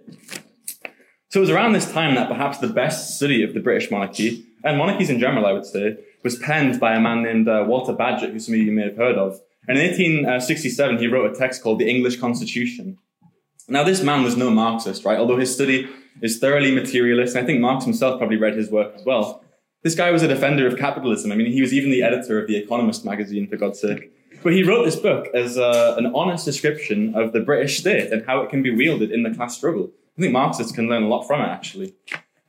So 1.31 1.41
it 1.41 1.41
was 1.41 1.51
around 1.51 1.73
this 1.73 1.91
time 1.91 2.15
that 2.15 2.29
perhaps 2.29 2.59
the 2.59 2.69
best 2.69 3.17
study 3.17 3.43
of 3.43 3.53
the 3.53 3.59
British 3.59 3.91
monarchy, 3.91 4.47
and 4.63 4.79
monarchies 4.79 5.11
in 5.11 5.19
general, 5.19 5.45
I 5.45 5.53
would 5.53 5.67
say, 5.67 5.97
was 6.23 6.39
penned 6.39 6.79
by 6.79 6.95
a 6.95 7.01
man 7.01 7.25
named 7.25 7.49
uh, 7.49 7.65
Walter 7.67 7.93
Bagehot, 7.93 8.31
who 8.31 8.39
some 8.39 8.55
of 8.55 8.61
you 8.61 8.71
may 8.71 8.85
have 8.85 8.97
heard 8.97 9.17
of. 9.17 9.41
And 9.69 9.79
in 9.79 9.85
1867, 9.85 10.99
he 10.99 11.07
wrote 11.07 11.35
a 11.35 11.39
text 11.39 11.63
called 11.63 11.79
The 11.79 11.89
English 11.89 12.19
Constitution. 12.21 12.99
Now, 13.69 13.83
this 13.83 14.03
man 14.03 14.23
was 14.23 14.37
no 14.37 14.51
Marxist, 14.51 15.05
right? 15.05 15.19
Although 15.19 15.39
his 15.39 15.55
study 15.55 15.89
is 16.21 16.39
thoroughly 16.39 16.71
materialist, 16.71 17.35
and 17.35 17.43
I 17.43 17.47
think 17.47 17.61
Marx 17.61 17.85
himself 17.85 18.19
probably 18.19 18.37
read 18.37 18.57
his 18.57 18.71
work 18.71 18.95
as 18.95 19.05
well. 19.05 19.43
This 19.83 19.95
guy 19.95 20.11
was 20.11 20.23
a 20.23 20.29
defender 20.29 20.67
of 20.67 20.79
capitalism. 20.79 21.33
I 21.33 21.35
mean, 21.35 21.51
he 21.51 21.61
was 21.61 21.73
even 21.73 21.91
the 21.91 22.03
editor 22.03 22.41
of 22.41 22.47
The 22.47 22.57
Economist 22.57 23.05
magazine, 23.05 23.49
for 23.49 23.57
God's 23.57 23.81
sake. 23.81 24.13
But 24.43 24.53
he 24.53 24.63
wrote 24.63 24.85
this 24.85 24.97
book 24.97 25.29
as 25.35 25.57
uh, 25.57 25.95
an 25.97 26.07
honest 26.15 26.45
description 26.45 27.15
of 27.15 27.33
the 27.33 27.41
British 27.41 27.79
state 27.79 28.13
and 28.13 28.25
how 28.27 28.41
it 28.41 28.51
can 28.51 28.63
be 28.63 28.71
wielded 28.71 29.11
in 29.11 29.23
the 29.23 29.31
class 29.31 29.57
struggle. 29.57 29.91
I 30.19 30.21
think 30.21 30.33
Marxists 30.33 30.73
can 30.73 30.89
learn 30.89 31.03
a 31.03 31.09
lot 31.09 31.27
from 31.27 31.41
it, 31.41 31.49
actually. 31.49 31.95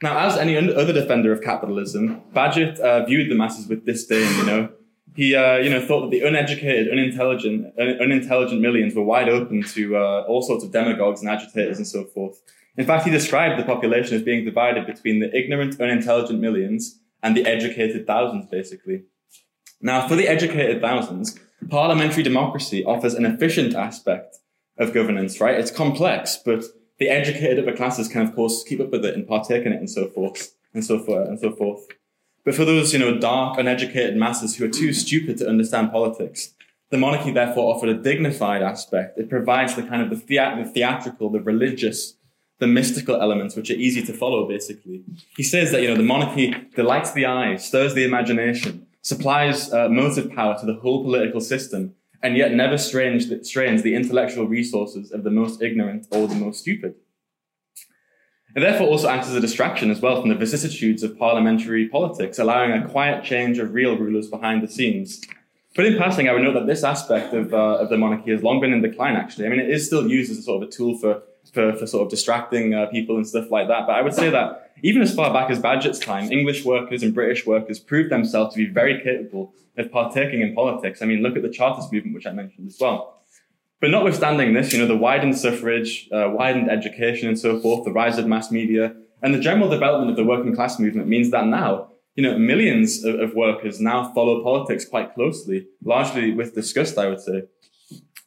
Now, 0.01 0.17
as 0.19 0.37
any 0.37 0.57
other 0.57 0.91
defender 0.91 1.31
of 1.31 1.41
capitalism, 1.41 2.21
Bagehot 2.33 2.79
uh, 2.79 3.05
viewed 3.05 3.31
the 3.31 3.35
masses 3.35 3.67
with 3.67 3.85
disdain, 3.85 4.29
you 4.37 4.45
know, 4.45 4.69
he, 5.15 5.33
uh, 5.33 5.57
you 5.57 5.69
know, 5.69 5.85
thought 5.85 6.01
that 6.01 6.11
the 6.11 6.21
uneducated, 6.21 6.91
unintelligent, 6.91 7.73
un- 7.79 7.97
unintelligent 8.01 8.59
millions 8.61 8.93
were 8.93 9.03
wide 9.03 9.29
open 9.29 9.63
to 9.63 9.95
uh, 9.95 10.25
all 10.27 10.41
sorts 10.41 10.63
of 10.63 10.71
demagogues 10.71 11.21
and 11.21 11.29
agitators 11.29 11.77
and 11.77 11.87
so 11.87 12.03
forth. 12.03 12.41
In 12.77 12.85
fact, 12.85 13.05
he 13.05 13.11
described 13.11 13.57
the 13.57 13.63
population 13.63 14.15
as 14.15 14.21
being 14.21 14.43
divided 14.43 14.85
between 14.85 15.19
the 15.21 15.33
ignorant, 15.33 15.79
unintelligent 15.79 16.39
millions 16.41 16.99
and 17.23 17.35
the 17.35 17.45
educated 17.45 18.05
thousands, 18.05 18.45
basically. 18.47 19.03
Now, 19.81 20.07
for 20.07 20.15
the 20.15 20.27
educated 20.27 20.81
thousands, 20.81 21.39
parliamentary 21.69 22.23
democracy 22.23 22.83
offers 22.83 23.13
an 23.13 23.25
efficient 23.25 23.73
aspect 23.73 24.37
of 24.77 24.93
governance, 24.93 25.39
right? 25.39 25.57
It's 25.57 25.71
complex, 25.71 26.37
but 26.43 26.65
the 26.99 27.09
educated 27.09 27.59
upper 27.59 27.75
classes 27.75 28.09
can, 28.09 28.21
of 28.21 28.35
course, 28.35 28.63
keep 28.63 28.81
up 28.81 28.91
with 28.91 29.05
it 29.05 29.15
and 29.15 29.25
partake 29.25 29.65
in 29.65 29.71
it 29.71 29.79
and 29.79 29.89
so 29.89 30.09
forth 30.09 30.53
and 30.73 30.83
so 30.83 30.99
forth 30.99 31.29
and 31.29 31.39
so 31.39 31.51
forth. 31.51 31.87
But 32.45 32.53
for 32.53 32.63
those, 32.63 32.93
you 32.93 32.99
know, 32.99 33.17
dark, 33.17 33.57
uneducated 33.57 34.15
masses 34.15 34.55
who 34.55 34.65
are 34.65 34.69
too 34.69 34.93
stupid 34.93 35.37
to 35.39 35.49
understand 35.49 35.91
politics, 35.91 36.53
the 36.91 36.97
monarchy 36.97 37.31
therefore 37.31 37.75
offered 37.75 37.89
a 37.89 37.95
dignified 37.95 38.61
aspect. 38.61 39.17
It 39.17 39.29
provides 39.29 39.75
the 39.75 39.81
kind 39.81 40.03
of 40.03 40.11
the, 40.11 40.15
the 40.15 40.71
theatrical, 40.71 41.31
the 41.31 41.41
religious, 41.41 42.13
the 42.59 42.67
mystical 42.67 43.19
elements 43.19 43.55
which 43.55 43.71
are 43.71 43.73
easy 43.73 44.03
to 44.03 44.13
follow, 44.13 44.47
basically. 44.47 45.03
He 45.35 45.41
says 45.43 45.71
that, 45.71 45.81
you 45.81 45.87
know, 45.87 45.97
the 45.97 46.03
monarchy 46.03 46.55
delights 46.75 47.11
the 47.13 47.25
eye, 47.25 47.55
stirs 47.55 47.95
the 47.95 48.05
imagination, 48.05 48.85
supplies 49.01 49.73
uh, 49.73 49.89
motive 49.89 50.31
power 50.31 50.55
to 50.59 50.65
the 50.67 50.75
whole 50.75 51.03
political 51.03 51.41
system, 51.41 51.95
and 52.21 52.37
yet 52.37 52.53
never 52.53 52.77
strains, 52.77 53.27
strains 53.47 53.81
the 53.81 53.95
intellectual 53.95 54.47
resources 54.47 55.11
of 55.11 55.23
the 55.23 55.31
most 55.31 55.63
ignorant 55.63 56.07
or 56.11 56.27
the 56.27 56.35
most 56.35 56.59
stupid. 56.59 56.95
It 58.55 58.61
therefore 58.61 58.87
also 58.87 59.09
acts 59.09 59.27
as 59.27 59.35
a 59.35 59.41
distraction 59.41 59.91
as 59.91 59.99
well 59.99 60.21
from 60.21 60.29
the 60.29 60.35
vicissitudes 60.35 61.03
of 61.03 61.19
parliamentary 61.19 61.89
politics, 61.89 62.39
allowing 62.39 62.71
a 62.71 62.87
quiet 62.87 63.25
change 63.25 63.59
of 63.59 63.73
real 63.73 63.97
rulers 63.97 64.29
behind 64.29 64.63
the 64.63 64.71
scenes. 64.71 65.21
But 65.75 65.85
in 65.85 65.97
passing, 65.97 66.29
I 66.29 66.31
would 66.31 66.41
note 66.41 66.53
that 66.53 66.65
this 66.65 66.85
aspect 66.85 67.33
of, 67.33 67.53
uh, 67.53 67.79
of 67.79 67.89
the 67.89 67.97
monarchy 67.97 68.31
has 68.31 68.41
long 68.41 68.61
been 68.61 68.71
in 68.71 68.81
decline, 68.81 69.17
actually. 69.17 69.47
I 69.47 69.49
mean, 69.49 69.59
it 69.59 69.69
is 69.69 69.85
still 69.85 70.07
used 70.07 70.31
as 70.31 70.37
a 70.37 70.41
sort 70.41 70.63
of 70.63 70.69
a 70.69 70.71
tool 70.71 70.97
for, 70.97 71.21
for, 71.51 71.73
for 71.73 71.85
sort 71.85 72.03
of 72.03 72.09
distracting 72.09 72.73
uh, 72.73 72.85
people 72.85 73.17
and 73.17 73.27
stuff 73.27 73.51
like 73.51 73.67
that. 73.67 73.87
But 73.87 73.97
I 73.97 74.01
would 74.01 74.13
say 74.13 74.29
that 74.29 74.71
even 74.83 75.01
as 75.01 75.13
far 75.13 75.33
back 75.33 75.49
as 75.51 75.59
Bagehot's 75.59 75.99
time, 75.99 76.31
English 76.31 76.63
workers 76.63 77.03
and 77.03 77.13
British 77.13 77.45
workers 77.45 77.77
proved 77.77 78.09
themselves 78.09 78.55
to 78.55 78.65
be 78.65 78.71
very 78.71 79.01
capable 79.01 79.53
of 79.77 79.91
partaking 79.91 80.39
in 80.39 80.55
politics. 80.55 81.01
I 81.01 81.05
mean, 81.07 81.21
look 81.21 81.35
at 81.35 81.41
the 81.41 81.49
Chartist 81.49 81.91
movement, 81.91 82.15
which 82.15 82.25
I 82.25 82.31
mentioned 82.31 82.69
as 82.69 82.77
well. 82.79 83.14
But 83.81 83.91
notwithstanding 83.91 84.53
this, 84.53 84.73
you 84.73 84.79
know, 84.79 84.87
the 84.87 84.95
widened 84.95 85.37
suffrage, 85.37 86.09
uh, 86.11 86.29
widened 86.29 86.71
education 86.71 87.27
and 87.27 87.37
so 87.37 87.59
forth, 87.59 87.85
the 87.85 87.91
rise 87.91 88.17
of 88.17 88.25
mass 88.25 88.51
media, 88.51 88.95
and 89.21 89.33
the 89.33 89.39
general 89.39 89.69
development 89.69 90.11
of 90.11 90.15
the 90.15 90.23
working 90.23 90.55
class 90.55 90.79
movement 90.79 91.07
means 91.07 91.31
that 91.31 91.45
now, 91.45 91.91
you 92.15 92.23
know, 92.23 92.37
millions 92.37 93.03
of, 93.03 93.19
of 93.19 93.35
workers 93.35 93.81
now 93.81 94.13
follow 94.13 94.43
politics 94.43 94.85
quite 94.85 95.13
closely, 95.13 95.67
largely 95.83 96.31
with 96.31 96.55
disgust, 96.55 96.97
I 96.97 97.07
would 97.07 97.19
say. 97.19 97.43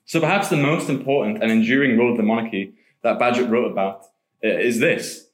So 0.04 0.20
perhaps 0.20 0.48
the 0.48 0.56
most 0.56 0.88
important 0.88 1.42
and 1.42 1.50
enduring 1.50 1.98
role 1.98 2.12
of 2.12 2.16
the 2.16 2.22
monarchy 2.22 2.74
that 3.02 3.18
Bagehot 3.18 3.50
wrote 3.50 3.70
about 3.70 4.04
uh, 4.44 4.48
is 4.48 4.80
this. 4.80 5.28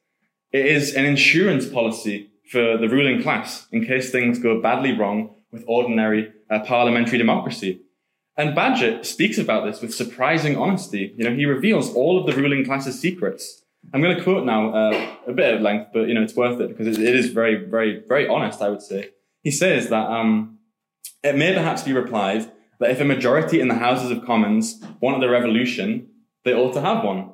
It 0.52 0.66
is 0.66 0.94
an 0.94 1.04
insurance 1.04 1.68
policy 1.68 2.30
for 2.50 2.76
the 2.76 2.88
ruling 2.88 3.22
class 3.22 3.66
in 3.72 3.84
case 3.84 4.10
things 4.10 4.38
go 4.38 4.60
badly 4.60 4.92
wrong 4.96 5.34
with 5.50 5.64
ordinary 5.66 6.32
uh, 6.50 6.60
parliamentary 6.60 7.18
democracy. 7.18 7.80
And 8.36 8.56
Bagehot 8.56 9.04
speaks 9.04 9.38
about 9.38 9.64
this 9.64 9.80
with 9.80 9.94
surprising 9.94 10.56
honesty. 10.56 11.14
You 11.16 11.24
know, 11.24 11.34
he 11.34 11.46
reveals 11.46 11.94
all 11.94 12.18
of 12.18 12.26
the 12.26 12.40
ruling 12.40 12.64
class's 12.64 12.98
secrets. 12.98 13.62
I'm 13.92 14.00
going 14.00 14.16
to 14.16 14.22
quote 14.22 14.44
now 14.44 14.70
uh, 14.70 15.08
a 15.26 15.32
bit 15.32 15.54
of 15.54 15.60
length, 15.60 15.90
but 15.92 16.08
you 16.08 16.14
know, 16.14 16.22
it's 16.22 16.34
worth 16.34 16.60
it 16.60 16.68
because 16.68 16.98
it, 16.98 17.04
it 17.04 17.14
is 17.14 17.30
very, 17.30 17.64
very, 17.64 18.02
very 18.08 18.26
honest. 18.26 18.60
I 18.60 18.70
would 18.70 18.82
say 18.82 19.10
he 19.42 19.50
says 19.50 19.88
that 19.90 20.10
um, 20.10 20.58
it 21.22 21.36
may 21.36 21.54
perhaps 21.54 21.82
be 21.82 21.92
replied 21.92 22.50
that 22.80 22.90
if 22.90 23.00
a 23.00 23.04
majority 23.04 23.60
in 23.60 23.68
the 23.68 23.74
Houses 23.74 24.10
of 24.10 24.24
Commons 24.24 24.82
wanted 25.00 25.22
a 25.22 25.30
revolution, 25.30 26.08
they 26.44 26.54
ought 26.54 26.72
to 26.72 26.80
have 26.80 27.04
one. 27.04 27.30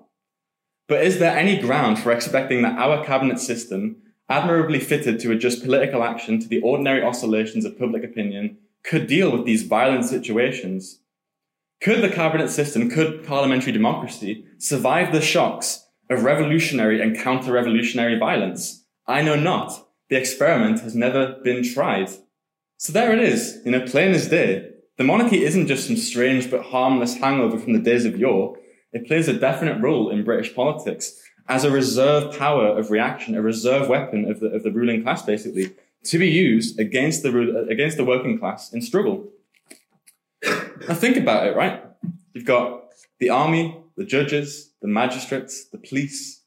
But 0.86 1.04
is 1.04 1.18
there 1.18 1.36
any 1.36 1.58
ground 1.58 1.98
for 1.98 2.12
expecting 2.12 2.62
that 2.62 2.78
our 2.78 3.04
cabinet 3.04 3.38
system, 3.38 3.96
admirably 4.28 4.80
fitted 4.80 5.18
to 5.20 5.32
adjust 5.32 5.62
political 5.62 6.02
action 6.02 6.40
to 6.40 6.48
the 6.48 6.60
ordinary 6.62 7.02
oscillations 7.02 7.64
of 7.64 7.78
public 7.78 8.04
opinion, 8.04 8.58
could 8.82 9.06
deal 9.06 9.30
with 9.30 9.44
these 9.44 9.62
violent 9.62 10.04
situations? 10.04 11.00
Could 11.80 12.02
the 12.02 12.10
cabinet 12.10 12.50
system, 12.50 12.90
could 12.90 13.24
parliamentary 13.26 13.72
democracy 13.72 14.44
survive 14.58 15.12
the 15.12 15.20
shocks 15.20 15.86
of 16.10 16.24
revolutionary 16.24 17.00
and 17.00 17.16
counter-revolutionary 17.16 18.18
violence? 18.18 18.84
I 19.06 19.22
know 19.22 19.36
not. 19.36 19.88
The 20.08 20.16
experiment 20.16 20.80
has 20.80 20.94
never 20.94 21.38
been 21.44 21.62
tried. 21.62 22.10
So 22.76 22.92
there 22.92 23.12
it 23.12 23.20
is, 23.20 23.60
you 23.64 23.70
know, 23.70 23.86
plain 23.86 24.12
as 24.12 24.28
day. 24.28 24.70
The 24.98 25.04
monarchy 25.04 25.44
isn't 25.44 25.68
just 25.68 25.86
some 25.86 25.96
strange 25.96 26.50
but 26.50 26.66
harmless 26.66 27.16
hangover 27.16 27.58
from 27.58 27.72
the 27.72 27.78
days 27.78 28.04
of 28.04 28.18
yore. 28.18 28.58
It 28.92 29.06
plays 29.06 29.28
a 29.28 29.38
definite 29.38 29.80
role 29.80 30.10
in 30.10 30.24
British 30.24 30.54
politics 30.54 31.18
as 31.48 31.64
a 31.64 31.70
reserve 31.70 32.36
power 32.38 32.66
of 32.66 32.90
reaction, 32.90 33.34
a 33.34 33.42
reserve 33.42 33.88
weapon 33.88 34.30
of 34.30 34.40
the, 34.40 34.48
of 34.48 34.62
the 34.62 34.70
ruling 34.70 35.02
class, 35.02 35.22
basically, 35.22 35.72
to 36.04 36.18
be 36.18 36.28
used 36.28 36.78
against 36.78 37.22
the, 37.22 37.66
against 37.68 37.96
the 37.96 38.04
working 38.04 38.38
class 38.38 38.72
in 38.72 38.80
struggle. 38.80 39.28
Now 40.88 40.94
think 40.94 41.16
about 41.16 41.46
it, 41.46 41.56
right? 41.56 41.82
You've 42.32 42.46
got 42.46 42.84
the 43.18 43.30
army, 43.30 43.76
the 43.96 44.04
judges, 44.04 44.72
the 44.80 44.88
magistrates, 44.88 45.68
the 45.68 45.78
police, 45.78 46.42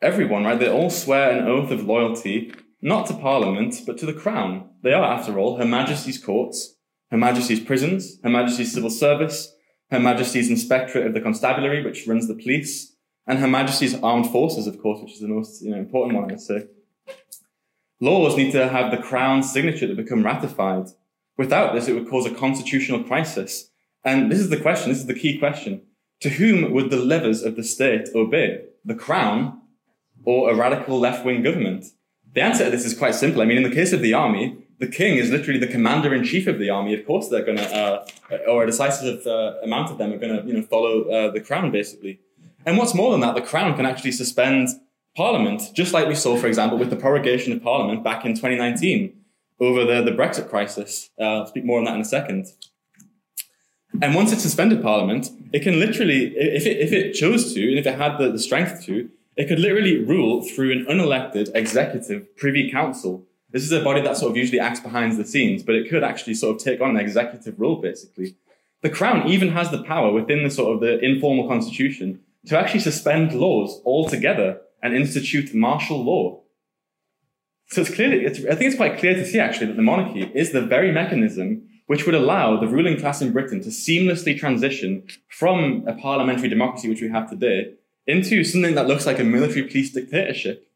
everyone, 0.00 0.44
right? 0.44 0.58
They 0.58 0.70
all 0.70 0.90
swear 0.90 1.30
an 1.30 1.46
oath 1.46 1.70
of 1.70 1.84
loyalty, 1.84 2.52
not 2.80 3.06
to 3.06 3.14
Parliament, 3.14 3.82
but 3.86 3.98
to 3.98 4.06
the 4.06 4.12
Crown. 4.12 4.70
They 4.82 4.92
are, 4.92 5.04
after 5.04 5.38
all, 5.38 5.56
Her 5.56 5.64
Majesty's 5.64 6.22
courts, 6.22 6.76
Her 7.10 7.16
Majesty's 7.16 7.60
prisons, 7.60 8.18
Her 8.22 8.30
Majesty's 8.30 8.72
civil 8.72 8.90
service, 8.90 9.52
Her 9.90 9.98
Majesty's 9.98 10.50
Inspectorate 10.50 11.06
of 11.06 11.14
the 11.14 11.20
Constabulary, 11.20 11.84
which 11.84 12.06
runs 12.06 12.28
the 12.28 12.34
police, 12.34 12.94
and 13.26 13.40
Her 13.40 13.48
Majesty's 13.48 14.00
Armed 14.00 14.30
Forces, 14.30 14.68
of 14.68 14.80
course, 14.80 15.00
which 15.02 15.14
is 15.14 15.20
the 15.20 15.28
most 15.28 15.62
you 15.62 15.70
know, 15.70 15.78
important 15.78 16.14
one, 16.14 16.24
I 16.24 16.34
would 16.34 16.40
say. 16.40 16.66
Laws 18.00 18.36
need 18.36 18.52
to 18.52 18.68
have 18.68 18.90
the 18.90 19.02
Crown's 19.02 19.52
signature 19.52 19.88
to 19.88 19.94
become 19.94 20.24
ratified. 20.24 20.88
Without 21.36 21.74
this, 21.74 21.88
it 21.88 21.94
would 21.94 22.08
cause 22.08 22.26
a 22.26 22.34
constitutional 22.34 23.02
crisis. 23.02 23.70
And 24.04 24.30
this 24.30 24.38
is 24.38 24.50
the 24.50 24.60
question, 24.60 24.90
this 24.90 25.00
is 25.00 25.06
the 25.06 25.14
key 25.14 25.38
question. 25.38 25.82
To 26.20 26.30
whom 26.30 26.72
would 26.72 26.90
the 26.90 26.96
levers 26.96 27.42
of 27.42 27.56
the 27.56 27.64
state 27.64 28.08
obey? 28.14 28.64
The 28.84 28.94
Crown 28.94 29.60
or 30.24 30.50
a 30.50 30.54
radical 30.54 30.98
left-wing 30.98 31.42
government? 31.42 31.86
The 32.34 32.42
answer 32.42 32.64
to 32.64 32.70
this 32.70 32.84
is 32.84 32.96
quite 32.96 33.14
simple. 33.14 33.42
I 33.42 33.44
mean, 33.44 33.56
in 33.56 33.62
the 33.62 33.74
case 33.74 33.92
of 33.92 34.00
the 34.00 34.14
army, 34.14 34.58
the 34.78 34.86
king 34.86 35.16
is 35.16 35.30
literally 35.30 35.58
the 35.58 35.66
commander 35.66 36.14
in 36.14 36.22
chief 36.24 36.46
of 36.46 36.58
the 36.58 36.70
army. 36.70 36.94
Of 36.94 37.04
course, 37.06 37.28
they're 37.28 37.44
going 37.44 37.58
to, 37.58 37.74
uh, 37.74 38.06
or 38.46 38.62
a 38.62 38.66
decisive 38.66 39.26
uh, 39.26 39.54
amount 39.62 39.90
of 39.90 39.98
them 39.98 40.12
are 40.12 40.18
going 40.18 40.40
to, 40.40 40.46
you 40.46 40.54
know, 40.54 40.62
follow 40.62 41.08
uh, 41.10 41.30
the 41.32 41.40
crown 41.40 41.72
basically. 41.72 42.20
And 42.64 42.78
what's 42.78 42.94
more 42.94 43.10
than 43.10 43.20
that, 43.20 43.34
the 43.34 43.40
crown 43.40 43.74
can 43.76 43.86
actually 43.86 44.12
suspend 44.12 44.68
Parliament, 45.18 45.72
just 45.74 45.92
like 45.92 46.06
we 46.06 46.14
saw, 46.14 46.36
for 46.36 46.46
example, 46.46 46.78
with 46.78 46.90
the 46.90 46.96
prorogation 46.96 47.52
of 47.52 47.60
Parliament 47.60 48.04
back 48.04 48.24
in 48.24 48.34
2019 48.34 49.12
over 49.58 49.84
the, 49.84 50.00
the 50.00 50.12
Brexit 50.12 50.48
crisis. 50.48 51.10
Uh, 51.20 51.40
I'll 51.40 51.46
speak 51.48 51.64
more 51.64 51.80
on 51.80 51.86
that 51.86 51.96
in 51.96 52.02
a 52.02 52.04
second. 52.04 52.46
And 54.00 54.14
once 54.14 54.30
it 54.30 54.38
suspended 54.38 54.80
Parliament, 54.80 55.30
it 55.52 55.64
can 55.64 55.80
literally, 55.80 56.36
if 56.36 56.66
it, 56.66 56.78
if 56.78 56.92
it 56.92 57.14
chose 57.14 57.52
to, 57.54 57.68
and 57.68 57.80
if 57.80 57.84
it 57.84 57.96
had 57.96 58.16
the, 58.18 58.30
the 58.30 58.38
strength 58.38 58.84
to, 58.84 59.10
it 59.36 59.48
could 59.48 59.58
literally 59.58 60.04
rule 60.04 60.40
through 60.40 60.70
an 60.70 60.86
unelected 60.88 61.50
executive 61.52 62.36
privy 62.36 62.70
council. 62.70 63.24
This 63.50 63.64
is 63.64 63.72
a 63.72 63.82
body 63.82 64.02
that 64.02 64.16
sort 64.16 64.30
of 64.30 64.36
usually 64.36 64.60
acts 64.60 64.78
behind 64.78 65.18
the 65.18 65.24
scenes, 65.24 65.64
but 65.64 65.74
it 65.74 65.90
could 65.90 66.04
actually 66.04 66.34
sort 66.34 66.54
of 66.54 66.62
take 66.62 66.80
on 66.80 66.90
an 66.90 66.96
executive 66.96 67.58
role, 67.58 67.80
basically. 67.80 68.36
The 68.82 68.90
Crown 68.90 69.26
even 69.26 69.48
has 69.48 69.72
the 69.72 69.82
power 69.82 70.12
within 70.12 70.44
the 70.44 70.50
sort 70.50 70.74
of 70.74 70.80
the 70.80 71.04
informal 71.04 71.48
constitution 71.48 72.20
to 72.46 72.56
actually 72.56 72.80
suspend 72.80 73.32
laws 73.32 73.82
altogether 73.84 74.60
and 74.82 74.94
institute 74.94 75.54
martial 75.54 76.02
law. 76.04 76.42
So 77.68 77.82
it's 77.82 77.94
clearly, 77.94 78.24
it's, 78.24 78.38
I 78.40 78.54
think 78.54 78.68
it's 78.68 78.76
quite 78.76 78.98
clear 78.98 79.14
to 79.14 79.26
see 79.26 79.38
actually 79.38 79.66
that 79.66 79.76
the 79.76 79.82
monarchy 79.82 80.30
is 80.34 80.52
the 80.52 80.62
very 80.62 80.90
mechanism 80.90 81.68
which 81.86 82.04
would 82.04 82.14
allow 82.14 82.60
the 82.60 82.66
ruling 82.66 83.00
class 83.00 83.22
in 83.22 83.32
Britain 83.32 83.62
to 83.62 83.70
seamlessly 83.70 84.38
transition 84.38 85.06
from 85.28 85.84
a 85.86 85.94
parliamentary 85.94 86.48
democracy, 86.48 86.86
which 86.88 87.00
we 87.00 87.08
have 87.08 87.28
today, 87.28 87.72
into 88.06 88.44
something 88.44 88.74
that 88.74 88.86
looks 88.86 89.06
like 89.06 89.18
a 89.18 89.24
military 89.24 89.62
police 89.62 89.90
dictatorship. 89.90 90.70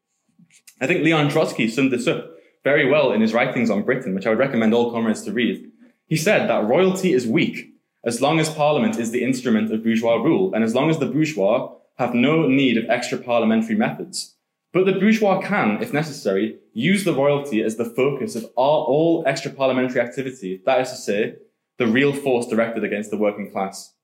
I 0.80 0.86
think 0.86 1.04
Leon 1.04 1.28
Trotsky 1.28 1.68
summed 1.68 1.92
this 1.92 2.06
up 2.06 2.30
very 2.64 2.90
well 2.90 3.12
in 3.12 3.20
his 3.20 3.34
writings 3.34 3.68
on 3.68 3.82
Britain, 3.82 4.14
which 4.14 4.26
I 4.26 4.30
would 4.30 4.38
recommend 4.38 4.72
all 4.72 4.90
comrades 4.90 5.22
to 5.24 5.32
read. 5.32 5.70
He 6.06 6.16
said 6.16 6.48
that 6.48 6.64
royalty 6.64 7.12
is 7.12 7.26
weak 7.26 7.74
as 8.04 8.20
long 8.20 8.40
as 8.40 8.48
parliament 8.48 8.98
is 8.98 9.10
the 9.10 9.22
instrument 9.22 9.70
of 9.70 9.84
bourgeois 9.84 10.16
rule, 10.16 10.52
and 10.54 10.64
as 10.64 10.74
long 10.74 10.90
as 10.90 10.98
the 10.98 11.06
bourgeois 11.06 11.72
have 12.02 12.14
no 12.14 12.46
need 12.48 12.76
of 12.76 12.90
extra 12.90 13.18
parliamentary 13.18 13.76
methods. 13.76 14.36
But 14.72 14.86
the 14.86 14.92
bourgeois 14.92 15.40
can, 15.40 15.82
if 15.82 15.92
necessary, 15.92 16.58
use 16.72 17.04
the 17.04 17.14
royalty 17.14 17.62
as 17.62 17.76
the 17.76 17.84
focus 17.84 18.34
of 18.34 18.44
all, 18.56 19.22
extra 19.26 19.50
parliamentary 19.50 20.00
activity, 20.00 20.62
that 20.66 20.80
is 20.80 20.90
to 20.90 20.96
say, 20.96 21.36
the 21.78 21.86
real 21.86 22.12
force 22.12 22.46
directed 22.46 22.82
against 22.82 23.10
the 23.10 23.16
working 23.16 23.50
class. 23.52 23.94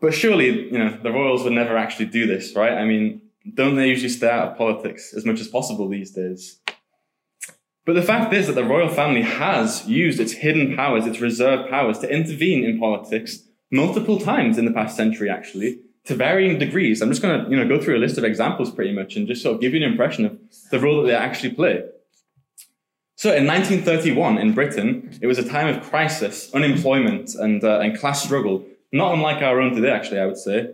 But 0.00 0.14
surely, 0.14 0.70
you 0.72 0.78
know, 0.78 0.98
the 1.02 1.10
royals 1.10 1.42
would 1.42 1.52
never 1.52 1.76
actually 1.76 2.06
do 2.06 2.26
this, 2.26 2.54
right? 2.54 2.72
I 2.72 2.84
mean, 2.84 3.22
don't 3.54 3.76
they 3.76 3.88
usually 3.88 4.08
stay 4.08 4.28
out 4.28 4.48
of 4.48 4.58
politics 4.58 5.14
as 5.14 5.24
much 5.24 5.40
as 5.40 5.48
possible 5.48 5.88
these 5.88 6.12
days? 6.12 6.60
But 7.84 7.94
the 7.94 8.02
fact 8.02 8.32
is 8.32 8.46
that 8.46 8.54
the 8.54 8.64
royal 8.64 8.88
family 8.88 9.22
has 9.22 9.86
used 9.86 10.20
its 10.20 10.32
hidden 10.32 10.76
powers, 10.76 11.06
its 11.06 11.20
reserve 11.20 11.70
powers, 11.70 11.98
to 12.00 12.12
intervene 12.12 12.64
in 12.64 12.78
politics 12.78 13.44
multiple 13.70 14.18
times 14.18 14.58
in 14.58 14.64
the 14.64 14.72
past 14.72 14.96
century, 14.96 15.30
actually, 15.30 15.80
to 16.06 16.14
varying 16.14 16.58
degrees. 16.58 17.02
I'm 17.02 17.10
just 17.10 17.22
going 17.22 17.44
to, 17.44 17.50
you 17.50 17.56
know, 17.56 17.68
go 17.68 17.82
through 17.82 17.96
a 17.96 17.98
list 17.98 18.16
of 18.16 18.24
examples 18.24 18.70
pretty 18.70 18.92
much 18.92 19.16
and 19.16 19.26
just 19.26 19.42
sort 19.42 19.56
of 19.56 19.60
give 19.60 19.74
you 19.74 19.84
an 19.84 19.90
impression 19.90 20.24
of 20.24 20.38
the 20.70 20.80
role 20.80 21.02
that 21.02 21.08
they 21.08 21.14
actually 21.14 21.52
play. 21.52 21.84
So 23.16 23.34
in 23.34 23.46
1931 23.46 24.38
in 24.38 24.52
Britain, 24.52 25.18
it 25.20 25.26
was 25.26 25.38
a 25.38 25.48
time 25.48 25.74
of 25.74 25.82
crisis, 25.82 26.52
unemployment, 26.52 27.34
and, 27.34 27.64
uh, 27.64 27.80
and 27.80 27.98
class 27.98 28.22
struggle, 28.22 28.64
not 28.92 29.14
unlike 29.14 29.42
our 29.42 29.60
own 29.60 29.74
today, 29.74 29.90
actually, 29.90 30.20
I 30.20 30.26
would 30.26 30.36
say. 30.36 30.70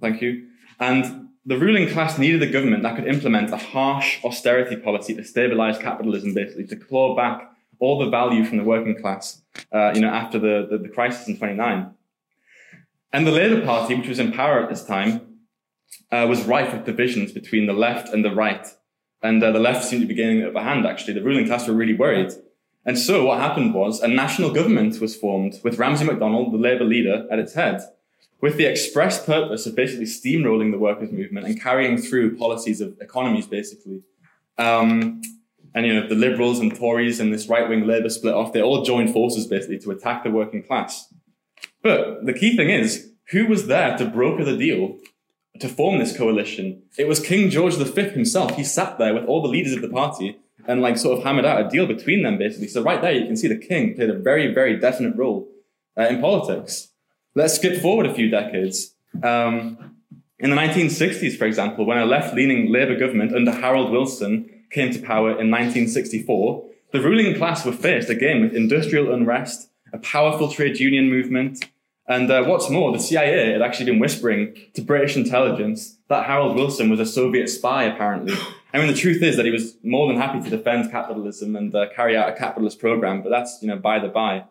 Thank 0.00 0.22
you. 0.22 0.48
And 0.80 1.28
the 1.44 1.58
ruling 1.58 1.88
class 1.88 2.18
needed 2.18 2.42
a 2.42 2.46
government 2.46 2.82
that 2.82 2.96
could 2.96 3.06
implement 3.06 3.50
a 3.52 3.56
harsh 3.56 4.22
austerity 4.24 4.76
policy 4.76 5.14
to 5.14 5.24
stabilize 5.24 5.78
capitalism, 5.78 6.34
basically, 6.34 6.66
to 6.66 6.76
claw 6.76 7.14
back 7.14 7.50
all 7.80 7.98
the 7.98 8.10
value 8.10 8.44
from 8.44 8.58
the 8.58 8.64
working 8.64 9.00
class, 9.00 9.42
uh, 9.72 9.92
you 9.94 10.00
know, 10.00 10.08
after 10.08 10.38
the, 10.38 10.66
the, 10.70 10.78
the, 10.78 10.88
crisis 10.88 11.28
in 11.28 11.36
29. 11.36 11.90
And 13.12 13.26
the 13.26 13.32
Labour 13.32 13.64
Party, 13.64 13.94
which 13.94 14.08
was 14.08 14.18
in 14.18 14.32
power 14.32 14.62
at 14.62 14.68
this 14.68 14.84
time, 14.84 15.38
uh, 16.12 16.26
was 16.28 16.44
rife 16.44 16.72
with 16.72 16.84
divisions 16.84 17.32
between 17.32 17.66
the 17.66 17.72
left 17.72 18.12
and 18.12 18.24
the 18.24 18.34
right. 18.34 18.66
And 19.22 19.42
uh, 19.42 19.50
the 19.52 19.58
left 19.58 19.84
seemed 19.84 20.02
to 20.02 20.08
be 20.08 20.14
gaining 20.14 20.40
the 20.40 20.50
upper 20.50 20.62
hand, 20.62 20.86
actually. 20.86 21.14
The 21.14 21.22
ruling 21.22 21.46
class 21.46 21.66
were 21.66 21.74
really 21.74 21.94
worried. 21.94 22.32
And 22.84 22.98
so 22.98 23.24
what 23.24 23.40
happened 23.40 23.74
was 23.74 24.00
a 24.00 24.08
national 24.08 24.52
government 24.52 25.00
was 25.00 25.16
formed 25.16 25.60
with 25.64 25.78
Ramsay 25.78 26.04
MacDonald, 26.04 26.52
the 26.52 26.58
Labour 26.58 26.84
leader, 26.84 27.26
at 27.30 27.38
its 27.38 27.54
head 27.54 27.82
with 28.40 28.56
the 28.56 28.66
express 28.66 29.24
purpose 29.24 29.66
of 29.66 29.74
basically 29.74 30.06
steamrolling 30.06 30.70
the 30.70 30.78
workers' 30.78 31.10
movement 31.10 31.46
and 31.46 31.60
carrying 31.60 31.98
through 31.98 32.36
policies 32.36 32.80
of 32.80 32.96
economies, 33.00 33.46
basically. 33.46 34.02
Um, 34.56 35.20
and 35.74 35.86
you 35.86 35.94
know, 35.94 36.08
the 36.08 36.14
Liberals 36.14 36.60
and 36.60 36.74
Tories 36.74 37.20
and 37.20 37.32
this 37.32 37.48
right-wing 37.48 37.86
Labour 37.86 38.08
split 38.08 38.34
off. 38.34 38.52
They 38.52 38.62
all 38.62 38.84
joined 38.84 39.12
forces 39.12 39.46
basically 39.46 39.78
to 39.80 39.90
attack 39.90 40.24
the 40.24 40.30
working 40.30 40.62
class. 40.62 41.12
But 41.88 42.26
the 42.26 42.34
key 42.34 42.54
thing 42.54 42.68
is, 42.68 43.12
who 43.30 43.46
was 43.46 43.66
there 43.66 43.96
to 43.96 44.04
broker 44.04 44.44
the 44.44 44.58
deal 44.58 44.98
to 45.58 45.68
form 45.68 45.98
this 45.98 46.14
coalition? 46.14 46.82
It 46.98 47.08
was 47.08 47.18
King 47.18 47.48
George 47.48 47.76
V 47.76 48.02
himself. 48.10 48.56
He 48.56 48.64
sat 48.64 48.98
there 48.98 49.14
with 49.14 49.24
all 49.24 49.40
the 49.40 49.48
leaders 49.48 49.72
of 49.72 49.80
the 49.80 49.88
party 49.88 50.38
and 50.66 50.82
like 50.82 50.98
sort 50.98 51.16
of 51.16 51.24
hammered 51.24 51.46
out 51.46 51.64
a 51.64 51.68
deal 51.70 51.86
between 51.86 52.24
them, 52.24 52.36
basically. 52.36 52.68
So 52.68 52.82
right 52.82 53.00
there, 53.00 53.12
you 53.12 53.24
can 53.24 53.38
see 53.38 53.48
the 53.48 53.56
king 53.56 53.94
played 53.94 54.10
a 54.10 54.18
very, 54.18 54.52
very 54.52 54.78
definite 54.78 55.16
role 55.16 55.48
uh, 55.98 56.08
in 56.08 56.20
politics. 56.20 56.88
Let's 57.34 57.54
skip 57.54 57.80
forward 57.80 58.04
a 58.04 58.12
few 58.12 58.28
decades. 58.28 58.94
Um, 59.22 59.94
in 60.38 60.50
the 60.50 60.56
1960s, 60.56 61.38
for 61.38 61.46
example, 61.46 61.86
when 61.86 61.96
a 61.96 62.04
left 62.04 62.34
leaning 62.34 62.70
Labour 62.70 62.98
government 62.98 63.34
under 63.34 63.52
Harold 63.52 63.90
Wilson 63.90 64.50
came 64.70 64.92
to 64.92 65.00
power 65.00 65.30
in 65.30 65.50
1964, 65.50 66.68
the 66.92 67.00
ruling 67.00 67.34
class 67.34 67.64
were 67.64 67.72
faced 67.72 68.10
again 68.10 68.42
with 68.42 68.54
industrial 68.54 69.10
unrest, 69.10 69.70
a 69.90 69.98
powerful 69.98 70.50
trade 70.50 70.78
union 70.78 71.08
movement, 71.08 71.64
and 72.08 72.30
uh, 72.30 72.44
what's 72.44 72.70
more, 72.70 72.90
the 72.90 72.98
CIA 72.98 73.52
had 73.52 73.62
actually 73.62 73.86
been 73.86 73.98
whispering 73.98 74.56
to 74.74 74.82
British 74.82 75.16
intelligence 75.16 75.98
that 76.08 76.26
Harold 76.26 76.56
Wilson 76.56 76.88
was 76.88 77.00
a 77.00 77.06
Soviet 77.06 77.48
spy, 77.48 77.84
apparently. 77.84 78.34
I 78.72 78.78
mean, 78.78 78.86
the 78.86 78.94
truth 78.94 79.22
is 79.22 79.36
that 79.36 79.44
he 79.44 79.50
was 79.50 79.76
more 79.82 80.08
than 80.08 80.16
happy 80.16 80.42
to 80.42 80.50
defend 80.50 80.90
capitalism 80.90 81.54
and 81.54 81.74
uh, 81.74 81.86
carry 81.94 82.16
out 82.16 82.28
a 82.28 82.32
capitalist 82.32 82.78
program, 82.78 83.22
but 83.22 83.28
that's, 83.28 83.58
you 83.60 83.68
know, 83.68 83.76
by 83.76 83.98
the 83.98 84.08
by. 84.08 84.44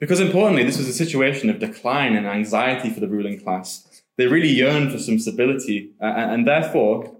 Because 0.00 0.20
importantly, 0.20 0.64
this 0.64 0.78
was 0.78 0.88
a 0.88 0.92
situation 0.92 1.48
of 1.48 1.58
decline 1.58 2.16
and 2.16 2.26
anxiety 2.26 2.90
for 2.90 3.00
the 3.00 3.08
ruling 3.08 3.40
class. 3.40 4.02
They 4.16 4.26
really 4.26 4.48
yearned 4.48 4.92
for 4.92 4.98
some 4.98 5.18
stability, 5.18 5.92
uh, 6.00 6.06
and 6.06 6.46
therefore, 6.46 7.16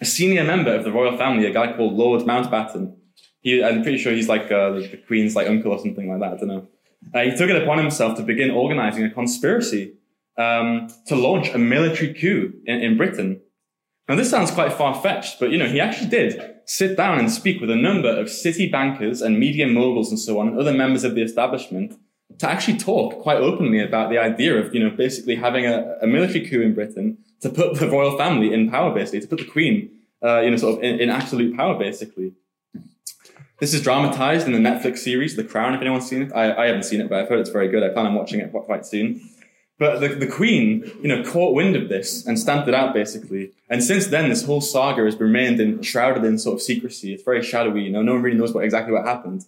a 0.00 0.04
senior 0.04 0.44
member 0.44 0.74
of 0.74 0.84
the 0.84 0.92
royal 0.92 1.16
family, 1.18 1.46
a 1.46 1.52
guy 1.52 1.76
called 1.76 1.94
Lord 1.94 2.22
Mountbatten, 2.22 2.94
he, 3.42 3.62
I'm 3.62 3.82
pretty 3.82 3.98
sure 3.98 4.12
he's 4.12 4.28
like 4.28 4.50
uh, 4.50 4.70
the 4.70 5.02
Queen's 5.06 5.34
like 5.34 5.48
uncle 5.48 5.72
or 5.72 5.78
something 5.78 6.08
like 6.08 6.20
that. 6.20 6.34
I 6.34 6.36
don't 6.36 6.48
know. 6.48 6.68
Uh, 7.14 7.22
he 7.22 7.36
took 7.36 7.50
it 7.50 7.62
upon 7.62 7.78
himself 7.78 8.16
to 8.16 8.22
begin 8.22 8.50
organizing 8.50 9.04
a 9.04 9.10
conspiracy 9.10 9.94
um, 10.38 10.88
to 11.06 11.14
launch 11.14 11.48
a 11.50 11.58
military 11.58 12.14
coup 12.14 12.52
in, 12.64 12.80
in 12.80 12.96
Britain. 12.96 13.40
Now, 14.08 14.16
this 14.16 14.30
sounds 14.30 14.50
quite 14.50 14.72
far 14.72 14.94
fetched, 15.00 15.38
but 15.38 15.50
you 15.50 15.58
know, 15.58 15.68
he 15.68 15.80
actually 15.80 16.08
did 16.08 16.40
sit 16.66 16.96
down 16.96 17.18
and 17.18 17.30
speak 17.30 17.60
with 17.60 17.70
a 17.70 17.76
number 17.76 18.08
of 18.08 18.30
city 18.30 18.68
bankers 18.68 19.20
and 19.20 19.38
media 19.38 19.66
moguls 19.66 20.10
and 20.10 20.18
so 20.18 20.38
on, 20.38 20.48
and 20.48 20.58
other 20.58 20.72
members 20.72 21.04
of 21.04 21.14
the 21.14 21.22
establishment 21.22 21.98
to 22.38 22.48
actually 22.48 22.78
talk 22.78 23.20
quite 23.20 23.38
openly 23.38 23.80
about 23.80 24.10
the 24.10 24.18
idea 24.18 24.56
of, 24.56 24.74
you 24.74 24.82
know, 24.82 24.90
basically 24.90 25.34
having 25.34 25.66
a, 25.66 25.96
a 26.02 26.06
military 26.06 26.46
coup 26.46 26.60
in 26.60 26.74
Britain 26.74 27.18
to 27.40 27.48
put 27.48 27.78
the 27.78 27.88
royal 27.88 28.16
family 28.16 28.52
in 28.52 28.70
power, 28.70 28.94
basically, 28.94 29.20
to 29.20 29.26
put 29.26 29.38
the 29.38 29.44
Queen, 29.44 29.90
uh, 30.24 30.40
you 30.40 30.50
know, 30.50 30.56
sort 30.56 30.78
of 30.78 30.82
in, 30.82 31.00
in 31.00 31.10
absolute 31.10 31.56
power, 31.56 31.78
basically. 31.78 32.32
This 33.62 33.74
is 33.74 33.80
dramatized 33.80 34.48
in 34.48 34.52
the 34.52 34.58
Netflix 34.58 34.98
series 34.98 35.36
The 35.36 35.44
Crown, 35.44 35.72
if 35.72 35.80
anyone's 35.80 36.08
seen 36.08 36.22
it. 36.22 36.32
I, 36.32 36.64
I 36.64 36.66
haven't 36.66 36.82
seen 36.82 37.00
it, 37.00 37.08
but 37.08 37.20
I've 37.20 37.28
heard 37.28 37.38
it's 37.38 37.48
very 37.48 37.68
good. 37.68 37.84
I 37.84 37.90
plan 37.90 38.06
on 38.06 38.14
watching 38.16 38.40
it 38.40 38.50
quite 38.50 38.84
soon. 38.84 39.20
But 39.78 40.00
the, 40.00 40.08
the 40.08 40.26
Queen, 40.26 40.90
you 41.00 41.06
know, 41.06 41.22
caught 41.22 41.54
wind 41.54 41.76
of 41.76 41.88
this 41.88 42.26
and 42.26 42.36
stamped 42.36 42.66
it 42.66 42.74
out 42.74 42.92
basically. 42.92 43.52
And 43.70 43.80
since 43.84 44.08
then, 44.08 44.28
this 44.28 44.44
whole 44.44 44.60
saga 44.60 45.04
has 45.04 45.14
remained 45.14 45.60
in, 45.60 45.80
shrouded 45.80 46.24
in 46.24 46.40
sort 46.40 46.54
of 46.54 46.60
secrecy. 46.60 47.14
It's 47.14 47.22
very 47.22 47.40
shadowy, 47.40 47.84
you 47.84 47.90
know, 47.90 48.02
no 48.02 48.14
one 48.14 48.22
really 48.22 48.36
knows 48.36 48.52
what 48.52 48.64
exactly 48.64 48.92
what 48.92 49.04
happened. 49.04 49.44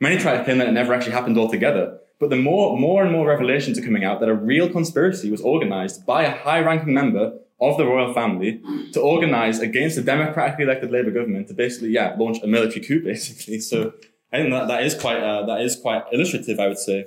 Many 0.00 0.18
try 0.18 0.36
to 0.36 0.42
claim 0.42 0.58
that 0.58 0.66
it 0.66 0.72
never 0.72 0.92
actually 0.92 1.12
happened 1.12 1.38
altogether. 1.38 2.00
But 2.18 2.30
the 2.30 2.36
more, 2.36 2.76
more 2.76 3.04
and 3.04 3.12
more 3.12 3.28
revelations 3.28 3.78
are 3.78 3.84
coming 3.84 4.02
out 4.02 4.18
that 4.18 4.28
a 4.28 4.34
real 4.34 4.68
conspiracy 4.68 5.30
was 5.30 5.40
organized 5.40 6.04
by 6.04 6.24
a 6.24 6.36
high-ranking 6.36 6.92
member 6.92 7.34
of 7.62 7.76
the 7.78 7.86
royal 7.86 8.12
family 8.12 8.60
to 8.92 9.00
organize 9.00 9.60
against 9.60 9.96
the 9.96 10.02
democratically 10.02 10.64
elected 10.64 10.90
Labour 10.90 11.10
government 11.10 11.48
to 11.48 11.54
basically, 11.54 11.90
yeah, 11.90 12.14
launch 12.18 12.38
a 12.42 12.46
military 12.46 12.84
coup, 12.84 13.00
basically. 13.04 13.60
So 13.60 13.92
I 14.32 14.38
think 14.38 14.50
that, 14.50 14.68
that 14.68 14.82
is 14.82 14.94
quite, 14.94 15.18
uh, 15.18 15.46
that 15.46 15.60
is 15.60 15.76
quite 15.76 16.04
illustrative, 16.12 16.58
I 16.58 16.68
would 16.68 16.78
say. 16.78 17.06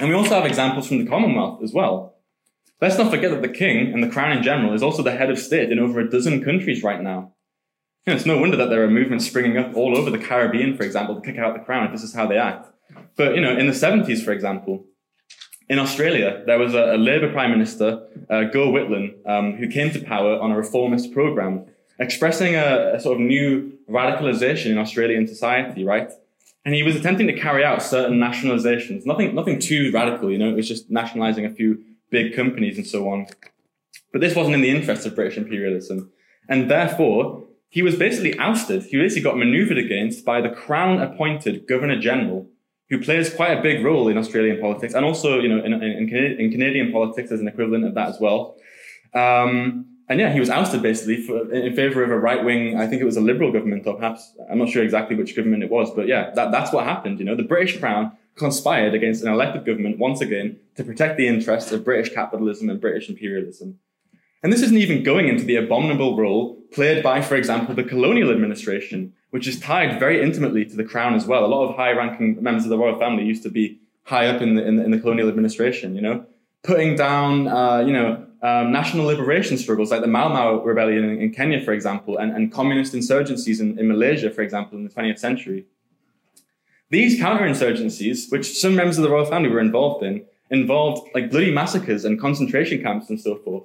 And 0.00 0.08
we 0.08 0.14
also 0.14 0.34
have 0.34 0.46
examples 0.46 0.88
from 0.88 0.98
the 0.98 1.10
Commonwealth 1.10 1.62
as 1.62 1.72
well. 1.72 2.14
Let's 2.80 2.98
not 2.98 3.10
forget 3.10 3.30
that 3.30 3.42
the 3.42 3.48
king 3.48 3.92
and 3.92 4.02
the 4.02 4.08
crown 4.08 4.36
in 4.36 4.42
general 4.42 4.74
is 4.74 4.82
also 4.82 5.02
the 5.02 5.16
head 5.16 5.30
of 5.30 5.38
state 5.38 5.72
in 5.72 5.78
over 5.78 6.00
a 6.00 6.10
dozen 6.10 6.44
countries 6.44 6.82
right 6.82 7.02
now. 7.02 7.32
You 8.06 8.12
know, 8.12 8.16
it's 8.16 8.26
no 8.26 8.38
wonder 8.38 8.56
that 8.56 8.68
there 8.68 8.84
are 8.84 8.90
movements 8.90 9.26
springing 9.26 9.56
up 9.56 9.74
all 9.74 9.96
over 9.96 10.10
the 10.10 10.18
Caribbean, 10.18 10.76
for 10.76 10.84
example, 10.84 11.14
to 11.14 11.20
kick 11.20 11.38
out 11.38 11.54
the 11.54 11.64
crown 11.64 11.86
if 11.86 11.92
this 11.92 12.02
is 12.02 12.14
how 12.14 12.26
they 12.26 12.38
act. 12.38 12.68
But, 13.16 13.34
you 13.34 13.40
know, 13.40 13.56
in 13.56 13.66
the 13.66 13.72
70s, 13.72 14.22
for 14.22 14.32
example, 14.32 14.84
in 15.68 15.78
Australia, 15.78 16.42
there 16.46 16.58
was 16.58 16.74
a, 16.74 16.94
a 16.94 16.98
Labour 16.98 17.32
Prime 17.32 17.50
Minister, 17.50 18.06
uh, 18.30 18.44
Gough 18.44 18.72
Whitlam, 18.72 19.14
um, 19.26 19.56
who 19.56 19.68
came 19.68 19.90
to 19.92 20.00
power 20.00 20.38
on 20.38 20.52
a 20.52 20.56
reformist 20.56 21.12
program, 21.12 21.64
expressing 21.98 22.54
a, 22.54 22.94
a 22.94 23.00
sort 23.00 23.16
of 23.16 23.20
new 23.20 23.72
radicalization 23.90 24.70
in 24.70 24.78
Australian 24.78 25.26
society, 25.26 25.84
right? 25.84 26.10
And 26.64 26.74
he 26.74 26.82
was 26.82 26.96
attempting 26.96 27.26
to 27.28 27.32
carry 27.32 27.64
out 27.64 27.82
certain 27.82 28.18
nationalizations. 28.18 29.06
Nothing, 29.06 29.34
nothing 29.34 29.58
too 29.58 29.90
radical, 29.92 30.30
you 30.30 30.38
know, 30.38 30.50
it 30.50 30.56
was 30.56 30.68
just 30.68 30.90
nationalizing 30.90 31.46
a 31.46 31.50
few 31.50 31.82
big 32.10 32.34
companies 32.34 32.76
and 32.76 32.86
so 32.86 33.08
on. 33.08 33.26
But 34.12 34.20
this 34.20 34.34
wasn't 34.34 34.54
in 34.54 34.62
the 34.62 34.70
interest 34.70 35.06
of 35.06 35.14
British 35.14 35.36
imperialism. 35.36 36.10
And 36.48 36.70
therefore, 36.70 37.44
he 37.68 37.82
was 37.82 37.96
basically 37.96 38.38
ousted. 38.38 38.84
He 38.84 38.96
basically 38.96 39.22
got 39.22 39.36
maneuvered 39.36 39.78
against 39.78 40.24
by 40.24 40.40
the 40.40 40.48
crown 40.48 41.00
appointed 41.00 41.66
governor 41.66 41.98
general, 42.00 42.48
who 42.88 43.00
plays 43.00 43.34
quite 43.34 43.58
a 43.58 43.62
big 43.62 43.84
role 43.84 44.08
in 44.08 44.16
Australian 44.16 44.60
politics 44.60 44.94
and 44.94 45.04
also, 45.04 45.40
you 45.40 45.48
know, 45.48 45.64
in, 45.64 45.72
in, 45.72 46.08
in 46.08 46.50
Canadian 46.50 46.92
politics 46.92 47.30
as 47.32 47.40
an 47.40 47.48
equivalent 47.48 47.84
of 47.84 47.94
that 47.94 48.08
as 48.08 48.20
well. 48.20 48.56
Um, 49.12 49.86
and 50.08 50.20
yeah, 50.20 50.32
he 50.32 50.38
was 50.38 50.50
ousted 50.50 50.82
basically 50.82 51.20
for, 51.20 51.52
in 51.52 51.74
favor 51.74 52.04
of 52.04 52.10
a 52.10 52.18
right 52.18 52.44
wing, 52.44 52.78
I 52.78 52.86
think 52.86 53.02
it 53.02 53.04
was 53.04 53.16
a 53.16 53.20
liberal 53.20 53.50
government 53.52 53.86
or 53.86 53.96
perhaps, 53.96 54.32
I'm 54.48 54.58
not 54.58 54.68
sure 54.68 54.84
exactly 54.84 55.16
which 55.16 55.34
government 55.34 55.64
it 55.64 55.70
was, 55.70 55.90
but 55.90 56.06
yeah, 56.06 56.30
that, 56.34 56.52
that's 56.52 56.72
what 56.72 56.84
happened. 56.84 57.18
You 57.18 57.24
know, 57.24 57.34
the 57.34 57.42
British 57.42 57.78
Crown 57.80 58.12
conspired 58.36 58.94
against 58.94 59.24
an 59.24 59.32
elected 59.32 59.64
government 59.64 59.98
once 59.98 60.20
again 60.20 60.58
to 60.76 60.84
protect 60.84 61.16
the 61.16 61.26
interests 61.26 61.72
of 61.72 61.84
British 61.84 62.14
capitalism 62.14 62.70
and 62.70 62.80
British 62.80 63.08
imperialism. 63.08 63.80
And 64.42 64.52
this 64.52 64.62
isn't 64.62 64.76
even 64.76 65.02
going 65.02 65.28
into 65.28 65.44
the 65.44 65.56
abominable 65.56 66.16
role 66.16 66.56
played 66.72 67.02
by, 67.02 67.22
for 67.22 67.36
example, 67.36 67.74
the 67.74 67.82
colonial 67.82 68.30
administration, 68.30 69.12
which 69.30 69.46
is 69.46 69.58
tied 69.58 69.98
very 69.98 70.22
intimately 70.22 70.64
to 70.64 70.76
the 70.76 70.84
crown 70.84 71.14
as 71.14 71.26
well. 71.26 71.44
A 71.44 71.46
lot 71.46 71.68
of 71.68 71.76
high 71.76 71.92
ranking 71.92 72.42
members 72.42 72.64
of 72.64 72.70
the 72.70 72.78
royal 72.78 72.98
family 72.98 73.24
used 73.24 73.42
to 73.44 73.50
be 73.50 73.80
high 74.04 74.26
up 74.28 74.40
in 74.40 74.54
the, 74.54 74.64
in 74.64 74.76
the, 74.76 74.84
in 74.84 74.90
the 74.90 74.98
colonial 74.98 75.28
administration, 75.28 75.94
you 75.96 76.02
know, 76.02 76.24
putting 76.62 76.96
down, 76.96 77.48
uh, 77.48 77.80
you 77.80 77.92
know, 77.92 78.24
um, 78.42 78.70
national 78.70 79.06
liberation 79.06 79.56
struggles 79.56 79.90
like 79.90 80.02
the 80.02 80.06
Mau 80.06 80.28
Mau 80.28 80.62
rebellion 80.62 81.04
in, 81.04 81.20
in 81.20 81.32
Kenya, 81.32 81.60
for 81.64 81.72
example, 81.72 82.18
and, 82.18 82.32
and 82.32 82.52
communist 82.52 82.92
insurgencies 82.92 83.60
in, 83.60 83.78
in 83.78 83.88
Malaysia, 83.88 84.30
for 84.30 84.42
example, 84.42 84.78
in 84.78 84.84
the 84.84 84.90
20th 84.90 85.18
century. 85.18 85.66
These 86.90 87.18
counterinsurgencies, 87.20 88.30
which 88.30 88.60
some 88.60 88.76
members 88.76 88.98
of 88.98 89.02
the 89.02 89.10
royal 89.10 89.24
family 89.24 89.48
were 89.48 89.60
involved 89.60 90.04
in, 90.04 90.24
involved 90.50 91.08
like 91.14 91.30
bloody 91.30 91.50
massacres 91.50 92.04
and 92.04 92.20
concentration 92.20 92.80
camps 92.80 93.10
and 93.10 93.20
so 93.20 93.36
forth. 93.36 93.64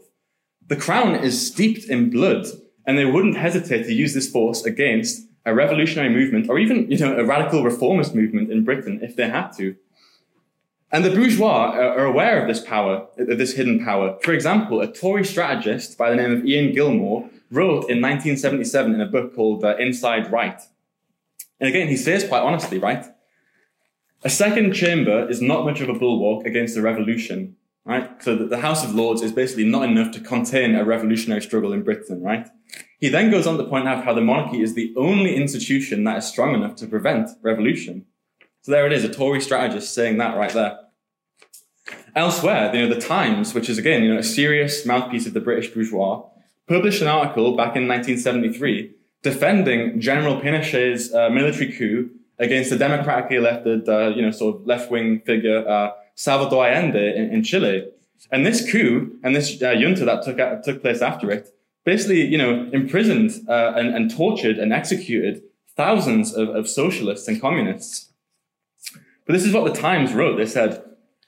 The 0.71 0.77
crown 0.77 1.15
is 1.15 1.45
steeped 1.45 1.89
in 1.89 2.09
blood, 2.09 2.45
and 2.85 2.97
they 2.97 3.03
wouldn't 3.03 3.35
hesitate 3.35 3.83
to 3.83 3.93
use 3.93 4.13
this 4.13 4.31
force 4.31 4.63
against 4.63 5.27
a 5.45 5.53
revolutionary 5.53 6.07
movement 6.07 6.49
or 6.49 6.57
even, 6.59 6.89
you 6.89 6.97
know, 6.97 7.13
a 7.17 7.25
radical 7.25 7.61
reformist 7.61 8.15
movement 8.15 8.49
in 8.49 8.63
Britain 8.63 9.01
if 9.03 9.17
they 9.17 9.27
had 9.27 9.49
to. 9.57 9.75
And 10.89 11.03
the 11.03 11.09
bourgeois 11.09 11.71
are 11.75 12.05
aware 12.05 12.41
of 12.41 12.47
this 12.47 12.61
power, 12.61 13.05
of 13.17 13.37
this 13.37 13.55
hidden 13.55 13.83
power. 13.83 14.17
For 14.23 14.31
example, 14.31 14.79
a 14.79 14.89
Tory 14.89 15.25
strategist 15.25 15.97
by 15.97 16.09
the 16.09 16.15
name 16.15 16.31
of 16.31 16.45
Ian 16.45 16.73
Gilmour 16.73 17.29
wrote 17.51 17.89
in 17.89 17.99
1977 17.99 18.95
in 18.95 19.01
a 19.01 19.07
book 19.07 19.35
called 19.35 19.65
uh, 19.65 19.75
Inside 19.75 20.31
Right. 20.31 20.61
And 21.59 21.67
again, 21.67 21.89
he 21.89 21.97
says 21.97 22.25
quite 22.25 22.43
honestly, 22.43 22.79
right? 22.79 23.03
A 24.23 24.29
second 24.29 24.71
chamber 24.71 25.29
is 25.29 25.41
not 25.41 25.65
much 25.65 25.81
of 25.81 25.89
a 25.89 25.93
bulwark 25.93 26.45
against 26.45 26.77
a 26.77 26.81
revolution, 26.81 27.57
right? 27.85 28.21
So 28.23 28.35
the 28.35 28.59
House 28.59 28.83
of 28.83 28.93
Lords 28.93 29.21
is 29.21 29.31
basically 29.31 29.65
not 29.65 29.83
enough 29.83 30.11
to 30.13 30.19
contain 30.19 30.75
a 30.75 30.83
revolutionary 30.83 31.41
struggle 31.41 31.73
in 31.73 31.83
Britain, 31.83 32.21
right? 32.21 32.47
He 32.99 33.09
then 33.09 33.31
goes 33.31 33.47
on 33.47 33.57
to 33.57 33.63
point 33.63 33.87
out 33.87 34.05
how 34.05 34.13
the 34.13 34.21
monarchy 34.21 34.61
is 34.61 34.73
the 34.73 34.93
only 34.95 35.35
institution 35.35 36.03
that 36.03 36.17
is 36.17 36.25
strong 36.25 36.53
enough 36.53 36.75
to 36.77 36.87
prevent 36.87 37.29
revolution. 37.41 38.05
So 38.61 38.71
there 38.71 38.85
it 38.85 38.93
is, 38.93 39.03
a 39.03 39.09
Tory 39.09 39.41
strategist 39.41 39.93
saying 39.93 40.17
that 40.17 40.37
right 40.37 40.53
there. 40.53 40.77
Elsewhere, 42.15 42.73
you 42.75 42.87
know, 42.87 42.93
the 42.93 43.01
Times, 43.01 43.53
which 43.53 43.69
is 43.69 43.77
again, 43.77 44.03
you 44.03 44.13
know, 44.13 44.19
a 44.19 44.23
serious 44.23 44.85
mouthpiece 44.85 45.25
of 45.25 45.33
the 45.33 45.39
British 45.39 45.73
bourgeois, 45.73 46.23
published 46.67 47.01
an 47.01 47.07
article 47.07 47.55
back 47.55 47.75
in 47.75 47.87
1973 47.87 48.93
defending 49.23 49.99
General 49.99 50.39
Pinochet's 50.39 51.13
uh, 51.13 51.29
military 51.29 51.71
coup 51.71 52.09
against 52.39 52.69
the 52.69 52.77
democratically 52.77 53.37
elected, 53.37 53.87
uh, 53.87 54.07
you 54.15 54.21
know, 54.21 54.31
sort 54.31 54.55
of 54.55 54.65
left-wing 54.65 55.21
figure, 55.21 55.67
uh, 55.67 55.91
Salvador 56.21 56.67
Allende 56.67 57.15
in, 57.15 57.31
in, 57.33 57.43
Chile. 57.43 57.87
And 58.31 58.45
this 58.45 58.71
coup 58.71 59.17
and 59.23 59.35
this 59.35 59.59
uh, 59.61 59.71
junta 59.71 60.05
that 60.05 60.23
took, 60.23 60.39
uh, 60.39 60.61
took 60.61 60.81
place 60.81 61.01
after 61.01 61.31
it 61.31 61.47
basically, 61.83 62.21
you 62.21 62.37
know, 62.37 62.69
imprisoned 62.71 63.31
uh, 63.47 63.73
and, 63.75 63.95
and, 63.95 64.15
tortured 64.15 64.59
and 64.59 64.71
executed 64.71 65.41
thousands 65.75 66.31
of, 66.35 66.49
of 66.49 66.69
socialists 66.69 67.27
and 67.27 67.41
communists. 67.41 68.11
But 69.25 69.33
this 69.33 69.45
is 69.45 69.53
what 69.53 69.65
the 69.65 69.79
Times 69.79 70.13
wrote. 70.13 70.37
They 70.37 70.45
said, 70.45 70.83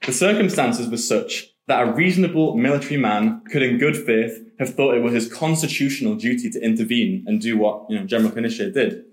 the 0.06 0.14
circumstances 0.14 0.88
were 0.88 0.98
such 0.98 1.50
that 1.66 1.82
a 1.82 1.92
reasonable 1.92 2.56
military 2.56 2.98
man 2.98 3.42
could 3.52 3.64
in 3.64 3.80
good 3.80 3.98
faith 3.98 4.46
have 4.60 4.76
thought 4.76 4.96
it 4.96 5.02
was 5.02 5.14
his 5.14 5.32
constitutional 5.34 6.14
duty 6.14 6.50
to 6.52 6.64
intervene 6.64 7.24
and 7.26 7.42
do 7.42 7.58
what, 7.58 7.90
you 7.90 7.98
know, 7.98 8.06
General 8.06 8.32
Pinochet 8.32 8.74
did. 8.74 9.06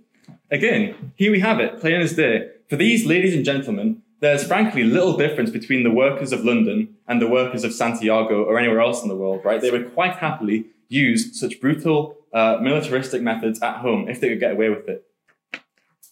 Again, 0.50 1.12
here 1.16 1.30
we 1.30 1.40
have 1.40 1.58
it, 1.58 1.80
plain 1.80 2.02
as 2.02 2.14
day. 2.14 2.50
For 2.68 2.76
these 2.76 3.06
ladies 3.06 3.34
and 3.34 3.44
gentlemen, 3.44 4.02
there's 4.20 4.46
frankly 4.46 4.84
little 4.84 5.16
difference 5.16 5.50
between 5.50 5.82
the 5.82 5.90
workers 5.90 6.32
of 6.32 6.44
London 6.44 6.96
and 7.08 7.20
the 7.20 7.26
workers 7.26 7.64
of 7.64 7.72
Santiago 7.72 8.44
or 8.44 8.58
anywhere 8.58 8.80
else 8.80 9.02
in 9.02 9.08
the 9.08 9.16
world, 9.16 9.42
right? 9.44 9.60
They 9.60 9.70
would 9.70 9.94
quite 9.94 10.16
happily 10.16 10.66
use 10.88 11.38
such 11.38 11.60
brutal, 11.60 12.16
uh, 12.32 12.58
militaristic 12.60 13.22
methods 13.22 13.60
at 13.62 13.76
home 13.76 14.08
if 14.08 14.20
they 14.20 14.28
could 14.28 14.40
get 14.40 14.52
away 14.52 14.68
with 14.68 14.88
it. 14.88 15.04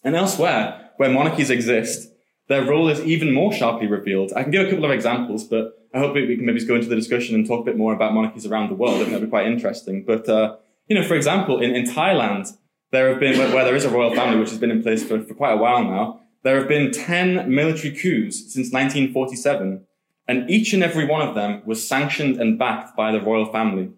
And 0.03 0.15
elsewhere, 0.15 0.91
where 0.97 1.09
monarchies 1.09 1.49
exist, 1.49 2.09
their 2.47 2.65
role 2.65 2.89
is 2.89 2.99
even 3.01 3.31
more 3.31 3.53
sharply 3.53 3.87
revealed. 3.87 4.33
I 4.35 4.41
can 4.43 4.51
give 4.51 4.67
a 4.67 4.69
couple 4.69 4.85
of 4.85 4.91
examples, 4.91 5.43
but 5.43 5.87
I 5.93 5.99
hope 5.99 6.15
we 6.15 6.35
can 6.35 6.45
maybe 6.45 6.65
go 6.65 6.75
into 6.75 6.87
the 6.87 6.95
discussion 6.95 7.35
and 7.35 7.45
talk 7.45 7.61
a 7.61 7.65
bit 7.65 7.77
more 7.77 7.93
about 7.93 8.13
monarchies 8.13 8.45
around 8.45 8.69
the 8.69 8.75
world. 8.75 8.95
I 8.95 8.99
think 8.99 9.11
that'd 9.11 9.27
be 9.27 9.29
quite 9.29 9.47
interesting. 9.47 10.03
But, 10.03 10.27
uh, 10.27 10.55
you 10.87 10.95
know, 10.95 11.03
for 11.07 11.15
example, 11.15 11.61
in, 11.61 11.75
in 11.75 11.85
Thailand, 11.85 12.55
there 12.91 13.09
have 13.09 13.19
been, 13.19 13.37
where, 13.37 13.53
where 13.53 13.65
there 13.65 13.75
is 13.75 13.85
a 13.85 13.89
royal 13.89 14.15
family 14.15 14.39
which 14.39 14.49
has 14.49 14.57
been 14.57 14.71
in 14.71 14.81
place 14.81 15.03
for, 15.03 15.21
for 15.23 15.35
quite 15.35 15.53
a 15.53 15.57
while 15.57 15.83
now, 15.83 16.21
there 16.43 16.57
have 16.57 16.67
been 16.67 16.91
10 16.91 17.53
military 17.53 17.93
coups 17.93 18.53
since 18.53 18.71
1947, 18.71 19.85
and 20.27 20.49
each 20.49 20.73
and 20.73 20.83
every 20.83 21.05
one 21.05 21.27
of 21.27 21.35
them 21.35 21.61
was 21.65 21.85
sanctioned 21.85 22.39
and 22.39 22.57
backed 22.57 22.95
by 22.95 23.11
the 23.11 23.21
royal 23.21 23.51
family. 23.51 23.89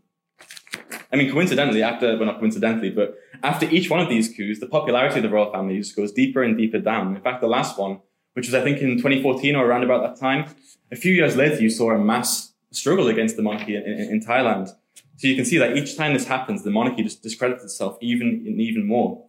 I 1.11 1.17
mean, 1.17 1.31
coincidentally, 1.31 1.83
after, 1.83 2.15
well, 2.17 2.25
not 2.25 2.39
coincidentally, 2.39 2.89
but 2.89 3.15
after 3.43 3.69
each 3.69 3.89
one 3.89 3.99
of 3.99 4.09
these 4.09 4.33
coups, 4.33 4.59
the 4.59 4.67
popularity 4.67 5.17
of 5.17 5.23
the 5.23 5.29
royal 5.29 5.51
family 5.51 5.77
just 5.77 5.95
goes 5.95 6.11
deeper 6.11 6.41
and 6.41 6.57
deeper 6.57 6.79
down. 6.79 7.15
In 7.15 7.21
fact, 7.21 7.41
the 7.41 7.47
last 7.47 7.77
one, 7.77 7.99
which 8.33 8.47
was, 8.47 8.55
I 8.55 8.63
think, 8.63 8.79
in 8.79 8.97
2014 8.97 9.55
or 9.55 9.65
around 9.65 9.83
about 9.83 10.01
that 10.03 10.19
time, 10.19 10.45
a 10.91 10.95
few 10.95 11.13
years 11.13 11.35
later, 11.35 11.61
you 11.61 11.69
saw 11.69 11.91
a 11.91 11.99
mass 11.99 12.53
struggle 12.71 13.09
against 13.09 13.35
the 13.35 13.41
monarchy 13.41 13.75
in, 13.75 13.83
in, 13.83 13.99
in 14.09 14.19
Thailand. 14.21 14.69
So 15.17 15.27
you 15.27 15.35
can 15.35 15.45
see 15.45 15.57
that 15.57 15.77
each 15.77 15.97
time 15.97 16.13
this 16.13 16.25
happens, 16.25 16.63
the 16.63 16.71
monarchy 16.71 17.03
just 17.03 17.21
discredits 17.21 17.63
itself 17.63 17.97
even, 18.01 18.55
even 18.59 18.87
more. 18.87 19.25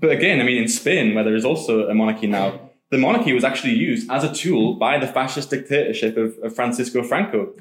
But 0.00 0.10
again, 0.10 0.40
I 0.40 0.44
mean, 0.44 0.62
in 0.62 0.68
Spain, 0.68 1.14
where 1.14 1.24
there 1.24 1.34
is 1.34 1.44
also 1.44 1.88
a 1.88 1.94
monarchy 1.94 2.26
now, 2.26 2.60
the 2.90 2.98
monarchy 2.98 3.32
was 3.32 3.44
actually 3.44 3.74
used 3.74 4.10
as 4.10 4.22
a 4.22 4.32
tool 4.32 4.74
by 4.74 4.98
the 4.98 5.06
fascist 5.06 5.50
dictatorship 5.50 6.16
of, 6.16 6.36
of 6.42 6.54
Francisco 6.54 7.02
Franco. 7.02 7.54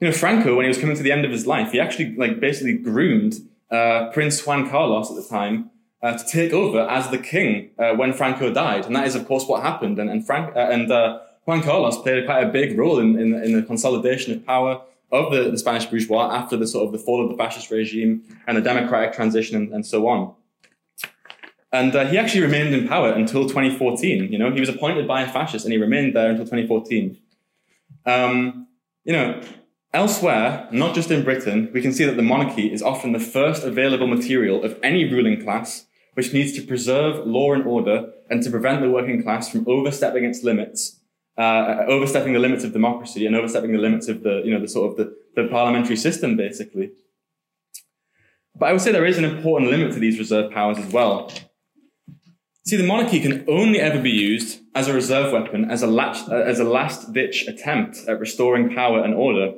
You 0.00 0.08
know, 0.08 0.12
Franco, 0.12 0.56
when 0.56 0.64
he 0.64 0.68
was 0.68 0.78
coming 0.78 0.96
to 0.96 1.02
the 1.02 1.12
end 1.12 1.24
of 1.24 1.30
his 1.30 1.46
life, 1.46 1.72
he 1.72 1.80
actually 1.80 2.16
like 2.16 2.40
basically 2.40 2.76
groomed 2.76 3.34
uh, 3.70 4.10
Prince 4.12 4.44
Juan 4.44 4.68
Carlos 4.68 5.10
at 5.10 5.16
the 5.16 5.28
time 5.28 5.70
uh, 6.02 6.18
to 6.18 6.26
take 6.26 6.52
over 6.52 6.80
as 6.80 7.08
the 7.10 7.18
king 7.18 7.70
uh, 7.78 7.94
when 7.94 8.12
Franco 8.12 8.52
died, 8.52 8.84
and 8.84 8.94
that 8.96 9.06
is 9.06 9.14
of 9.14 9.26
course 9.26 9.46
what 9.46 9.62
happened. 9.62 9.98
And, 9.98 10.10
and 10.10 10.26
Frank 10.26 10.54
uh, 10.56 10.58
and 10.58 10.90
uh, 10.90 11.20
Juan 11.44 11.62
Carlos 11.62 11.96
played 12.02 12.26
quite 12.26 12.42
a 12.42 12.50
big 12.50 12.76
role 12.76 12.98
in, 12.98 13.18
in, 13.18 13.32
in 13.34 13.52
the 13.52 13.62
consolidation 13.62 14.32
of 14.32 14.44
power 14.44 14.82
of 15.12 15.32
the, 15.32 15.50
the, 15.50 15.58
Spanish 15.58 15.86
bourgeois 15.86 16.34
after 16.34 16.56
the 16.56 16.66
sort 16.66 16.84
of 16.86 16.92
the 16.92 16.98
fall 16.98 17.22
of 17.22 17.30
the 17.30 17.36
fascist 17.36 17.70
regime 17.70 18.22
and 18.46 18.56
the 18.56 18.60
democratic 18.60 19.14
transition 19.14 19.56
and, 19.56 19.72
and 19.72 19.86
so 19.86 20.08
on. 20.08 20.34
And 21.74 21.96
uh, 21.96 22.06
he 22.06 22.16
actually 22.16 22.42
remained 22.42 22.72
in 22.72 22.86
power 22.86 23.10
until 23.10 23.48
2014. 23.48 24.32
You 24.32 24.38
know, 24.38 24.52
he 24.52 24.60
was 24.60 24.68
appointed 24.68 25.08
by 25.08 25.22
a 25.22 25.28
fascist 25.28 25.64
and 25.64 25.72
he 25.72 25.78
remained 25.78 26.14
there 26.14 26.30
until 26.30 26.44
2014. 26.44 27.18
Um, 28.06 28.68
you 29.02 29.12
know, 29.12 29.42
elsewhere, 29.92 30.68
not 30.70 30.94
just 30.94 31.10
in 31.10 31.24
Britain, 31.24 31.70
we 31.74 31.82
can 31.82 31.92
see 31.92 32.04
that 32.04 32.16
the 32.16 32.22
monarchy 32.22 32.72
is 32.72 32.80
often 32.80 33.10
the 33.10 33.18
first 33.18 33.64
available 33.64 34.06
material 34.06 34.62
of 34.62 34.78
any 34.84 35.12
ruling 35.12 35.42
class 35.42 35.86
which 36.14 36.32
needs 36.32 36.52
to 36.52 36.62
preserve 36.62 37.26
law 37.26 37.52
and 37.52 37.66
order 37.66 38.08
and 38.30 38.40
to 38.44 38.50
prevent 38.50 38.80
the 38.80 38.88
working 38.88 39.20
class 39.20 39.50
from 39.50 39.64
overstepping 39.66 40.22
its 40.22 40.44
limits, 40.44 41.00
uh, 41.36 41.82
overstepping 41.88 42.34
the 42.34 42.38
limits 42.38 42.62
of 42.62 42.72
democracy 42.72 43.26
and 43.26 43.34
overstepping 43.34 43.72
the 43.72 43.78
limits 43.78 44.06
of 44.06 44.22
the, 44.22 44.42
you 44.44 44.52
know, 44.52 44.60
the 44.60 44.68
sort 44.68 44.92
of 44.92 44.96
the, 44.96 45.12
the 45.34 45.48
parliamentary 45.48 45.96
system, 45.96 46.36
basically. 46.36 46.92
But 48.54 48.68
I 48.68 48.72
would 48.72 48.80
say 48.80 48.92
there 48.92 49.04
is 49.04 49.18
an 49.18 49.24
important 49.24 49.72
limit 49.72 49.92
to 49.94 49.98
these 49.98 50.20
reserve 50.20 50.52
powers 50.52 50.78
as 50.78 50.92
well. 50.92 51.32
See, 52.66 52.76
the 52.76 52.86
monarchy 52.86 53.20
can 53.20 53.44
only 53.46 53.78
ever 53.78 54.00
be 54.00 54.10
used 54.10 54.60
as 54.74 54.88
a 54.88 54.94
reserve 54.94 55.32
weapon, 55.34 55.70
as 55.70 55.82
a, 55.82 55.86
last, 55.86 56.30
uh, 56.30 56.36
as 56.36 56.60
a 56.60 56.64
last 56.64 57.12
ditch 57.12 57.46
attempt 57.46 57.98
at 58.08 58.18
restoring 58.18 58.74
power 58.74 59.04
and 59.04 59.14
order. 59.14 59.52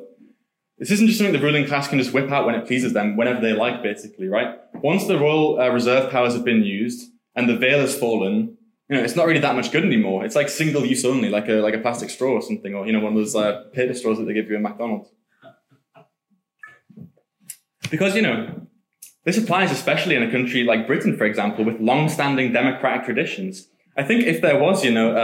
This 0.78 0.90
isn't 0.90 1.06
just 1.06 1.18
something 1.18 1.32
the 1.32 1.40
ruling 1.40 1.66
class 1.66 1.86
can 1.86 2.00
just 2.00 2.12
whip 2.12 2.32
out 2.32 2.46
when 2.46 2.56
it 2.56 2.66
pleases 2.66 2.94
them, 2.94 3.16
whenever 3.16 3.40
they 3.40 3.52
like, 3.52 3.80
basically, 3.80 4.26
right? 4.26 4.56
Once 4.74 5.06
the 5.06 5.18
royal 5.18 5.60
uh, 5.60 5.68
reserve 5.68 6.10
powers 6.10 6.34
have 6.34 6.44
been 6.44 6.64
used 6.64 7.08
and 7.36 7.48
the 7.48 7.56
veil 7.56 7.78
has 7.78 7.96
fallen, 7.96 8.56
you 8.88 8.96
know, 8.96 9.02
it's 9.02 9.14
not 9.14 9.26
really 9.26 9.40
that 9.40 9.54
much 9.54 9.70
good 9.70 9.84
anymore. 9.84 10.24
It's 10.24 10.34
like 10.34 10.48
single 10.48 10.84
use 10.84 11.04
only, 11.04 11.28
like 11.28 11.48
a, 11.48 11.54
like 11.54 11.74
a 11.74 11.78
plastic 11.78 12.10
straw 12.10 12.32
or 12.32 12.42
something, 12.42 12.74
or, 12.74 12.86
you 12.86 12.92
know, 12.92 13.00
one 13.00 13.12
of 13.12 13.18
those 13.18 13.36
uh, 13.36 13.66
paper 13.72 13.94
straws 13.94 14.18
that 14.18 14.24
they 14.24 14.34
give 14.34 14.50
you 14.50 14.56
in 14.56 14.62
McDonald's. 14.62 15.08
Because, 17.88 18.16
you 18.16 18.22
know, 18.22 18.65
this 19.26 19.36
applies 19.36 19.72
especially 19.72 20.14
in 20.14 20.22
a 20.22 20.30
country 20.30 20.62
like 20.62 20.86
Britain, 20.86 21.16
for 21.16 21.24
example, 21.24 21.64
with 21.64 21.80
long-standing 21.80 22.52
democratic 22.52 23.04
traditions. 23.04 23.68
I 23.96 24.04
think 24.04 24.24
if 24.24 24.40
there 24.40 24.58
was, 24.58 24.84
you 24.84 24.92
know, 24.92 25.16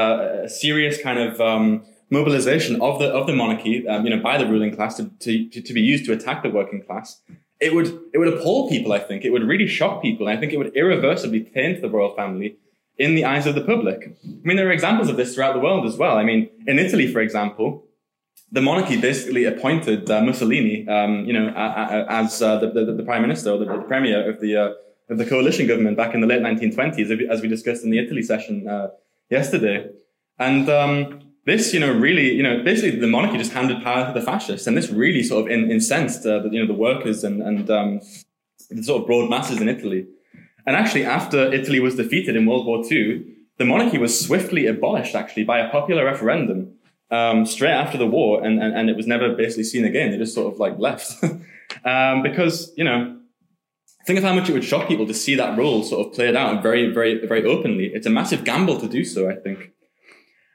a 0.44 0.48
serious 0.48 1.00
kind 1.00 1.20
of 1.20 1.40
um, 1.40 1.84
mobilization 2.10 2.82
of 2.82 2.98
the 2.98 3.06
of 3.06 3.26
the 3.28 3.32
monarchy, 3.32 3.86
um, 3.86 4.04
you 4.04 4.14
know, 4.14 4.22
by 4.22 4.36
the 4.38 4.46
ruling 4.46 4.74
class 4.74 4.96
to, 4.96 5.04
to 5.20 5.60
to 5.68 5.72
be 5.72 5.80
used 5.80 6.04
to 6.06 6.12
attack 6.12 6.42
the 6.42 6.50
working 6.50 6.82
class, 6.82 7.22
it 7.60 7.74
would 7.74 7.88
it 8.12 8.18
would 8.18 8.32
appall 8.34 8.68
people. 8.68 8.92
I 8.92 8.98
think 8.98 9.24
it 9.24 9.30
would 9.30 9.44
really 9.44 9.68
shock 9.68 10.02
people. 10.02 10.26
And 10.26 10.36
I 10.36 10.40
think 10.40 10.52
it 10.52 10.58
would 10.58 10.74
irreversibly 10.74 11.40
taint 11.54 11.80
the 11.80 11.88
royal 11.88 12.14
family 12.16 12.56
in 12.98 13.14
the 13.14 13.24
eyes 13.24 13.46
of 13.46 13.54
the 13.54 13.64
public. 13.72 13.98
I 14.24 14.46
mean, 14.46 14.56
there 14.56 14.68
are 14.68 14.72
examples 14.72 15.08
of 15.08 15.16
this 15.16 15.34
throughout 15.34 15.54
the 15.54 15.60
world 15.60 15.86
as 15.86 15.96
well. 15.96 16.16
I 16.18 16.24
mean, 16.24 16.50
in 16.66 16.78
Italy, 16.78 17.06
for 17.06 17.20
example, 17.20 17.84
the 18.52 18.60
monarchy 18.60 19.00
basically 19.00 19.46
appointed 19.46 20.10
uh, 20.10 20.20
Mussolini, 20.20 20.86
um, 20.86 21.24
you 21.24 21.32
know, 21.32 21.48
as 21.56 22.42
uh, 22.42 22.58
the, 22.58 22.70
the, 22.70 22.92
the, 22.92 23.02
prime 23.02 23.22
minister 23.22 23.50
or 23.50 23.58
the, 23.58 23.64
the 23.64 23.78
premier 23.88 24.28
of 24.28 24.40
the 24.40 24.56
uh, 24.56 24.72
of 25.08 25.18
the 25.18 25.24
coalition 25.24 25.66
government 25.66 25.96
back 25.96 26.14
in 26.14 26.20
the 26.20 26.26
late 26.26 26.42
1920s, 26.42 27.28
as 27.30 27.40
we 27.40 27.48
discussed 27.48 27.82
in 27.82 27.90
the 27.90 27.98
Italy 27.98 28.22
session 28.22 28.68
uh, 28.68 28.88
yesterday. 29.30 29.90
And 30.38 30.68
um, 30.68 31.20
this, 31.46 31.72
you 31.74 31.80
know, 31.80 31.92
really, 31.92 32.32
you 32.32 32.42
know, 32.42 32.62
basically 32.62 33.00
the 33.00 33.06
monarchy 33.06 33.38
just 33.38 33.52
handed 33.52 33.82
power 33.82 34.06
to 34.06 34.18
the 34.18 34.24
fascists, 34.24 34.66
and 34.66 34.76
this 34.76 34.90
really 34.90 35.22
sort 35.22 35.46
of 35.46 35.50
in, 35.50 35.70
incensed, 35.70 36.26
uh, 36.26 36.40
the, 36.40 36.50
you 36.50 36.60
know, 36.60 36.66
the 36.66 36.78
workers 36.78 37.24
and 37.24 37.42
and 37.42 37.70
um, 37.70 38.00
the 38.70 38.82
sort 38.82 39.00
of 39.00 39.06
broad 39.06 39.30
masses 39.30 39.62
in 39.62 39.68
Italy. 39.68 40.06
And 40.66 40.76
actually, 40.76 41.04
after 41.04 41.52
Italy 41.52 41.80
was 41.80 41.96
defeated 41.96 42.36
in 42.36 42.46
World 42.46 42.66
War 42.66 42.84
II, 42.88 43.24
the 43.56 43.64
monarchy 43.64 43.98
was 43.98 44.18
swiftly 44.18 44.66
abolished, 44.66 45.14
actually, 45.14 45.44
by 45.44 45.58
a 45.58 45.70
popular 45.70 46.04
referendum 46.04 46.74
um, 47.12 47.46
straight 47.46 47.70
after 47.70 47.98
the 47.98 48.06
war, 48.06 48.42
and, 48.42 48.60
and 48.60 48.74
and 48.74 48.90
it 48.90 48.96
was 48.96 49.06
never 49.06 49.34
basically 49.34 49.64
seen 49.64 49.84
again. 49.84 50.10
They 50.10 50.18
just 50.18 50.34
sort 50.34 50.52
of 50.52 50.58
like 50.58 50.78
left 50.78 51.22
um, 51.84 52.22
because 52.22 52.72
you 52.76 52.84
know. 52.84 53.18
Think 54.04 54.18
of 54.18 54.24
how 54.24 54.34
much 54.34 54.48
it 54.50 54.52
would 54.52 54.64
shock 54.64 54.88
people 54.88 55.06
to 55.06 55.14
see 55.14 55.36
that 55.36 55.56
role 55.56 55.84
sort 55.84 56.04
of 56.04 56.12
played 56.12 56.34
out 56.34 56.60
very, 56.60 56.92
very, 56.92 57.24
very 57.24 57.44
openly. 57.44 57.86
It's 57.94 58.04
a 58.04 58.10
massive 58.10 58.42
gamble 58.42 58.80
to 58.80 58.88
do 58.88 59.04
so, 59.04 59.30
I 59.30 59.36
think. 59.36 59.70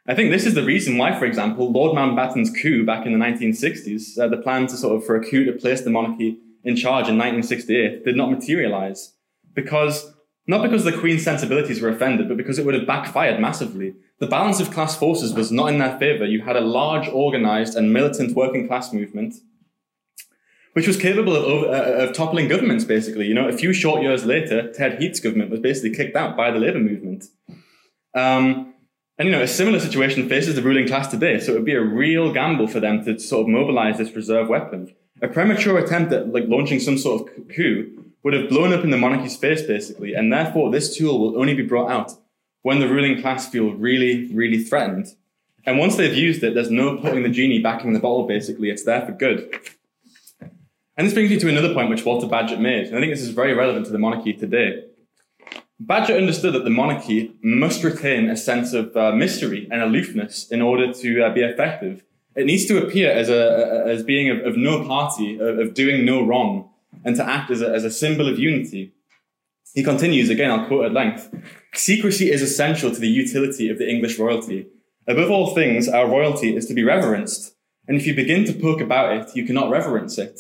I 0.06 0.15
think 0.15 0.32
this 0.32 0.46
is 0.46 0.54
the 0.54 0.63
reason 0.63 0.98
why, 0.98 1.17
for 1.17 1.24
example, 1.24 1.72
Lord 1.72 1.96
Mountbatten's 1.96 2.50
coup 2.62 2.86
back 2.86 3.06
in 3.06 3.12
the 3.12 3.26
1960s, 3.26 4.20
uh, 4.20 4.28
the 4.28 4.36
plan 4.36 4.67
to 4.67 4.76
sort 4.76 4.98
of 4.98 5.06
for 5.06 5.15
a 5.15 5.24
coup 5.24 5.46
to 5.46 5.54
place 5.54 5.80
the 5.80 5.89
monarchy 5.89 6.39
in 6.63 6.76
charge 6.76 7.08
in 7.08 7.17
1968 7.17 8.04
did 8.06 8.15
not 8.15 8.32
materialize. 8.32 9.13
Because, 9.54 10.13
not 10.47 10.63
because 10.63 10.86
the 10.86 10.97
Queen's 10.97 11.23
sensibilities 11.23 11.81
were 11.81 11.89
offended, 11.89 12.29
but 12.29 12.38
because 12.38 12.57
it 12.57 12.65
would 12.65 12.73
have 12.73 12.88
backfired 12.88 13.39
massively. 13.39 13.95
The 14.19 14.27
balance 14.27 14.62
of 14.62 14.71
class 14.71 14.97
forces 14.97 15.33
was 15.33 15.51
not 15.51 15.67
in 15.67 15.77
their 15.77 15.99
favor. 15.99 16.25
You 16.25 16.41
had 16.41 16.55
a 16.55 16.62
large, 16.62 17.10
organized, 17.10 17.75
and 17.75 17.91
militant 17.91 18.33
working 18.33 18.65
class 18.65 18.93
movement, 18.93 19.36
which 20.71 20.88
was 20.88 20.95
capable 20.95 21.36
of, 21.36 21.63
uh, 21.63 22.05
of 22.05 22.13
toppling 22.13 22.47
governments, 22.47 22.86
basically. 22.86 23.27
You 23.27 23.33
know, 23.33 23.49
a 23.49 23.53
few 23.53 23.73
short 23.73 24.01
years 24.01 24.25
later, 24.25 24.71
Ted 24.71 25.01
Heath's 25.01 25.19
government 25.19 25.51
was 25.51 25.60
basically 25.60 25.93
kicked 25.93 26.15
out 26.15 26.38
by 26.38 26.49
the 26.49 26.60
labor 26.60 26.79
movement. 26.79 27.25
Um, 28.15 28.73
and 29.19 29.27
you 29.27 29.31
know, 29.31 29.41
a 29.41 29.47
similar 29.47 29.79
situation 29.81 30.29
faces 30.29 30.55
the 30.55 30.62
ruling 30.62 30.88
class 30.88 31.07
today, 31.07 31.39
so 31.39 31.51
it 31.51 31.55
would 31.55 31.65
be 31.65 31.73
a 31.73 31.81
real 31.81 32.31
gamble 32.31 32.67
for 32.67 32.79
them 32.79 33.03
to 33.03 33.19
sort 33.19 33.41
of 33.41 33.47
mobilize 33.49 33.97
this 33.97 34.15
reserve 34.15 34.47
weapon. 34.47 34.95
A 35.21 35.27
premature 35.27 35.77
attempt 35.77 36.13
at 36.13 36.31
like 36.31 36.45
launching 36.47 36.79
some 36.79 36.97
sort 36.97 37.27
of 37.27 37.47
coup 37.49 38.07
would 38.27 38.33
have 38.33 38.49
blown 38.49 38.73
up 38.73 38.83
in 38.83 38.89
the 38.89 38.97
monarchy's 38.97 39.37
face, 39.37 39.61
basically, 39.61 40.13
and 40.13 40.33
therefore 40.33 40.69
this 40.69 40.97
tool 40.97 41.17
will 41.17 41.39
only 41.39 41.53
be 41.53 41.63
brought 41.63 41.89
out 41.89 42.11
when 42.61 42.81
the 42.81 42.87
ruling 42.89 43.21
class 43.21 43.47
feel 43.47 43.71
really, 43.71 44.29
really 44.33 44.61
threatened. 44.61 45.07
And 45.65 45.79
once 45.79 45.95
they've 45.95 46.13
used 46.13 46.43
it, 46.43 46.53
there's 46.53 46.69
no 46.69 46.97
putting 46.97 47.23
the 47.23 47.29
genie 47.29 47.61
back 47.61 47.85
in 47.85 47.93
the 47.93 48.01
bottle, 48.01 48.27
basically. 48.27 48.69
It's 48.69 48.83
there 48.83 49.05
for 49.05 49.13
good. 49.13 49.57
And 50.97 51.07
this 51.07 51.13
brings 51.13 51.29
me 51.29 51.39
to 51.39 51.47
another 51.47 51.73
point 51.73 51.89
which 51.89 52.03
Walter 52.03 52.27
Bagehot 52.27 52.59
made, 52.59 52.87
and 52.87 52.97
I 52.97 52.99
think 52.99 53.13
this 53.13 53.21
is 53.21 53.29
very 53.29 53.53
relevant 53.53 53.85
to 53.85 53.93
the 53.93 53.97
monarchy 53.97 54.33
today. 54.33 54.83
Bagehot 55.81 56.17
understood 56.17 56.53
that 56.53 56.65
the 56.65 56.69
monarchy 56.69 57.33
must 57.41 57.81
retain 57.81 58.29
a 58.29 58.35
sense 58.35 58.73
of 58.73 58.97
uh, 58.97 59.13
mystery 59.13 59.69
and 59.71 59.81
aloofness 59.81 60.51
in 60.51 60.61
order 60.61 60.91
to 60.91 61.23
uh, 61.23 61.33
be 61.33 61.43
effective. 61.43 62.03
It 62.35 62.45
needs 62.45 62.65
to 62.65 62.85
appear 62.85 63.09
as 63.09 63.29
a, 63.29 63.85
as 63.87 64.03
being 64.03 64.29
of, 64.29 64.45
of 64.45 64.57
no 64.57 64.85
party, 64.85 65.39
of, 65.39 65.59
of, 65.59 65.73
doing 65.73 66.03
no 66.03 66.25
wrong, 66.25 66.71
and 67.08 67.15
to 67.15 67.28
act 67.28 67.50
as 67.50 67.63
a, 67.63 67.70
as 67.74 67.84
a 67.84 67.89
symbol 67.89 68.30
of 68.30 68.38
unity. 68.38 68.93
He 69.74 69.84
continues 69.84 70.30
again. 70.30 70.52
I'll 70.52 70.67
quote 70.67 70.86
at 70.86 70.93
length. 70.93 71.34
Secrecy 71.74 72.32
is 72.32 72.43
essential 72.43 72.91
to 72.91 73.00
the 73.00 73.08
utility 73.08 73.70
of 73.70 73.80
the 73.80 73.89
English 73.89 74.20
royalty. 74.20 74.67
Above 75.08 75.32
all 75.32 75.56
things, 75.56 75.88
our 75.88 76.08
royalty 76.08 76.56
is 76.56 76.67
to 76.67 76.76
be 76.76 76.84
reverenced, 76.84 77.56
and 77.88 77.98
if 77.98 78.06
you 78.06 78.13
begin 78.13 78.46
to 78.46 78.54
poke 78.54 78.82
about 78.82 79.17
it, 79.17 79.36
you 79.36 79.46
cannot 79.46 79.72
reverence 79.72 80.20
it. 80.20 80.39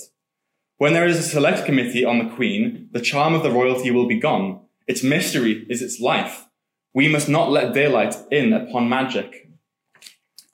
When 0.77 0.93
there 0.93 1.07
is 1.07 1.17
a 1.17 1.23
select 1.23 1.65
committee 1.65 2.05
on 2.05 2.19
the 2.19 2.35
Queen, 2.35 2.89
the 2.91 3.01
charm 3.01 3.33
of 3.33 3.41
the 3.41 3.51
royalty 3.51 3.89
will 3.89 4.07
be 4.07 4.19
gone 4.19 4.59
its 4.87 5.03
mystery 5.03 5.65
is 5.69 5.81
its 5.81 5.99
life. 5.99 6.45
We 6.93 7.09
must 7.09 7.27
not 7.27 7.51
let 7.51 7.73
daylight 7.73 8.15
in 8.31 8.53
upon 8.53 8.87
magic. 8.87 9.49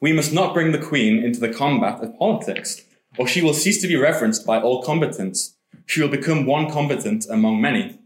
We 0.02 0.12
must 0.12 0.34
not 0.34 0.56
bring 0.56 0.71
the 0.71 0.80
queen 0.80 1.23
into 1.23 1.39
the 1.39 1.54
combat 1.54 2.04
of 2.04 2.17
politics, 2.17 2.84
or 3.17 3.28
she 3.28 3.41
will 3.41 3.54
cease 3.54 3.80
to 3.82 3.88
be 3.88 3.95
reverenced 3.95 4.45
by 4.45 4.60
all 4.60 4.82
combatants. 4.82 5.56
She 5.85 6.01
will 6.01 6.09
become 6.09 6.45
one 6.45 6.69
combatant 6.69 7.25
among 7.29 7.61
many. 7.61 7.99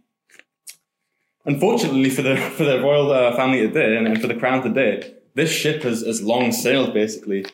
Unfortunately 1.46 2.10
for 2.10 2.22
the, 2.22 2.36
for 2.58 2.64
the 2.64 2.82
royal 2.82 3.12
uh, 3.12 3.36
family 3.36 3.62
today 3.62 3.98
and, 3.98 4.08
and 4.08 4.22
for 4.22 4.28
the 4.28 4.36
crown 4.36 4.62
today, 4.62 5.14
this 5.36 5.52
ship 5.52 5.84
has, 5.84 6.02
has 6.02 6.22
long 6.22 6.52
sailed 6.52 6.94
basically. 6.94 7.46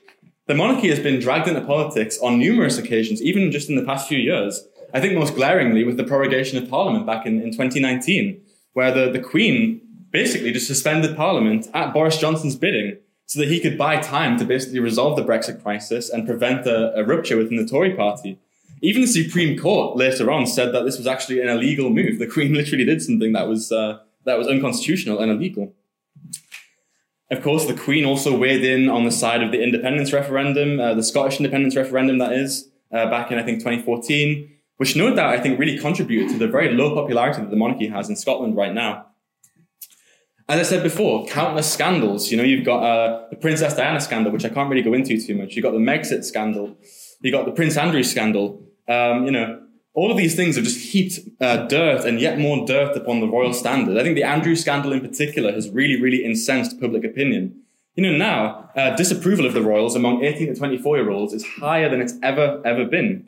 The 0.47 0.55
monarchy 0.55 0.89
has 0.89 0.99
been 0.99 1.19
dragged 1.19 1.47
into 1.47 1.62
politics 1.62 2.17
on 2.21 2.39
numerous 2.39 2.77
occasions, 2.77 3.21
even 3.21 3.51
just 3.51 3.69
in 3.69 3.75
the 3.75 3.83
past 3.83 4.07
few 4.07 4.17
years. 4.17 4.67
I 4.93 4.99
think 4.99 5.13
most 5.13 5.36
glaringly 5.36 5.83
with 5.83 5.97
the 5.97 6.03
prorogation 6.03 6.62
of 6.62 6.69
Parliament 6.69 7.05
back 7.05 7.25
in, 7.25 7.41
in 7.41 7.51
2019, 7.51 8.41
where 8.73 8.91
the, 8.91 9.12
the 9.12 9.19
Queen 9.19 9.81
basically 10.12 10.51
just 10.51 10.67
suspended 10.67 11.15
Parliament 11.15 11.67
at 11.73 11.93
Boris 11.93 12.17
Johnson's 12.17 12.55
bidding 12.55 12.97
so 13.25 13.39
that 13.39 13.47
he 13.47 13.59
could 13.59 13.77
buy 13.77 13.97
time 13.97 14.38
to 14.38 14.45
basically 14.45 14.79
resolve 14.79 15.15
the 15.15 15.23
Brexit 15.23 15.63
crisis 15.63 16.09
and 16.09 16.27
prevent 16.27 16.67
a, 16.67 16.93
a 16.99 17.03
rupture 17.03 17.38
within 17.38 17.57
the 17.57 17.65
Tory 17.65 17.95
party. 17.95 18.38
Even 18.84 19.02
the 19.02 19.08
Supreme 19.08 19.58
Court 19.58 19.98
later 19.98 20.30
on 20.30 20.46
said 20.46 20.74
that 20.74 20.84
this 20.84 20.98
was 20.98 21.08
actually 21.08 21.41
an 21.41 21.50
illegal 21.50 21.89
move. 21.89 22.19
The 22.19 22.28
Queen 22.28 22.54
literally 22.60 22.86
did 22.86 23.02
something 23.02 23.34
that 23.34 23.48
was 23.48 23.72
uh, 23.72 24.00
that 24.26 24.38
was 24.38 24.48
unconstitutional 24.48 25.19
and 25.19 25.32
illegal. 25.32 25.74
Of 27.32 27.41
course, 27.41 27.65
the 27.65 27.74
Queen 27.74 28.06
also 28.06 28.38
weighed 28.38 28.63
in 28.63 28.89
on 28.89 29.06
the 29.06 29.12
side 29.12 29.41
of 29.41 29.52
the 29.52 29.63
independence 29.63 30.13
referendum, 30.13 30.80
uh, 30.80 30.93
the 30.93 31.02
Scottish 31.02 31.38
independence 31.38 31.76
referendum, 31.76 32.19
that 32.19 32.34
is, 32.34 32.69
uh, 32.91 33.10
back 33.10 33.32
in 33.32 33.39
I 33.39 33.43
think 33.43 33.60
2014 33.60 34.54
which 34.78 34.96
no 34.96 35.15
doubt 35.15 35.30
I 35.30 35.39
think 35.39 35.60
really 35.60 35.78
contributed 35.78 36.30
to 36.30 36.38
the 36.38 36.48
very 36.48 36.74
low 36.74 36.93
popularity 36.93 37.41
that 37.41 37.50
the 37.50 37.56
monarchy 37.56 37.88
has 37.88 38.10
in 38.10 38.15
Scotland 38.15 38.56
right 38.56 38.74
now. 38.74 39.08
As 40.50 40.60
I 40.60 40.63
said 40.63 40.84
before, 40.84 41.26
countless 41.28 41.72
scandals. 41.72 42.30
You 42.30 42.38
know, 42.38 42.43
you've 42.43 42.65
got 42.65 42.84
uh, 42.84 43.28
the 43.30 43.38
Princess 43.38 43.76
Diana 43.76 44.02
scandal, 44.02 44.34
which 44.34 44.43
I 44.43 44.50
can't 44.50 44.69
really 44.69 44.82
go 44.82 44.93
into 44.93 45.17
too 45.26 45.36
much. 45.36 45.56
You've 45.56 45.63
got 45.63 45.72
the 45.72 45.78
Megxit 45.78 46.26
scandal. 46.26 46.76
You've 47.22 47.32
got 47.32 47.46
the 47.46 47.54
Prince 47.54 47.78
Andrew 47.78 48.04
scandal. 48.04 48.62
Um, 48.88 49.26
you 49.26 49.32
know, 49.32 49.62
all 49.93 50.10
of 50.10 50.17
these 50.17 50.36
things 50.36 50.56
have 50.56 50.65
just 50.65 50.80
heaped 50.80 51.19
uh, 51.39 51.67
dirt 51.67 52.06
and 52.06 52.19
yet 52.19 52.39
more 52.39 52.65
dirt 52.65 52.98
upon 52.98 53.19
the 53.19 53.28
royal 53.28 53.54
standard. 53.54 53.98
I 53.98 54.04
think 54.04 54.15
the 54.15 54.24
Andrew 54.24 54.56
scandal 54.56 54.91
in 54.91 55.02
particular 55.02 55.52
has 55.52 55.69
really, 55.69 56.02
really 56.02 56.26
incensed 56.26 56.80
public 56.82 57.04
opinion. 57.04 57.62
You 57.96 58.04
know, 58.04 58.17
now, 58.17 58.72
uh, 58.76 58.96
disapproval 58.96 59.46
of 59.46 59.54
the 59.54 59.62
royals 59.62 59.96
among 59.96 60.24
18 60.24 60.48
to 60.48 60.56
24 60.56 60.98
year 60.98 61.12
olds 61.12 61.32
is 61.32 61.46
higher 61.46 61.89
than 61.89 62.02
it's 62.02 62.15
ever, 62.24 62.60
ever 62.65 62.86
been. 62.86 63.28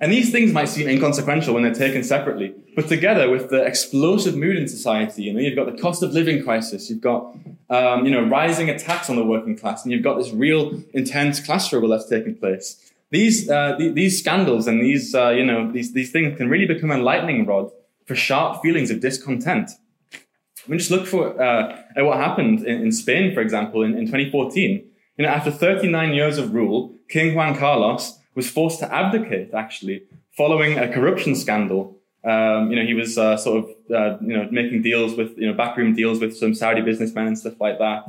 And 0.00 0.10
these 0.10 0.32
things 0.32 0.52
might 0.52 0.68
seem 0.68 0.88
inconsequential 0.88 1.54
when 1.54 1.62
they're 1.62 1.74
taken 1.74 2.02
separately, 2.02 2.54
but 2.74 2.88
together 2.88 3.30
with 3.30 3.50
the 3.50 3.64
explosive 3.64 4.34
mood 4.34 4.56
in 4.56 4.66
society, 4.66 5.22
you 5.22 5.32
know, 5.32 5.40
you've 5.40 5.56
got 5.56 5.66
the 5.66 5.80
cost 5.80 6.02
of 6.02 6.12
living 6.12 6.42
crisis, 6.42 6.90
you've 6.90 7.00
got, 7.00 7.34
um, 7.70 8.04
you 8.04 8.10
know, 8.10 8.24
rising 8.24 8.68
attacks 8.68 9.08
on 9.08 9.16
the 9.16 9.24
working 9.24 9.56
class, 9.56 9.84
and 9.84 9.92
you've 9.92 10.02
got 10.02 10.18
this 10.18 10.32
real 10.32 10.82
intense 10.92 11.38
class 11.38 11.66
struggle 11.66 11.88
that's 11.88 12.08
taking 12.08 12.34
place. 12.34 12.92
These, 13.10 13.48
uh, 13.48 13.76
th- 13.76 13.94
these 13.94 14.18
scandals 14.18 14.66
and 14.66 14.80
these, 14.80 15.14
uh, 15.14 15.30
you 15.30 15.44
know, 15.44 15.70
these, 15.70 15.92
these 15.92 16.10
things 16.10 16.36
can 16.36 16.48
really 16.48 16.66
become 16.66 16.90
a 16.90 16.98
lightning 16.98 17.46
rod 17.46 17.70
for 18.06 18.14
sharp 18.14 18.62
feelings 18.62 18.90
of 18.90 19.00
discontent. 19.00 19.70
I 20.12 20.70
mean, 20.70 20.78
just 20.78 20.90
look 20.90 21.06
for, 21.06 21.40
uh, 21.40 21.78
at 21.96 22.04
what 22.04 22.18
happened 22.18 22.64
in, 22.66 22.82
in 22.82 22.92
Spain, 22.92 23.34
for 23.34 23.40
example, 23.40 23.82
in, 23.82 23.96
in 23.96 24.06
2014. 24.06 24.84
You 25.16 25.24
know, 25.24 25.30
after 25.30 25.50
39 25.50 26.12
years 26.12 26.38
of 26.38 26.54
rule, 26.54 26.94
King 27.08 27.34
Juan 27.34 27.56
Carlos 27.56 28.18
was 28.34 28.50
forced 28.50 28.80
to 28.80 28.92
abdicate 28.92 29.54
actually 29.54 30.02
following 30.36 30.78
a 30.78 30.92
corruption 30.92 31.34
scandal. 31.34 32.00
Um, 32.24 32.70
you 32.70 32.76
know, 32.76 32.86
he 32.86 32.94
was 32.94 33.18
uh, 33.18 33.36
sort 33.36 33.58
of 33.58 33.70
uh, 33.94 34.18
you 34.22 34.36
know 34.36 34.48
making 34.50 34.82
deals 34.82 35.14
with 35.14 35.36
you 35.36 35.46
know 35.46 35.52
backroom 35.52 35.94
deals 35.94 36.20
with 36.20 36.36
some 36.36 36.54
Saudi 36.54 36.80
businessmen 36.80 37.26
and 37.26 37.38
stuff 37.38 37.60
like 37.60 37.78
that, 37.78 38.04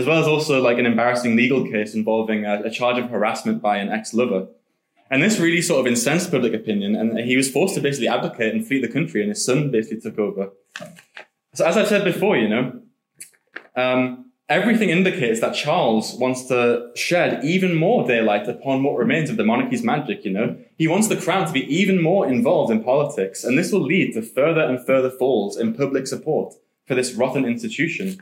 as 0.00 0.06
well 0.06 0.20
as 0.20 0.26
also 0.26 0.60
like 0.60 0.78
an 0.78 0.86
embarrassing 0.86 1.36
legal 1.36 1.64
case 1.64 1.94
involving 1.94 2.44
a, 2.44 2.62
a 2.64 2.70
charge 2.70 2.98
of 2.98 3.10
harassment 3.10 3.62
by 3.62 3.76
an 3.76 3.90
ex-lover. 3.90 4.48
And 5.10 5.22
this 5.22 5.38
really 5.38 5.62
sort 5.62 5.80
of 5.80 5.86
incensed 5.86 6.30
public 6.30 6.54
opinion, 6.54 6.94
and 6.94 7.18
he 7.18 7.36
was 7.36 7.50
forced 7.50 7.74
to 7.74 7.80
basically 7.80 8.08
abdicate 8.08 8.54
and 8.54 8.66
flee 8.66 8.80
the 8.80 8.88
country, 8.88 9.20
and 9.22 9.28
his 9.28 9.44
son 9.44 9.70
basically 9.70 10.00
took 10.00 10.18
over. 10.18 10.50
So, 11.54 11.66
as 11.66 11.76
I've 11.76 11.88
said 11.88 12.04
before, 12.04 12.36
you 12.36 12.48
know, 12.48 12.80
um, 13.76 14.30
Everything 14.50 14.90
indicates 14.90 15.38
that 15.42 15.54
Charles 15.54 16.14
wants 16.14 16.46
to 16.46 16.90
shed 16.96 17.44
even 17.44 17.76
more 17.76 18.04
daylight 18.04 18.48
upon 18.48 18.82
what 18.82 18.96
remains 18.96 19.30
of 19.30 19.36
the 19.36 19.44
monarchy's 19.44 19.84
magic, 19.84 20.24
you 20.24 20.32
know? 20.32 20.56
He 20.76 20.88
wants 20.88 21.06
the 21.06 21.16
crown 21.16 21.46
to 21.46 21.52
be 21.52 21.72
even 21.72 22.02
more 22.02 22.26
involved 22.26 22.72
in 22.72 22.82
politics, 22.82 23.44
and 23.44 23.56
this 23.56 23.70
will 23.70 23.80
lead 23.80 24.12
to 24.14 24.22
further 24.22 24.62
and 24.62 24.84
further 24.84 25.08
falls 25.08 25.56
in 25.56 25.72
public 25.72 26.08
support 26.08 26.54
for 26.84 26.96
this 26.96 27.14
rotten 27.14 27.44
institution. 27.44 28.20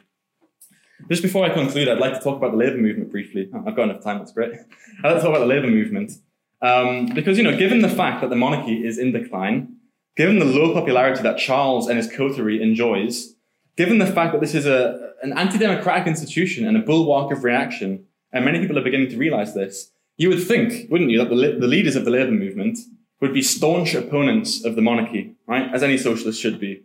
Just 1.08 1.22
before 1.22 1.44
I 1.44 1.50
conclude, 1.50 1.88
I'd 1.88 1.98
like 1.98 2.14
to 2.14 2.20
talk 2.20 2.36
about 2.36 2.50
the 2.50 2.56
labour 2.56 2.76
movement 2.76 3.10
briefly. 3.10 3.48
Oh, 3.54 3.64
I've 3.66 3.76
got 3.76 3.88
enough 3.88 4.02
time, 4.02 4.18
that's 4.18 4.32
great. 4.32 4.52
I'd 5.04 5.08
like 5.08 5.16
to 5.16 5.20
talk 5.20 5.30
about 5.30 5.40
the 5.40 5.46
labour 5.46 5.68
movement. 5.68 6.12
Um, 6.60 7.06
because, 7.06 7.38
you 7.38 7.44
know, 7.44 7.56
given 7.56 7.82
the 7.82 7.88
fact 7.88 8.20
that 8.20 8.30
the 8.30 8.36
monarchy 8.36 8.84
is 8.84 8.98
in 8.98 9.12
decline, 9.12 9.76
given 10.16 10.40
the 10.40 10.44
low 10.44 10.74
popularity 10.74 11.22
that 11.22 11.38
Charles 11.38 11.88
and 11.88 11.96
his 11.96 12.10
coterie 12.10 12.60
enjoys, 12.60 13.36
given 13.76 13.98
the 13.98 14.06
fact 14.06 14.32
that 14.32 14.40
this 14.40 14.54
is 14.54 14.66
a, 14.66 15.12
an 15.22 15.38
anti-democratic 15.38 16.08
institution 16.08 16.66
and 16.66 16.76
a 16.76 16.80
bulwark 16.80 17.32
of 17.32 17.44
reaction, 17.44 18.04
and 18.32 18.44
many 18.44 18.58
people 18.58 18.76
are 18.76 18.82
beginning 18.82 19.08
to 19.10 19.16
realize 19.16 19.54
this, 19.54 19.92
you 20.16 20.28
would 20.28 20.42
think, 20.42 20.90
wouldn't 20.90 21.10
you, 21.10 21.18
that 21.18 21.30
the, 21.30 21.56
the 21.60 21.68
leaders 21.68 21.94
of 21.94 22.04
the 22.04 22.10
labor 22.10 22.32
movement 22.32 22.78
would 23.20 23.32
be 23.32 23.42
staunch 23.42 23.94
opponents 23.94 24.64
of 24.64 24.74
the 24.74 24.82
monarchy, 24.82 25.36
right? 25.46 25.72
As 25.72 25.82
any 25.82 25.96
socialist 25.96 26.40
should 26.40 26.58
be. 26.58 26.82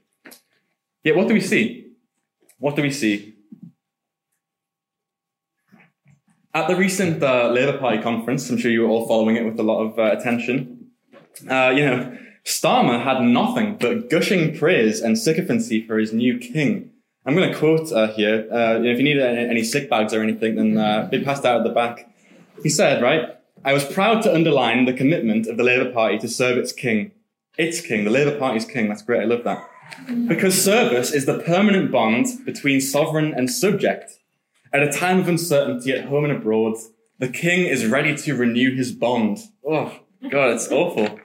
Yet 1.03 1.15
what 1.15 1.27
do 1.27 1.33
we 1.33 1.41
see? 1.41 1.91
What 2.59 2.75
do 2.75 2.83
we 2.83 2.91
see? 2.91 3.35
At 6.55 6.67
the 6.67 6.75
recent 6.75 7.23
uh, 7.23 7.49
Labour 7.49 7.79
Party 7.79 7.99
conference, 7.99 8.47
I'm 8.47 8.59
sure 8.59 8.69
you 8.69 8.81
were 8.81 8.87
all 8.87 9.07
following 9.07 9.37
it 9.37 9.43
with 9.43 9.59
a 9.59 9.63
lot 9.63 9.81
of 9.81 9.97
uh, 9.97 10.15
attention. 10.15 10.91
Uh, 11.49 11.73
you 11.75 11.83
know, 11.83 12.15
Starmer 12.45 13.03
had 13.03 13.23
nothing 13.23 13.77
but 13.79 14.07
gushing 14.07 14.55
praise 14.55 15.01
and 15.01 15.17
sycophancy 15.17 15.85
for 15.87 15.97
his 15.97 16.13
new 16.13 16.37
king. 16.37 16.91
I'm 17.25 17.35
going 17.35 17.51
to 17.51 17.57
quote 17.57 17.91
uh, 17.91 18.13
here. 18.13 18.47
Uh, 18.51 18.81
if 18.83 18.99
you 18.99 19.03
need 19.03 19.17
any 19.17 19.63
sick 19.63 19.89
bags 19.89 20.13
or 20.13 20.21
anything, 20.21 20.55
then 20.55 20.77
uh, 20.77 21.07
be 21.09 21.23
passed 21.23 21.43
out 21.43 21.57
at 21.57 21.63
the 21.63 21.73
back. 21.73 22.13
He 22.61 22.69
said, 22.69 23.01
right, 23.01 23.35
I 23.65 23.73
was 23.73 23.85
proud 23.85 24.21
to 24.23 24.33
underline 24.33 24.85
the 24.85 24.93
commitment 24.93 25.47
of 25.47 25.57
the 25.57 25.63
Labour 25.63 25.91
Party 25.91 26.19
to 26.19 26.27
serve 26.27 26.59
its 26.59 26.71
king. 26.71 27.13
Its 27.57 27.81
king, 27.81 28.03
the 28.03 28.11
Labour 28.11 28.37
Party's 28.37 28.65
king. 28.65 28.89
That's 28.89 29.01
great. 29.01 29.21
I 29.21 29.25
love 29.25 29.43
that. 29.45 29.67
Because 30.27 30.61
service 30.61 31.11
is 31.11 31.25
the 31.25 31.39
permanent 31.39 31.91
bond 31.91 32.27
between 32.45 32.79
sovereign 32.79 33.33
and 33.33 33.49
subject. 33.49 34.19
At 34.73 34.81
a 34.81 34.91
time 34.91 35.19
of 35.19 35.27
uncertainty 35.27 35.91
at 35.91 36.05
home 36.05 36.23
and 36.23 36.33
abroad, 36.33 36.77
the 37.19 37.27
king 37.27 37.67
is 37.67 37.85
ready 37.85 38.17
to 38.17 38.35
renew 38.35 38.75
his 38.75 38.91
bond. 38.91 39.37
Oh, 39.63 39.99
God, 40.27 40.49
it's 40.55 40.71
awful. 40.71 41.19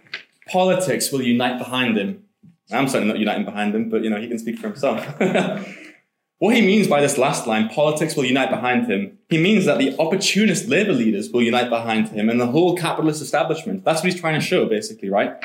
Politics 0.48 1.10
will 1.10 1.22
unite 1.22 1.58
behind 1.58 1.96
him. 1.96 2.24
I'm 2.70 2.88
certainly 2.88 3.14
not 3.14 3.18
uniting 3.18 3.46
behind 3.46 3.74
him, 3.74 3.88
but 3.88 4.04
you 4.04 4.10
know, 4.10 4.20
he 4.20 4.28
can 4.28 4.38
speak 4.38 4.58
for 4.58 4.68
himself. 4.68 5.02
what 6.38 6.54
he 6.54 6.60
means 6.60 6.88
by 6.88 7.00
this 7.00 7.16
last 7.16 7.46
line, 7.46 7.70
politics 7.70 8.16
will 8.16 8.26
unite 8.26 8.50
behind 8.50 8.86
him, 8.86 9.16
he 9.30 9.38
means 9.38 9.64
that 9.64 9.78
the 9.78 9.98
opportunist 9.98 10.68
labor 10.68 10.92
leaders 10.92 11.30
will 11.30 11.42
unite 11.42 11.70
behind 11.70 12.10
him 12.10 12.28
and 12.28 12.38
the 12.38 12.48
whole 12.48 12.76
capitalist 12.76 13.22
establishment. 13.22 13.82
That's 13.82 14.02
what 14.02 14.12
he's 14.12 14.20
trying 14.20 14.38
to 14.38 14.44
show, 14.44 14.66
basically, 14.66 15.08
right? 15.08 15.42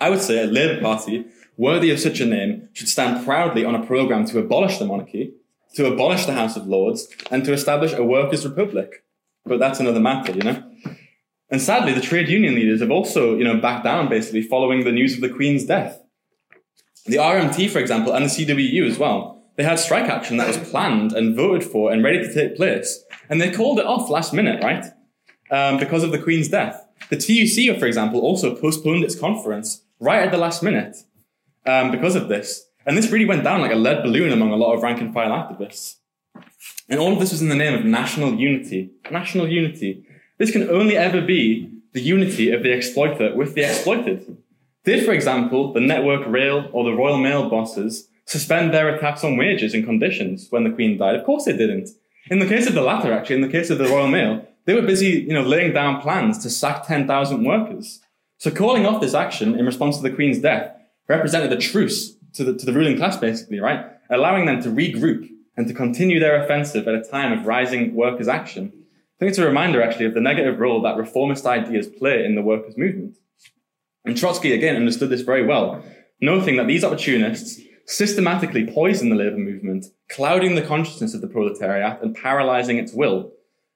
I 0.00 0.08
would 0.08 0.22
say 0.22 0.42
a 0.42 0.46
Labour 0.46 0.80
Party 0.80 1.26
worthy 1.58 1.90
of 1.90 2.00
such 2.00 2.20
a 2.20 2.26
name 2.26 2.70
should 2.72 2.88
stand 2.88 3.22
proudly 3.26 3.66
on 3.66 3.74
a 3.74 3.84
programme 3.84 4.24
to 4.26 4.38
abolish 4.38 4.78
the 4.78 4.86
monarchy 4.86 5.34
to 5.74 5.86
abolish 5.86 6.26
the 6.26 6.32
House 6.32 6.56
of 6.56 6.66
Lords 6.66 7.08
and 7.30 7.44
to 7.44 7.52
establish 7.52 7.92
a 7.92 8.04
workers' 8.04 8.46
republic. 8.46 9.04
But 9.44 9.58
that's 9.58 9.80
another 9.80 10.00
matter, 10.00 10.32
you 10.32 10.42
know? 10.42 10.62
And 11.50 11.62
sadly, 11.62 11.92
the 11.92 12.00
trade 12.00 12.28
union 12.28 12.54
leaders 12.54 12.80
have 12.80 12.90
also, 12.90 13.36
you 13.36 13.44
know, 13.44 13.58
backed 13.58 13.84
down 13.84 14.08
basically 14.08 14.42
following 14.42 14.84
the 14.84 14.92
news 14.92 15.14
of 15.14 15.20
the 15.20 15.30
Queen's 15.30 15.64
death. 15.64 16.00
The 17.06 17.16
RMT, 17.16 17.70
for 17.70 17.78
example, 17.78 18.12
and 18.12 18.26
the 18.26 18.28
CWU 18.28 18.86
as 18.86 18.98
well, 18.98 19.42
they 19.56 19.64
had 19.64 19.78
strike 19.78 20.08
action 20.10 20.36
that 20.36 20.46
was 20.46 20.58
planned 20.70 21.12
and 21.12 21.34
voted 21.34 21.64
for 21.64 21.90
and 21.90 22.04
ready 22.04 22.18
to 22.18 22.32
take 22.32 22.56
place. 22.56 23.02
And 23.30 23.40
they 23.40 23.50
called 23.50 23.78
it 23.78 23.86
off 23.86 24.10
last 24.10 24.34
minute, 24.34 24.62
right? 24.62 24.84
Um, 25.50 25.78
because 25.78 26.04
of 26.04 26.12
the 26.12 26.18
Queen's 26.18 26.48
death. 26.48 26.86
The 27.08 27.16
TUC, 27.16 27.78
for 27.78 27.86
example, 27.86 28.20
also 28.20 28.54
postponed 28.54 29.02
its 29.02 29.18
conference 29.18 29.82
right 29.98 30.22
at 30.22 30.30
the 30.30 30.38
last 30.38 30.62
minute 30.62 30.96
um, 31.66 31.90
because 31.90 32.14
of 32.14 32.28
this. 32.28 32.67
And 32.88 32.96
this 32.96 33.10
really 33.10 33.26
went 33.26 33.44
down 33.44 33.60
like 33.60 33.70
a 33.70 33.76
lead 33.76 34.02
balloon 34.02 34.32
among 34.32 34.50
a 34.50 34.56
lot 34.56 34.74
of 34.74 34.82
rank 34.82 34.98
and 35.02 35.12
file 35.12 35.30
activists. 35.30 35.96
And 36.88 36.98
all 36.98 37.12
of 37.12 37.20
this 37.20 37.32
was 37.32 37.42
in 37.42 37.50
the 37.50 37.54
name 37.54 37.74
of 37.74 37.84
national 37.84 38.36
unity. 38.36 38.92
National 39.10 39.46
unity. 39.46 40.06
This 40.38 40.50
can 40.50 40.70
only 40.70 40.96
ever 40.96 41.20
be 41.20 41.70
the 41.92 42.00
unity 42.00 42.50
of 42.50 42.62
the 42.62 42.72
exploiter 42.72 43.36
with 43.36 43.54
the 43.54 43.64
exploited. 43.64 44.38
Did, 44.86 45.04
for 45.04 45.12
example, 45.12 45.74
the 45.74 45.80
Network 45.80 46.26
Rail 46.28 46.70
or 46.72 46.84
the 46.84 46.94
Royal 46.94 47.18
Mail 47.18 47.50
bosses 47.50 48.08
suspend 48.24 48.72
their 48.72 48.88
attacks 48.88 49.22
on 49.22 49.36
wages 49.36 49.74
and 49.74 49.84
conditions 49.84 50.46
when 50.48 50.64
the 50.64 50.70
Queen 50.70 50.96
died? 50.96 51.16
Of 51.16 51.26
course 51.26 51.44
they 51.44 51.56
didn't. 51.58 51.90
In 52.30 52.38
the 52.38 52.48
case 52.48 52.66
of 52.66 52.72
the 52.72 52.80
latter, 52.80 53.12
actually, 53.12 53.36
in 53.36 53.42
the 53.42 53.48
case 53.48 53.68
of 53.68 53.76
the 53.76 53.88
Royal 53.88 54.08
Mail, 54.08 54.46
they 54.64 54.72
were 54.72 54.80
busy, 54.80 55.26
you 55.28 55.34
know, 55.34 55.42
laying 55.42 55.74
down 55.74 56.00
plans 56.00 56.38
to 56.38 56.48
sack 56.48 56.86
10,000 56.86 57.44
workers. 57.44 58.00
So 58.38 58.50
calling 58.50 58.86
off 58.86 59.02
this 59.02 59.12
action 59.12 59.58
in 59.58 59.66
response 59.66 59.98
to 59.98 60.02
the 60.02 60.14
Queen's 60.14 60.38
death 60.38 60.74
represented 61.06 61.52
a 61.52 61.58
truce 61.58 62.17
to 62.34 62.44
the, 62.44 62.54
to 62.54 62.66
the 62.66 62.72
ruling 62.72 62.96
class, 62.96 63.16
basically, 63.16 63.60
right? 63.60 63.86
Allowing 64.10 64.46
them 64.46 64.62
to 64.62 64.68
regroup 64.70 65.28
and 65.56 65.66
to 65.66 65.74
continue 65.74 66.20
their 66.20 66.42
offensive 66.42 66.86
at 66.86 66.94
a 66.94 67.02
time 67.02 67.36
of 67.36 67.46
rising 67.46 67.94
workers' 67.94 68.28
action. 68.28 68.72
I 68.74 69.18
think 69.18 69.30
it's 69.30 69.38
a 69.38 69.46
reminder, 69.46 69.82
actually, 69.82 70.06
of 70.06 70.14
the 70.14 70.20
negative 70.20 70.60
role 70.60 70.80
that 70.82 70.96
reformist 70.96 71.46
ideas 71.46 71.88
play 71.88 72.24
in 72.24 72.36
the 72.36 72.42
workers' 72.42 72.76
movement. 72.76 73.16
And 74.04 74.16
Trotsky, 74.16 74.52
again, 74.52 74.76
understood 74.76 75.10
this 75.10 75.22
very 75.22 75.44
well, 75.44 75.82
noting 76.20 76.56
that 76.56 76.68
these 76.68 76.84
opportunists 76.84 77.60
systematically 77.86 78.70
poison 78.70 79.08
the 79.08 79.16
labor 79.16 79.38
movement, 79.38 79.86
clouding 80.08 80.54
the 80.54 80.62
consciousness 80.62 81.14
of 81.14 81.20
the 81.20 81.26
proletariat 81.26 82.00
and 82.02 82.14
paralyzing 82.14 82.78
its 82.78 82.92
will. 82.92 83.32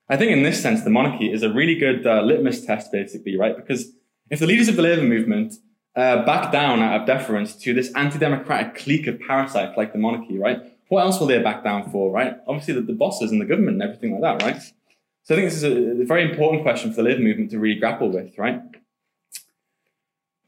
I 0.08 0.16
think 0.16 0.30
in 0.30 0.42
this 0.42 0.62
sense, 0.62 0.82
the 0.82 0.90
monarchy 0.90 1.32
is 1.32 1.42
a 1.42 1.52
really 1.52 1.74
good 1.74 2.06
uh, 2.06 2.22
litmus 2.22 2.64
test, 2.64 2.92
basically, 2.92 3.36
right? 3.36 3.56
Because 3.56 3.90
if 4.30 4.38
the 4.38 4.46
leaders 4.46 4.68
of 4.68 4.76
the 4.76 4.82
labor 4.82 5.02
movement 5.02 5.54
uh, 5.94 6.24
back 6.24 6.52
down 6.52 6.80
out 6.80 7.00
of 7.00 7.06
deference 7.06 7.54
to 7.56 7.74
this 7.74 7.92
anti-democratic 7.94 8.76
clique 8.76 9.06
of 9.06 9.20
parasites 9.20 9.76
like 9.76 9.92
the 9.92 9.98
monarchy, 9.98 10.38
right? 10.38 10.58
What 10.88 11.02
else 11.02 11.20
will 11.20 11.26
they 11.26 11.40
back 11.42 11.64
down 11.64 11.90
for, 11.90 12.10
right? 12.10 12.36
Obviously, 12.46 12.74
the, 12.74 12.82
the 12.82 12.92
bosses 12.92 13.30
and 13.30 13.40
the 13.40 13.46
government 13.46 13.80
and 13.80 13.82
everything 13.82 14.12
like 14.12 14.22
that, 14.22 14.42
right? 14.46 14.62
So 15.24 15.34
I 15.34 15.38
think 15.38 15.50
this 15.50 15.62
is 15.62 15.64
a, 15.64 16.02
a 16.02 16.04
very 16.04 16.28
important 16.28 16.62
question 16.62 16.90
for 16.90 16.96
the 16.96 17.08
Labour 17.08 17.22
movement 17.22 17.50
to 17.52 17.58
really 17.58 17.78
grapple 17.78 18.10
with, 18.10 18.36
right? 18.38 18.60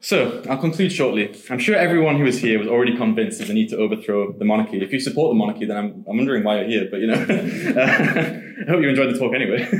So 0.05 0.43
I'll 0.47 0.59
conclude 0.59 0.91
shortly. 0.91 1.35
I'm 1.49 1.57
sure 1.57 1.75
everyone 1.75 2.19
who 2.19 2.27
is 2.27 2.39
here 2.39 2.59
was 2.59 2.67
already 2.67 2.95
convinced 2.95 3.41
of 3.41 3.47
the 3.47 3.55
need 3.55 3.69
to 3.69 3.77
overthrow 3.77 4.33
the 4.33 4.45
monarchy. 4.45 4.83
If 4.83 4.93
you 4.93 4.99
support 4.99 5.31
the 5.31 5.35
monarchy, 5.35 5.65
then 5.65 5.77
I'm, 5.77 6.05
I'm 6.07 6.17
wondering 6.17 6.43
why 6.43 6.59
you're 6.59 6.67
here. 6.67 6.87
But 6.91 6.99
you 6.99 7.07
know, 7.07 7.15
I 7.17 8.69
hope 8.69 8.81
you 8.83 8.89
enjoyed 8.89 9.15
the 9.15 9.17
talk 9.17 9.33
anyway. 9.33 9.63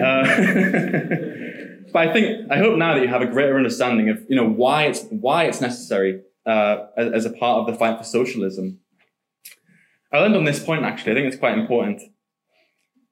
uh, 0.00 1.44
but 1.92 2.08
I 2.08 2.12
think 2.12 2.50
I 2.50 2.58
hope 2.58 2.76
now 2.76 2.94
that 2.94 3.02
you 3.02 3.08
have 3.08 3.22
a 3.22 3.26
greater 3.26 3.56
understanding 3.56 4.08
of 4.08 4.24
you 4.28 4.36
know 4.36 4.48
why 4.48 4.84
it's 4.84 5.04
why 5.10 5.44
it's 5.44 5.60
necessary 5.60 6.22
uh, 6.46 6.86
as, 6.96 7.12
as, 7.12 7.24
a 7.26 7.30
part 7.30 7.60
of 7.60 7.66
the 7.66 7.78
fight 7.78 7.98
for 7.98 8.04
socialism. 8.04 8.78
I'll 10.12 10.24
end 10.24 10.36
on 10.36 10.44
this 10.44 10.62
point. 10.62 10.84
Actually, 10.84 11.12
I 11.12 11.14
think 11.16 11.26
it's 11.26 11.36
quite 11.36 11.58
important. 11.58 12.00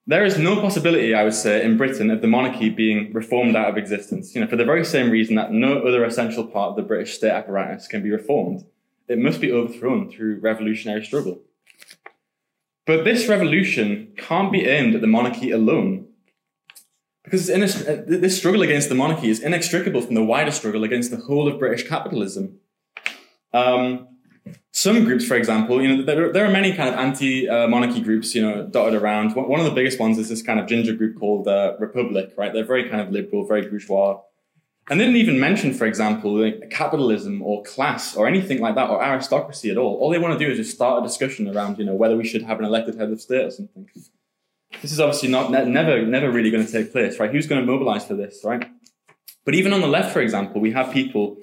There 0.08 0.24
is 0.24 0.38
no 0.38 0.60
possibility, 0.60 1.14
I 1.14 1.24
would 1.24 1.34
say, 1.34 1.64
in 1.64 1.76
Britain 1.76 2.10
of 2.10 2.20
the 2.22 2.28
monarchy 2.28 2.70
being 2.70 3.12
reformed 3.12 3.56
out 3.56 3.68
of 3.68 3.76
existence. 3.76 4.34
You 4.34 4.40
know, 4.40 4.46
for 4.46 4.56
the 4.56 4.64
very 4.64 4.84
same 4.84 5.10
reason 5.10 5.34
that 5.34 5.52
no 5.52 5.80
other 5.80 6.04
essential 6.04 6.46
part 6.46 6.70
of 6.70 6.76
the 6.76 6.82
British 6.82 7.14
state 7.14 7.32
apparatus 7.32 7.88
can 7.88 8.02
be 8.02 8.10
reformed, 8.10 8.64
it 9.08 9.18
must 9.18 9.40
be 9.40 9.52
overthrown 9.52 10.10
through 10.10 10.38
revolutionary 10.40 11.04
struggle. 11.04 11.40
But 12.86 13.04
this 13.04 13.28
revolution 13.28 14.12
can't 14.16 14.52
be 14.52 14.66
aimed 14.66 14.94
at 14.94 15.00
the 15.00 15.08
monarchy 15.08 15.50
alone. 15.50 16.05
Because 17.26 17.50
uh, 17.50 18.04
this 18.06 18.38
struggle 18.38 18.62
against 18.62 18.88
the 18.88 18.94
monarchy 18.94 19.28
is 19.28 19.40
inextricable 19.40 20.00
from 20.00 20.14
the 20.14 20.22
wider 20.22 20.52
struggle 20.52 20.84
against 20.84 21.10
the 21.10 21.16
whole 21.16 21.48
of 21.48 21.58
British 21.58 21.86
capitalism. 21.88 22.60
Um, 23.52 24.06
some 24.70 25.04
groups, 25.04 25.26
for 25.26 25.34
example, 25.34 25.82
you 25.82 25.88
know, 25.88 26.02
there, 26.04 26.32
there 26.32 26.46
are 26.46 26.50
many 26.50 26.72
kind 26.72 26.88
of 26.88 26.94
anti-monarchy 26.94 28.00
groups, 28.00 28.32
you 28.32 28.42
know, 28.42 28.64
dotted 28.64 28.94
around. 28.94 29.34
One 29.34 29.58
of 29.58 29.66
the 29.66 29.72
biggest 29.72 29.98
ones 29.98 30.18
is 30.18 30.28
this 30.28 30.40
kind 30.40 30.60
of 30.60 30.68
ginger 30.68 30.92
group 30.92 31.18
called 31.18 31.48
uh, 31.48 31.74
Republic, 31.80 32.32
right? 32.36 32.52
They're 32.52 32.64
very 32.64 32.88
kind 32.88 33.00
of 33.00 33.10
liberal, 33.10 33.44
very 33.44 33.68
bourgeois. 33.68 34.20
And 34.88 35.00
they 35.00 35.04
didn't 35.04 35.16
even 35.16 35.40
mention, 35.40 35.74
for 35.74 35.84
example, 35.84 36.40
like 36.40 36.70
capitalism 36.70 37.42
or 37.42 37.64
class 37.64 38.14
or 38.14 38.28
anything 38.28 38.60
like 38.60 38.76
that 38.76 38.88
or 38.88 39.02
aristocracy 39.02 39.68
at 39.70 39.78
all. 39.78 39.96
All 39.96 40.10
they 40.10 40.18
want 40.20 40.38
to 40.38 40.44
do 40.44 40.48
is 40.48 40.58
just 40.58 40.76
start 40.76 41.02
a 41.02 41.06
discussion 41.06 41.48
around, 41.48 41.78
you 41.80 41.84
know, 41.84 41.96
whether 41.96 42.16
we 42.16 42.24
should 42.24 42.42
have 42.44 42.60
an 42.60 42.64
elected 42.64 42.94
head 42.94 43.10
of 43.10 43.20
state 43.20 43.46
or 43.46 43.50
something. 43.50 43.88
This 44.82 44.92
is 44.92 45.00
obviously 45.00 45.28
not 45.28 45.50
ne- 45.50 45.64
never 45.64 46.04
never 46.04 46.30
really 46.30 46.50
going 46.50 46.66
to 46.66 46.70
take 46.70 46.92
place, 46.92 47.18
right? 47.18 47.30
Who's 47.30 47.46
going 47.46 47.60
to 47.60 47.66
mobilize 47.66 48.04
for 48.04 48.14
this, 48.14 48.40
right? 48.44 48.70
But 49.44 49.54
even 49.54 49.72
on 49.72 49.80
the 49.80 49.86
left, 49.86 50.12
for 50.12 50.20
example, 50.20 50.60
we 50.60 50.72
have 50.72 50.92
people, 50.92 51.38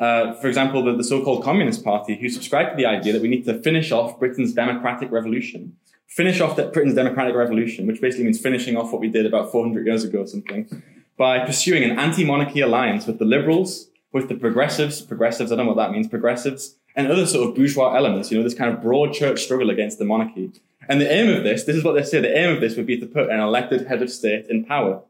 uh, 0.00 0.34
for 0.34 0.48
example, 0.48 0.84
the, 0.84 0.96
the 0.96 1.04
so-called 1.04 1.44
Communist 1.44 1.84
Party, 1.84 2.18
who 2.20 2.28
subscribe 2.28 2.70
to 2.70 2.76
the 2.76 2.84
idea 2.84 3.12
that 3.12 3.22
we 3.22 3.28
need 3.28 3.44
to 3.44 3.62
finish 3.62 3.92
off 3.92 4.18
Britain's 4.18 4.52
democratic 4.52 5.10
revolution, 5.12 5.76
finish 6.08 6.40
off 6.40 6.56
the, 6.56 6.64
Britain's 6.64 6.96
democratic 6.96 7.34
revolution, 7.36 7.86
which 7.86 8.00
basically 8.00 8.24
means 8.24 8.40
finishing 8.40 8.76
off 8.76 8.92
what 8.92 9.00
we 9.00 9.08
did 9.08 9.24
about 9.24 9.52
400 9.52 9.86
years 9.86 10.02
ago 10.02 10.20
or 10.20 10.26
something, 10.26 10.82
by 11.16 11.46
pursuing 11.46 11.84
an 11.84 11.96
anti-monarchy 11.96 12.60
alliance 12.60 13.06
with 13.06 13.20
the 13.20 13.24
liberals, 13.24 13.88
with 14.12 14.28
the 14.28 14.34
progressives, 14.34 15.00
progressives, 15.00 15.52
I 15.52 15.56
don't 15.56 15.66
know 15.66 15.72
what 15.72 15.82
that 15.82 15.92
means, 15.92 16.08
progressives, 16.08 16.76
and 16.96 17.10
other 17.10 17.26
sort 17.26 17.48
of 17.48 17.54
bourgeois 17.54 17.94
elements, 17.94 18.30
you 18.30 18.38
know, 18.38 18.44
this 18.44 18.54
kind 18.54 18.72
of 18.72 18.82
broad 18.82 19.12
church 19.12 19.42
struggle 19.42 19.70
against 19.70 19.98
the 19.98 20.04
monarchy. 20.04 20.50
And 20.88 21.00
the 21.00 21.10
aim 21.10 21.34
of 21.34 21.44
this, 21.44 21.64
this 21.64 21.76
is 21.76 21.84
what 21.84 21.94
they 21.94 22.02
say, 22.02 22.20
the 22.20 22.36
aim 22.36 22.54
of 22.54 22.60
this 22.60 22.76
would 22.76 22.86
be 22.86 22.98
to 22.98 23.06
put 23.06 23.30
an 23.30 23.40
elected 23.40 23.86
head 23.86 24.02
of 24.02 24.10
state 24.10 24.46
in 24.48 24.64
power. 24.64 25.02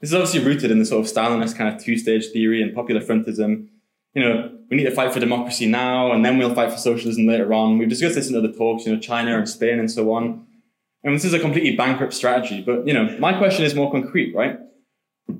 This 0.00 0.10
is 0.10 0.14
obviously 0.14 0.44
rooted 0.44 0.70
in 0.70 0.78
the 0.78 0.84
sort 0.84 1.04
of 1.04 1.12
Stalinist 1.12 1.56
kind 1.56 1.74
of 1.74 1.82
two-stage 1.82 2.28
theory 2.28 2.62
and 2.62 2.74
popular 2.74 3.00
frontism. 3.00 3.68
You 4.14 4.22
know, 4.22 4.58
we 4.70 4.76
need 4.76 4.84
to 4.84 4.90
fight 4.90 5.12
for 5.12 5.20
democracy 5.20 5.66
now, 5.66 6.12
and 6.12 6.24
then 6.24 6.38
we'll 6.38 6.54
fight 6.54 6.72
for 6.72 6.78
socialism 6.78 7.26
later 7.26 7.52
on. 7.52 7.78
We've 7.78 7.88
discussed 7.88 8.14
this 8.14 8.28
in 8.30 8.36
other 8.36 8.52
talks, 8.52 8.86
you 8.86 8.94
know, 8.94 9.00
China 9.00 9.36
and 9.36 9.48
Spain 9.48 9.78
and 9.78 9.90
so 9.90 10.12
on. 10.12 10.46
And 11.04 11.14
this 11.14 11.24
is 11.24 11.32
a 11.32 11.38
completely 11.38 11.76
bankrupt 11.76 12.12
strategy. 12.12 12.62
But, 12.62 12.86
you 12.86 12.94
know, 12.94 13.16
my 13.18 13.36
question 13.36 13.64
is 13.64 13.74
more 13.74 13.90
concrete, 13.90 14.34
right? 14.34 14.58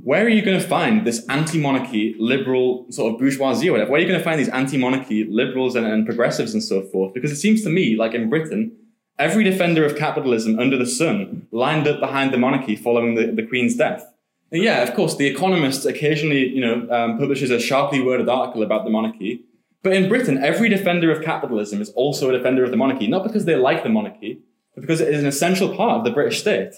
where 0.03 0.24
are 0.24 0.28
you 0.28 0.42
going 0.42 0.61
to 0.61 0.66
find 0.66 1.07
this 1.07 1.24
anti-monarchy 1.28 2.16
liberal 2.18 2.86
sort 2.90 3.12
of 3.12 3.18
bourgeoisie 3.18 3.68
or 3.68 3.72
whatever? 3.72 3.90
Where 3.90 3.98
are 3.98 4.03
you 4.03 4.09
going 4.09 4.18
to 4.18 4.24
find 4.24 4.38
these 4.38 4.48
anti-monarchy 4.48 5.24
liberals 5.24 5.74
and, 5.76 5.86
and 5.86 6.07
progressives 6.07 6.55
and 6.55 6.62
so 6.62 6.82
forth? 6.82 7.14
Because 7.14 7.30
it 7.30 7.36
seems 7.36 7.62
to 7.62 7.70
me, 7.70 7.96
like 7.96 8.14
in 8.14 8.30
Britain, 8.30 8.76
every 9.20 9.44
defender 9.44 9.84
of 9.84 9.96
capitalism 9.96 10.58
under 10.58 10.76
the 10.76 10.86
sun 10.86 11.46
lined 11.52 11.86
up 11.86 12.00
behind 12.00 12.32
the 12.32 12.38
monarchy 12.38 12.74
following 12.74 13.14
the, 13.14 13.26
the 13.26 13.46
Queen's 13.46 13.76
death. 13.76 14.10
And 14.50 14.62
yeah, 14.62 14.82
of 14.82 14.94
course, 14.94 15.16
The 15.16 15.26
Economist 15.26 15.86
occasionally, 15.86 16.48
you 16.48 16.60
know, 16.60 16.90
um, 16.90 17.18
publishes 17.18 17.50
a 17.50 17.60
sharply 17.60 18.00
worded 18.00 18.28
article 18.28 18.62
about 18.62 18.84
the 18.84 18.90
monarchy. 18.90 19.44
But 19.82 19.92
in 19.92 20.08
Britain, 20.08 20.38
every 20.42 20.68
defender 20.68 21.12
of 21.12 21.22
capitalism 21.22 21.80
is 21.80 21.90
also 21.90 22.28
a 22.30 22.32
defender 22.32 22.64
of 22.64 22.70
the 22.70 22.76
monarchy, 22.76 23.06
not 23.06 23.22
because 23.22 23.44
they 23.44 23.54
like 23.54 23.82
the 23.82 23.88
monarchy, 23.90 24.40
but 24.74 24.80
because 24.80 25.00
it 25.00 25.08
is 25.08 25.20
an 25.20 25.28
essential 25.28 25.74
part 25.76 25.98
of 25.98 26.04
the 26.04 26.10
British 26.10 26.40
state. 26.40 26.72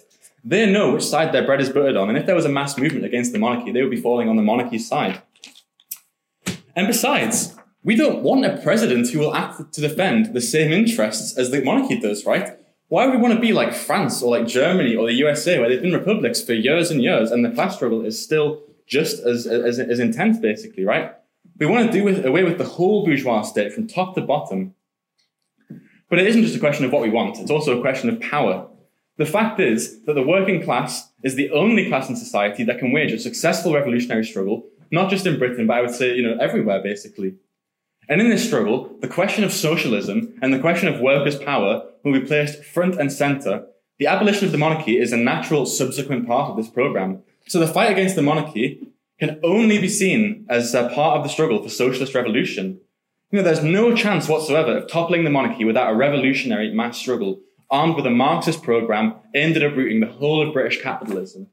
They 0.44 0.70
know 0.70 0.92
which 0.92 1.04
side 1.04 1.32
their 1.32 1.46
bread 1.46 1.60
is 1.60 1.70
buttered 1.70 1.96
on, 1.96 2.08
and 2.08 2.18
if 2.18 2.26
there 2.26 2.34
was 2.34 2.44
a 2.44 2.48
mass 2.48 2.76
movement 2.76 3.04
against 3.04 3.32
the 3.32 3.38
monarchy, 3.38 3.70
they 3.70 3.80
would 3.82 3.90
be 3.90 4.00
falling 4.00 4.28
on 4.28 4.36
the 4.36 4.42
monarchy's 4.42 4.88
side. 4.88 5.22
And 6.74 6.86
besides, 6.86 7.56
we 7.84 7.96
don't 7.96 8.22
want 8.22 8.44
a 8.44 8.56
president 8.58 9.10
who 9.10 9.18
will 9.18 9.34
act 9.34 9.72
to 9.72 9.80
defend 9.80 10.34
the 10.34 10.40
same 10.40 10.72
interests 10.72 11.36
as 11.36 11.50
the 11.50 11.62
monarchy 11.62 11.98
does, 11.98 12.24
right? 12.24 12.58
Why 12.88 13.06
would 13.06 13.14
we 13.14 13.20
want 13.20 13.34
to 13.34 13.40
be 13.40 13.52
like 13.52 13.74
France 13.74 14.22
or 14.22 14.30
like 14.38 14.46
Germany 14.46 14.94
or 14.94 15.06
the 15.06 15.14
USA, 15.14 15.58
where 15.58 15.68
they've 15.68 15.82
been 15.82 15.92
republics 15.92 16.42
for 16.42 16.52
years 16.52 16.90
and 16.90 17.02
years, 17.02 17.30
and 17.30 17.44
the 17.44 17.50
class 17.50 17.76
struggle 17.76 18.04
is 18.04 18.22
still 18.22 18.62
just 18.86 19.20
as, 19.20 19.46
as, 19.46 19.78
as 19.78 19.98
intense, 19.98 20.38
basically, 20.38 20.84
right? 20.84 21.14
We 21.58 21.66
want 21.66 21.86
to 21.86 21.92
do 21.92 22.04
with, 22.04 22.24
away 22.24 22.44
with 22.44 22.58
the 22.58 22.64
whole 22.64 23.04
bourgeois 23.04 23.42
state 23.42 23.72
from 23.72 23.86
top 23.86 24.14
to 24.14 24.20
bottom. 24.20 24.74
But 26.08 26.18
it 26.18 26.26
isn't 26.26 26.42
just 26.42 26.56
a 26.56 26.60
question 26.60 26.84
of 26.84 26.92
what 26.92 27.02
we 27.02 27.08
want, 27.08 27.38
it's 27.38 27.50
also 27.50 27.78
a 27.78 27.80
question 27.80 28.10
of 28.10 28.20
power. 28.20 28.68
The 29.16 29.26
fact 29.26 29.60
is 29.60 30.02
that 30.04 30.14
the 30.14 30.22
working 30.22 30.62
class 30.62 31.10
is 31.22 31.34
the 31.34 31.50
only 31.50 31.88
class 31.88 32.08
in 32.08 32.16
society 32.16 32.64
that 32.64 32.78
can 32.78 32.92
wage 32.92 33.12
a 33.12 33.18
successful 33.18 33.72
revolutionary 33.72 34.24
struggle, 34.24 34.66
not 34.90 35.10
just 35.10 35.26
in 35.26 35.38
Britain, 35.38 35.66
but 35.66 35.76
I 35.76 35.80
would 35.80 35.94
say, 35.94 36.14
you 36.14 36.22
know, 36.22 36.36
everywhere 36.40 36.82
basically. 36.82 37.34
And 38.12 38.20
in 38.20 38.28
this 38.28 38.44
struggle, 38.44 38.94
the 39.00 39.08
question 39.08 39.42
of 39.42 39.50
socialism 39.50 40.38
and 40.42 40.52
the 40.52 40.58
question 40.58 40.86
of 40.86 41.00
workers' 41.00 41.38
power 41.38 41.82
will 42.04 42.12
be 42.12 42.20
placed 42.20 42.62
front 42.62 43.00
and 43.00 43.10
center. 43.10 43.64
The 43.98 44.06
abolition 44.06 44.44
of 44.44 44.52
the 44.52 44.58
monarchy 44.58 44.98
is 44.98 45.14
a 45.14 45.16
natural 45.16 45.64
subsequent 45.64 46.26
part 46.26 46.50
of 46.50 46.58
this 46.58 46.68
program. 46.68 47.22
So 47.48 47.58
the 47.58 47.66
fight 47.66 47.90
against 47.90 48.14
the 48.14 48.20
monarchy 48.20 48.86
can 49.18 49.40
only 49.42 49.78
be 49.78 49.88
seen 49.88 50.44
as 50.50 50.74
a 50.74 50.90
part 50.90 51.16
of 51.16 51.22
the 51.22 51.30
struggle 51.30 51.62
for 51.62 51.70
socialist 51.70 52.14
revolution. 52.14 52.80
You 53.30 53.38
know, 53.38 53.44
there's 53.44 53.64
no 53.64 53.96
chance 53.96 54.28
whatsoever 54.28 54.76
of 54.76 54.90
toppling 54.90 55.24
the 55.24 55.30
monarchy 55.30 55.64
without 55.64 55.90
a 55.90 55.96
revolutionary 55.96 56.70
mass 56.70 56.98
struggle 56.98 57.40
armed 57.70 57.96
with 57.96 58.04
a 58.04 58.10
Marxist 58.10 58.62
program 58.62 59.14
aimed 59.34 59.56
at 59.56 59.62
uprooting 59.62 60.00
the 60.00 60.06
whole 60.06 60.46
of 60.46 60.52
British 60.52 60.82
capitalism. 60.82 61.46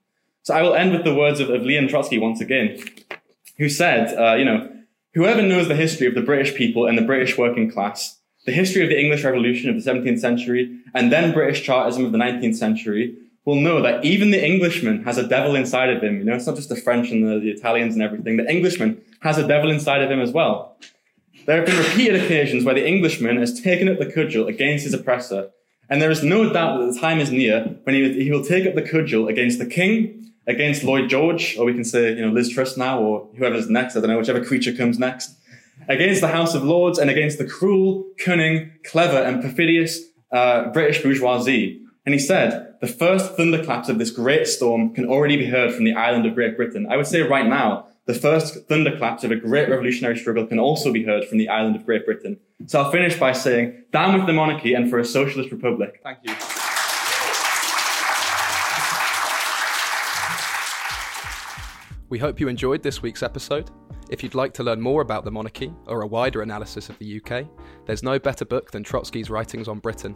So 0.44 0.54
I 0.54 0.62
will 0.62 0.76
end 0.76 0.92
with 0.92 1.06
the 1.06 1.16
words 1.16 1.40
of, 1.40 1.50
of 1.50 1.62
Leon 1.62 1.88
Trotsky 1.88 2.18
once 2.18 2.42
again, 2.42 2.84
who 3.58 3.70
said, 3.70 4.14
uh, 4.20 4.36
you 4.36 4.44
know, 4.44 4.70
whoever 5.14 5.42
knows 5.42 5.68
the 5.68 5.76
history 5.76 6.08
of 6.08 6.16
the 6.16 6.22
British 6.22 6.56
people 6.56 6.86
and 6.86 6.98
the 6.98 7.04
British 7.04 7.38
working 7.38 7.70
class, 7.70 8.20
the 8.46 8.52
history 8.52 8.84
of 8.84 8.90
the 8.90 9.00
English 9.00 9.24
Revolution 9.24 9.70
of 9.70 9.84
the 9.84 9.92
17th 9.92 10.20
century, 10.20 10.80
and 10.94 11.12
then 11.12 11.34
British 11.34 11.64
Chartism 11.64 12.06
of 12.06 12.12
the 12.12 12.18
19th 12.18 12.56
century, 12.56 13.16
will 13.46 13.56
know 13.56 13.82
that 13.82 14.04
even 14.06 14.32
the 14.32 14.46
Englishman 14.46 15.04
has 15.04 15.18
a 15.18 15.28
devil 15.28 15.56
inside 15.56 15.90
of 15.90 16.04
him. 16.04 16.20
You 16.20 16.26
know, 16.26 16.36
it's 16.36 16.46
not 16.46 16.56
just 16.56 16.70
the 16.70 16.76
French 16.76 17.10
and 17.10 17.28
the, 17.28 17.40
the 17.40 17.50
Italians 17.50 17.94
and 17.96 18.04
everything. 18.04 18.38
The 18.38 18.50
Englishman 18.50 19.02
has 19.22 19.38
a 19.38 19.48
devil 19.48 19.72
inside 19.72 20.02
of 20.04 20.12
him 20.12 20.20
as 20.20 20.32
well. 20.32 20.78
There 21.46 21.58
have 21.58 21.66
been 21.66 21.78
repeated 21.78 22.24
occasions 22.24 22.64
where 22.64 22.76
the 22.76 22.88
Englishman 22.88 23.38
has 23.38 23.60
taken 23.60 23.90
up 23.90 23.98
the 23.98 24.12
cudgel 24.12 24.48
against 24.48 24.84
his 24.84 24.94
oppressor 24.94 25.50
and 25.90 26.02
there 26.02 26.12
is 26.12 26.24
no 26.24 26.54
doubt 26.54 26.80
that 26.80 26.94
the 26.94 27.00
time 27.00 27.20
is 27.20 27.32
near 27.32 27.64
when 27.84 27.96
he, 27.96 28.24
he 28.24 28.32
will 28.32 28.46
take 28.46 28.68
up 28.68 28.76
the 28.76 28.88
cudgel 28.88 29.28
against 29.28 29.58
the 29.58 29.66
king, 29.66 30.29
against 30.50 30.84
Lloyd 30.84 31.10
George, 31.10 31.56
or 31.58 31.66
we 31.66 31.74
can 31.74 31.86
say, 31.86 32.10
you 32.16 32.26
know, 32.26 32.32
Liz 32.32 32.50
Truss 32.50 32.76
now, 32.76 33.00
or 33.00 33.30
whoever's 33.38 33.70
next, 33.70 33.96
I 33.96 34.02
don't 34.02 34.10
know, 34.10 34.18
whichever 34.18 34.44
creature 34.44 34.74
comes 34.74 34.98
next, 34.98 35.36
against 35.88 36.22
the 36.22 36.28
House 36.28 36.56
of 36.56 36.64
Lords 36.64 36.98
and 37.00 37.10
against 37.10 37.38
the 37.38 37.46
cruel, 37.46 38.04
cunning, 38.18 38.72
clever, 38.84 39.18
and 39.18 39.42
perfidious 39.42 40.00
uh, 40.32 40.70
British 40.72 41.02
bourgeoisie. 41.04 41.82
And 42.06 42.14
he 42.14 42.20
said, 42.20 42.76
the 42.82 42.88
first 42.88 43.36
thunderclaps 43.36 43.90
of 43.90 44.00
this 44.00 44.10
great 44.10 44.48
storm 44.48 44.94
can 44.94 45.06
already 45.06 45.38
be 45.38 45.46
heard 45.46 45.74
from 45.74 45.86
the 45.86 45.94
island 45.94 46.26
of 46.26 46.34
Great 46.34 46.58
Britain. 46.58 46.88
I 46.90 46.98
would 46.98 47.08
say 47.08 47.22
right 47.22 47.46
now, 47.46 47.88
the 48.06 48.14
first 48.16 48.68
thunderclaps 48.68 49.24
of 49.24 49.30
a 49.30 49.36
great 49.36 49.70
revolutionary 49.70 50.18
struggle 50.18 50.48
can 50.48 50.58
also 50.58 50.92
be 50.92 51.04
heard 51.04 51.26
from 51.26 51.38
the 51.38 51.50
island 51.50 51.76
of 51.76 51.86
Great 51.86 52.06
Britain. 52.06 52.40
So 52.66 52.82
I'll 52.82 52.92
finish 52.92 53.20
by 53.20 53.34
saying, 53.34 53.84
down 53.92 54.18
with 54.18 54.26
the 54.26 54.34
monarchy 54.34 54.74
and 54.74 54.90
for 54.90 54.98
a 54.98 55.06
socialist 55.06 55.52
republic. 55.52 56.00
Thank 56.04 56.20
you. 56.24 56.59
We 62.10 62.18
hope 62.18 62.40
you 62.40 62.48
enjoyed 62.48 62.82
this 62.82 63.04
week's 63.04 63.22
episode. 63.22 63.70
If 64.10 64.24
you'd 64.24 64.34
like 64.34 64.52
to 64.56 64.64
learn 64.64 64.82
more 64.82 65.04
about 65.04 65.26
the 65.26 65.32
monarchy 65.32 65.72
or 65.86 66.02
a 66.02 66.08
wider 66.08 66.42
analysis 66.42 66.90
of 66.90 66.98
the 66.98 67.22
UK, 67.22 67.46
there's 67.86 68.02
no 68.02 68.18
better 68.18 68.46
book 68.46 68.72
than 68.72 68.84
Trotsky's 68.84 69.30
writings 69.30 69.68
on 69.68 69.78
Britain. 69.78 70.16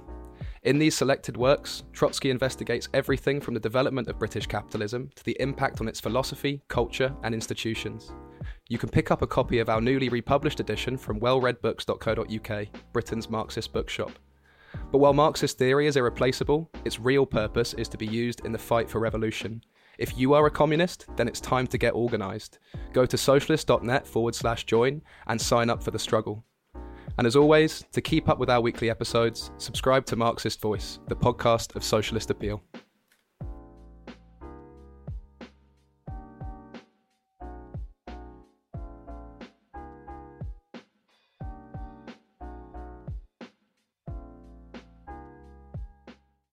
In 0.63 0.79
these 0.79 0.95
selected 0.95 1.37
works, 1.37 1.83
Trotsky 1.93 2.31
investigates 2.31 2.89
everything 2.95 3.39
from 3.39 3.53
the 3.53 3.59
development 3.59 4.07
of 4.07 4.17
British 4.17 4.47
capitalism 4.47 5.11
to 5.13 5.23
the 5.23 5.37
impact 5.39 5.81
on 5.81 5.87
its 5.87 5.99
philosophy, 5.99 6.63
culture, 6.67 7.13
and 7.21 7.35
institutions. 7.35 8.11
You 8.69 8.79
can 8.79 8.89
pick 8.89 9.11
up 9.11 9.21
a 9.21 9.27
copy 9.27 9.59
of 9.59 9.69
our 9.69 9.79
newly 9.79 10.09
republished 10.09 10.59
edition 10.59 10.97
from 10.97 11.19
wellredbooks.co.uk, 11.19 12.67
Britain's 12.91 13.29
Marxist 13.29 13.71
bookshop. 13.71 14.13
But 14.91 14.97
while 14.97 15.13
Marxist 15.13 15.59
theory 15.59 15.85
is 15.85 15.97
irreplaceable, 15.97 16.71
its 16.85 16.99
real 16.99 17.27
purpose 17.27 17.75
is 17.75 17.87
to 17.89 17.97
be 17.99 18.07
used 18.07 18.43
in 18.45 18.51
the 18.51 18.57
fight 18.57 18.89
for 18.89 18.97
revolution. 18.97 19.61
If 19.97 20.17
you 20.17 20.33
are 20.33 20.45
a 20.47 20.51
communist, 20.51 21.05
then 21.15 21.27
it's 21.27 21.39
time 21.39 21.67
to 21.67 21.77
get 21.77 21.93
organised. 21.93 22.59
Go 22.93 23.05
to 23.05 23.17
socialist.net 23.17 24.07
forward 24.07 24.35
slash 24.35 24.65
join 24.65 25.01
and 25.27 25.39
sign 25.39 25.69
up 25.69 25.83
for 25.83 25.91
the 25.91 25.99
struggle. 25.99 26.43
And 27.17 27.27
as 27.27 27.35
always, 27.35 27.85
to 27.91 28.01
keep 28.01 28.27
up 28.27 28.39
with 28.39 28.49
our 28.49 28.61
weekly 28.61 28.89
episodes, 28.89 29.51
subscribe 29.57 30.05
to 30.07 30.15
Marxist 30.15 30.59
Voice, 30.61 30.99
the 31.07 31.15
podcast 31.15 31.75
of 31.75 31.83
socialist 31.83 32.31
appeal. 32.31 32.63